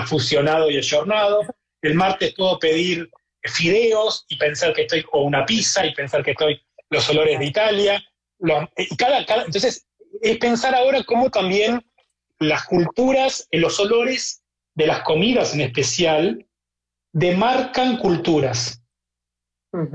fusionado 0.06 0.70
y 0.70 0.78
ayornado. 0.78 1.42
El 1.82 1.96
martes 1.96 2.34
puedo 2.36 2.60
pedir 2.60 3.10
fideos 3.44 4.26
y 4.30 4.38
pensar 4.38 4.74
que 4.74 4.84
estoy, 4.84 5.06
o 5.12 5.24
una 5.24 5.46
pizza 5.46 5.86
y 5.86 5.94
pensar 5.94 6.24
que 6.24 6.32
estoy 6.32 6.62
los 6.90 7.10
olores 7.10 7.40
de 7.40 7.46
Italia. 7.46 8.04
cada, 8.98 9.26
entonces, 9.46 9.88
es 10.22 10.38
pensar 10.38 10.76
ahora 10.76 11.04
cómo 11.04 11.30
también 11.30 11.84
las 12.40 12.66
culturas, 12.66 13.48
los 13.52 13.80
olores 13.80 14.44
de 14.76 14.88
las 14.88 15.02
comidas 15.02 15.54
en 15.54 15.62
especial, 15.62 16.46
demarcan 17.14 17.98
culturas. 17.98 18.84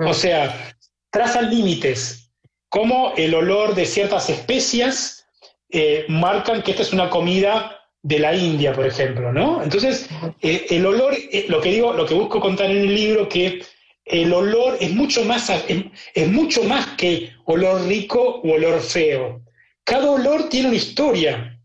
O 0.06 0.14
sea, 0.14 0.74
trazan 1.10 1.50
límites, 1.50 2.30
como 2.68 3.12
el 3.16 3.34
olor 3.34 3.74
de 3.74 3.84
ciertas 3.84 4.30
especias 4.30 5.26
eh, 5.68 6.06
marcan 6.08 6.62
que 6.62 6.70
esta 6.70 6.82
es 6.82 6.92
una 6.92 7.10
comida 7.10 7.80
de 8.06 8.20
la 8.20 8.32
India, 8.36 8.72
por 8.72 8.86
ejemplo, 8.86 9.32
¿no? 9.32 9.60
Entonces, 9.64 10.08
eh, 10.40 10.64
el 10.70 10.86
olor, 10.86 11.12
eh, 11.14 11.46
lo 11.48 11.60
que 11.60 11.72
digo, 11.72 11.92
lo 11.92 12.06
que 12.06 12.14
busco 12.14 12.38
contar 12.38 12.70
en 12.70 12.82
el 12.82 12.94
libro, 12.94 13.28
que 13.28 13.64
el 14.04 14.32
olor 14.32 14.78
es 14.80 14.92
mucho 14.92 15.24
más, 15.24 15.50
es, 15.50 16.28
mucho 16.28 16.62
más 16.62 16.86
que 16.96 17.32
olor 17.46 17.84
rico 17.88 18.40
o 18.44 18.52
olor 18.52 18.80
feo. 18.80 19.42
Cada 19.82 20.08
olor 20.08 20.48
tiene 20.48 20.68
una 20.68 20.76
historia. 20.76 21.58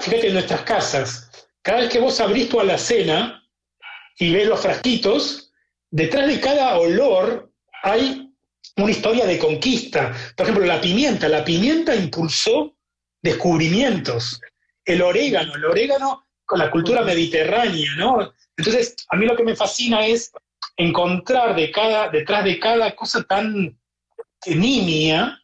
fíjate 0.00 0.28
en 0.28 0.32
nuestras 0.32 0.62
casas, 0.62 1.30
cada 1.60 1.80
vez 1.80 1.90
que 1.90 1.98
vos 1.98 2.18
abrís 2.20 2.48
tu 2.48 2.58
alacena 2.58 3.46
y 4.18 4.32
ves 4.32 4.48
los 4.48 4.60
frasquitos, 4.60 5.52
detrás 5.90 6.26
de 6.26 6.40
cada 6.40 6.78
olor 6.78 7.52
hay 7.82 8.32
una 8.76 8.90
historia 8.90 9.26
de 9.26 9.38
conquista. 9.38 10.16
Por 10.34 10.46
ejemplo, 10.46 10.64
la 10.64 10.80
pimienta. 10.80 11.28
La 11.28 11.44
pimienta 11.44 11.94
impulsó 11.94 12.74
descubrimientos. 13.20 14.40
El 14.86 15.02
orégano, 15.02 15.54
el 15.54 15.64
orégano 15.66 16.26
con 16.46 16.58
la 16.58 16.70
cultura 16.70 17.02
mediterránea, 17.02 17.90
¿no? 17.98 18.32
Entonces, 18.56 18.96
a 19.10 19.16
mí 19.16 19.26
lo 19.26 19.36
que 19.36 19.42
me 19.42 19.54
fascina 19.54 20.06
es 20.06 20.32
encontrar 20.76 21.54
de 21.54 21.70
cada, 21.70 22.08
detrás 22.08 22.44
de 22.44 22.58
cada 22.58 22.94
cosa 22.94 23.22
tan 23.24 23.78
nimia 24.46 25.38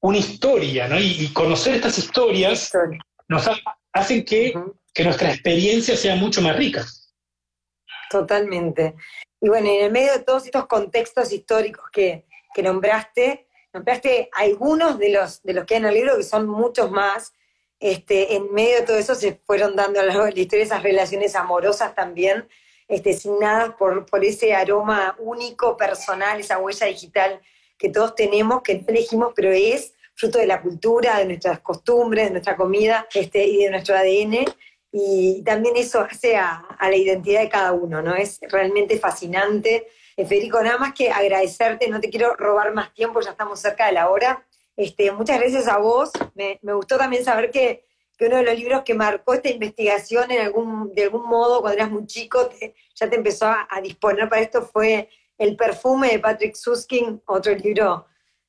una 0.00 0.18
historia, 0.18 0.88
¿no? 0.88 0.98
Y, 0.98 1.28
conocer 1.32 1.74
estas 1.74 1.98
historias 1.98 2.72
nos 3.28 3.48
hacen 3.92 4.24
que, 4.24 4.54
que 4.94 5.04
nuestra 5.04 5.30
experiencia 5.30 5.96
sea 5.96 6.16
mucho 6.16 6.40
más 6.40 6.56
rica. 6.56 6.84
Totalmente. 8.10 8.96
Y 9.40 9.48
bueno, 9.48 9.68
en 9.68 9.84
el 9.84 9.92
medio 9.92 10.12
de 10.12 10.24
todos 10.24 10.44
estos 10.44 10.66
contextos 10.66 11.32
históricos 11.32 11.84
que, 11.92 12.26
nombraste, 12.62 13.46
nombraste 13.72 14.28
algunos 14.32 14.98
de 14.98 15.10
los, 15.10 15.42
de 15.42 15.54
los 15.54 15.64
que 15.64 15.74
hay 15.74 15.80
en 15.80 15.86
el 15.86 15.94
libro, 15.94 16.16
que 16.16 16.24
son 16.24 16.46
muchos 16.46 16.90
más. 16.90 17.32
Este, 17.80 18.36
en 18.36 18.52
medio 18.52 18.76
de 18.76 18.82
todo 18.82 18.98
eso 18.98 19.14
se 19.14 19.40
fueron 19.44 19.74
dando 19.74 20.00
a 20.00 20.02
lo 20.02 20.08
largo 20.08 20.24
de 20.26 20.32
la 20.32 20.40
historia 20.40 20.64
esas 20.64 20.82
relaciones 20.82 21.34
amorosas 21.34 21.94
también, 21.94 22.46
este, 22.86 23.14
signadas 23.14 23.74
por, 23.74 24.06
ese 24.22 24.54
aroma 24.54 25.16
único, 25.18 25.76
personal, 25.76 26.38
esa 26.38 26.58
huella 26.58 26.86
digital 26.86 27.40
que 27.78 27.88
todos 27.88 28.14
tenemos, 28.14 28.62
que 28.62 28.84
elegimos, 28.86 29.32
pero 29.34 29.50
es 29.50 29.94
fruto 30.14 30.38
de 30.38 30.46
la 30.46 30.60
cultura, 30.60 31.18
de 31.18 31.24
nuestras 31.24 31.60
costumbres, 31.60 32.26
de 32.26 32.30
nuestra 32.32 32.56
comida 32.56 33.08
este, 33.14 33.46
y 33.46 33.64
de 33.64 33.70
nuestro 33.70 33.96
ADN 33.96 34.44
y 34.92 35.42
también 35.44 35.76
eso 35.76 36.00
hace 36.00 36.36
a, 36.36 36.62
la 36.80 36.96
identidad 36.96 37.42
de 37.42 37.48
cada 37.48 37.72
uno, 37.72 38.02
¿no? 38.02 38.14
Es 38.14 38.40
realmente 38.42 38.98
fascinante. 38.98 39.88
Eh, 40.16 40.26
Federico, 40.26 40.60
nada 40.62 40.78
más 40.78 40.94
que 40.94 41.10
agradecerte, 41.10 41.88
no 41.88 42.00
te 42.00 42.10
quiero 42.10 42.34
robar 42.34 42.72
más 42.74 42.92
tiempo, 42.92 43.20
ya 43.20 43.30
estamos 43.30 43.60
cerca 43.60 43.86
de 43.86 43.92
la 43.92 44.10
hora. 44.10 44.44
Este, 44.76 45.12
muchas 45.12 45.38
gracias 45.38 45.68
a 45.68 45.78
vos. 45.78 46.10
Me, 46.34 46.58
gustó 46.62 46.96
también 46.96 47.24
saber 47.24 47.50
que, 47.50 47.84
uno 48.20 48.36
de 48.36 48.42
los 48.42 48.54
libros 48.54 48.82
que 48.84 48.92
marcó 48.92 49.32
esta 49.32 49.48
investigación 49.48 50.30
en 50.30 50.42
algún, 50.42 50.92
de 50.92 51.04
algún 51.04 51.26
modo 51.26 51.62
cuando 51.62 51.78
eras 51.78 51.90
muy 51.90 52.04
chico, 52.04 52.50
ya 52.94 53.08
te 53.08 53.16
empezó 53.16 53.46
a, 53.46 53.80
disponer 53.82 54.28
para 54.28 54.42
esto, 54.42 54.60
fue 54.60 55.08
El 55.38 55.56
perfume 55.56 56.10
de 56.10 56.18
Patrick 56.18 56.54
Suskin, 56.54 57.22
otro 57.24 57.54
libro 57.54 58.06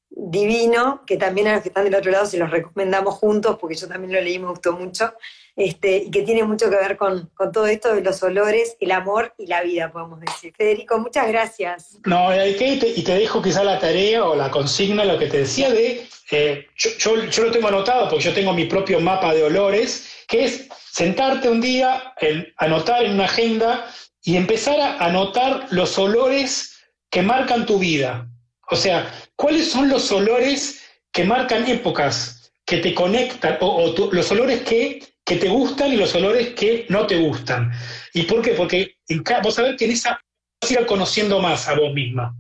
divino, 0.10 1.04
que 1.08 1.16
también 1.16 1.48
a 1.48 1.54
los 1.54 1.62
que 1.62 1.70
están 1.70 1.86
del 1.86 1.96
otro 1.96 2.12
lado 2.12 2.26
se 2.26 2.38
los 2.38 2.52
recomendamos 2.52 3.16
juntos, 3.16 3.58
porque 3.60 3.76
yo 3.76 3.88
también 3.88 4.12
lo 4.12 4.20
leí, 4.20 4.40
me 4.40 4.50
gustó 4.50 4.74
mucho. 4.74 5.14
Este, 5.56 5.98
y 5.98 6.12
que 6.12 6.22
tiene 6.22 6.44
mucho 6.44 6.70
que 6.70 6.78
ver 6.78 6.98
con, 6.98 7.30
todo 7.52 7.68
esto 7.68 7.94
de 7.94 8.02
los 8.02 8.24
olores, 8.24 8.78
el 8.80 8.92
amor 8.92 9.34
y 9.38 9.48
la 9.48 9.62
vida, 9.62 9.92
podemos 9.92 10.20
decir. 10.22 10.54
Federico, 10.58 10.98
muchas 11.00 11.28
gracias. 11.28 11.98
No, 12.06 12.30
y 12.34 12.54
te, 12.56 13.16
dejo 13.16 13.42
quizá 13.42 13.64
la 13.64 13.80
tarea 13.80 14.24
o 14.26 14.36
la 14.36 14.50
consigna, 14.50 15.04
lo 15.04 15.20
que 15.20 15.28
te 15.28 15.40
decía 15.40 15.70
de, 15.70 16.08
eh, 16.32 16.68
yo, 16.76 17.16
lo 17.16 17.52
tengo 17.52 17.68
anotado 17.68 18.10
porque 18.10 18.24
yo 18.24 18.34
tengo 18.34 18.54
mi 18.54 18.66
propio 18.66 19.00
mapa 19.02 19.34
de 19.34 19.44
olores, 19.44 20.10
que 20.28 20.46
es 20.46 20.68
sentarte 20.92 21.50
un 21.50 21.60
día, 21.60 22.14
anotar 22.58 23.04
en 23.04 23.14
una 23.14 23.26
agenda 23.26 23.88
y 24.24 24.38
empezar 24.38 24.80
a 24.80 24.98
anotar 24.98 25.68
los 25.72 25.98
olores 25.98 26.78
que 27.10 27.22
marcan 27.22 27.66
tu 27.66 27.78
vida. 27.80 28.28
O 28.70 28.76
sea, 28.76 29.12
¿cuáles 29.36 29.70
son 29.70 29.90
los 29.90 30.12
olores 30.12 30.82
que 31.12 31.24
marcan 31.26 31.68
épocas, 31.68 32.54
que 32.66 32.78
te 32.78 32.94
conectan, 32.94 33.58
o, 33.60 33.94
los 34.12 34.32
olores 34.32 34.62
que 34.62 35.04
que 35.32 35.38
te 35.38 35.48
gustan 35.48 35.94
y 35.94 35.96
los 35.96 36.14
olores 36.14 36.50
que 36.56 36.86
no 36.90 37.08
te 37.08 37.16
gustan. 37.16 37.72
¿Y 38.14 38.24
por 38.24 38.42
qué? 38.42 38.52
Porque 38.52 38.98
vos 39.42 39.56
sabés 39.56 39.78
que 39.78 39.86
en 39.86 39.92
esa 39.92 40.20
vas 40.62 40.72
a 40.72 40.74
ir 40.74 40.86
conociendo 40.86 41.40
más 41.40 41.70
a 41.70 41.76
vos 41.76 41.94
misma. 41.94 42.36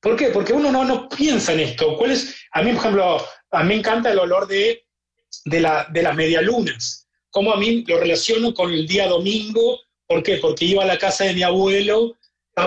¿Por 0.00 0.16
qué? 0.16 0.30
Porque 0.30 0.52
uno 0.52 0.72
no, 0.72 0.84
no 0.84 1.08
piensa 1.08 1.52
en 1.52 1.60
esto. 1.60 1.96
¿Cuál 1.96 2.10
es? 2.10 2.34
A 2.50 2.62
mí, 2.62 2.72
por 2.72 2.80
ejemplo, 2.80 3.24
a 3.52 3.62
mí 3.62 3.68
me 3.68 3.74
encanta 3.76 4.10
el 4.10 4.18
olor 4.18 4.48
de, 4.48 4.84
de, 5.44 5.60
la, 5.60 5.86
de 5.92 6.02
las 6.02 6.16
medialunas. 6.16 7.06
Como 7.30 7.52
a 7.52 7.56
mí 7.56 7.84
lo 7.86 8.00
relaciono 8.00 8.52
con 8.52 8.72
el 8.72 8.88
día 8.88 9.06
domingo. 9.06 9.78
¿Por 10.08 10.24
qué? 10.24 10.38
Porque 10.38 10.64
iba 10.64 10.82
a 10.82 10.86
la 10.86 10.98
casa 10.98 11.22
de 11.22 11.34
mi 11.34 11.44
abuelo. 11.44 12.16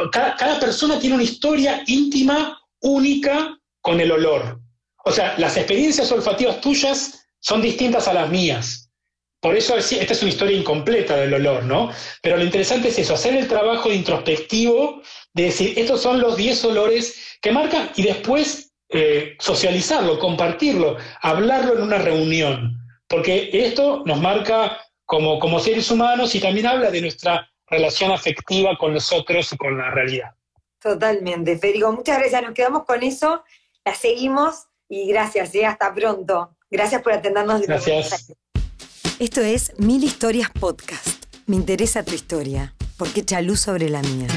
Cada, 0.09 0.37
cada 0.37 0.57
persona 0.57 0.97
tiene 0.99 1.15
una 1.15 1.25
historia 1.25 1.83
íntima, 1.87 2.61
única, 2.79 3.59
con 3.81 3.99
el 3.99 4.13
olor. 4.13 4.61
O 5.03 5.11
sea, 5.11 5.35
las 5.37 5.57
experiencias 5.57 6.09
olfativas 6.13 6.61
tuyas 6.61 7.27
son 7.41 7.61
distintas 7.61 8.07
a 8.07 8.13
las 8.13 8.29
mías. 8.29 8.84
Por 9.45 9.55
eso 9.55 9.77
esta 9.77 9.95
es 9.95 10.21
una 10.23 10.31
historia 10.31 10.57
incompleta 10.57 11.15
del 11.17 11.35
olor, 11.35 11.65
¿no? 11.65 11.91
Pero 12.23 12.35
lo 12.35 12.43
interesante 12.43 12.87
es 12.87 12.97
eso, 12.97 13.13
hacer 13.13 13.35
el 13.35 13.47
trabajo 13.47 13.91
introspectivo 13.91 15.03
de 15.35 15.43
decir, 15.43 15.77
estos 15.77 16.01
son 16.01 16.19
los 16.19 16.35
10 16.35 16.65
olores 16.65 17.37
que 17.43 17.51
marcan 17.51 17.91
y 17.95 18.01
después 18.01 18.73
eh, 18.89 19.35
socializarlo, 19.37 20.17
compartirlo, 20.17 20.97
hablarlo 21.21 21.75
en 21.75 21.83
una 21.83 21.99
reunión. 21.99 22.75
Porque 23.07 23.51
esto 23.53 24.01
nos 24.07 24.19
marca 24.19 24.79
como, 25.05 25.37
como 25.37 25.59
seres 25.59 25.91
humanos 25.91 26.33
y 26.33 26.39
también 26.39 26.65
habla 26.65 26.89
de 26.89 27.01
nuestra 27.01 27.47
relación 27.67 28.11
afectiva 28.11 28.75
con 28.79 28.95
los 28.95 29.13
otros 29.13 29.53
y 29.53 29.57
con 29.57 29.77
la 29.77 29.91
realidad. 29.91 30.31
Totalmente, 30.81 31.55
Federico. 31.59 31.91
Muchas 31.91 32.17
gracias. 32.17 32.41
Nos 32.41 32.55
quedamos 32.55 32.83
con 32.85 33.03
eso, 33.03 33.43
la 33.85 33.93
seguimos 33.93 34.65
y 34.89 35.07
gracias. 35.07 35.53
¿eh? 35.53 35.67
Hasta 35.67 35.93
pronto. 35.93 36.57
Gracias 36.71 37.03
por 37.03 37.13
atendernos. 37.13 37.61
Gracias. 37.61 38.33
Esto 39.17 39.39
es 39.39 39.71
Mil 39.77 40.03
Historias 40.03 40.49
Podcast. 40.49 41.23
Me 41.47 41.55
interesa 41.55 42.03
tu 42.03 42.13
historia, 42.13 42.73
porque 42.97 43.21
echa 43.21 43.39
luz 43.39 43.61
sobre 43.61 43.89
la 43.89 44.01
mía. 44.01 44.27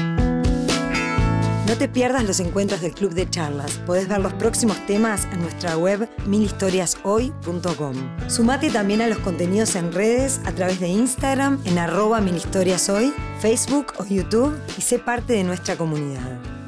No 1.67 1.77
te 1.77 1.89
pierdas 1.89 2.23
los 2.23 2.39
encuentros 2.39 2.79
del 2.79 2.93
Club 2.93 3.13
de 3.13 3.29
Charlas. 3.29 3.73
Podés 3.85 4.07
ver 4.07 4.21
los 4.21 4.31
próximos 4.35 4.77
temas 4.85 5.25
en 5.33 5.41
nuestra 5.41 5.75
web 5.75 6.09
milhistoriashoy.com. 6.25 7.95
Sumate 8.29 8.69
también 8.69 9.01
a 9.01 9.07
los 9.07 9.17
contenidos 9.17 9.75
en 9.75 9.91
redes 9.91 10.39
a 10.45 10.53
través 10.53 10.79
de 10.79 10.87
Instagram 10.87 11.61
en 11.65 11.77
arroba 11.77 12.21
milhistoriashoy, 12.21 13.13
Facebook 13.41 13.87
o 13.97 14.05
YouTube 14.05 14.57
y 14.77 14.81
sé 14.81 14.97
parte 14.97 15.33
de 15.33 15.43
nuestra 15.43 15.75
comunidad. 15.75 16.58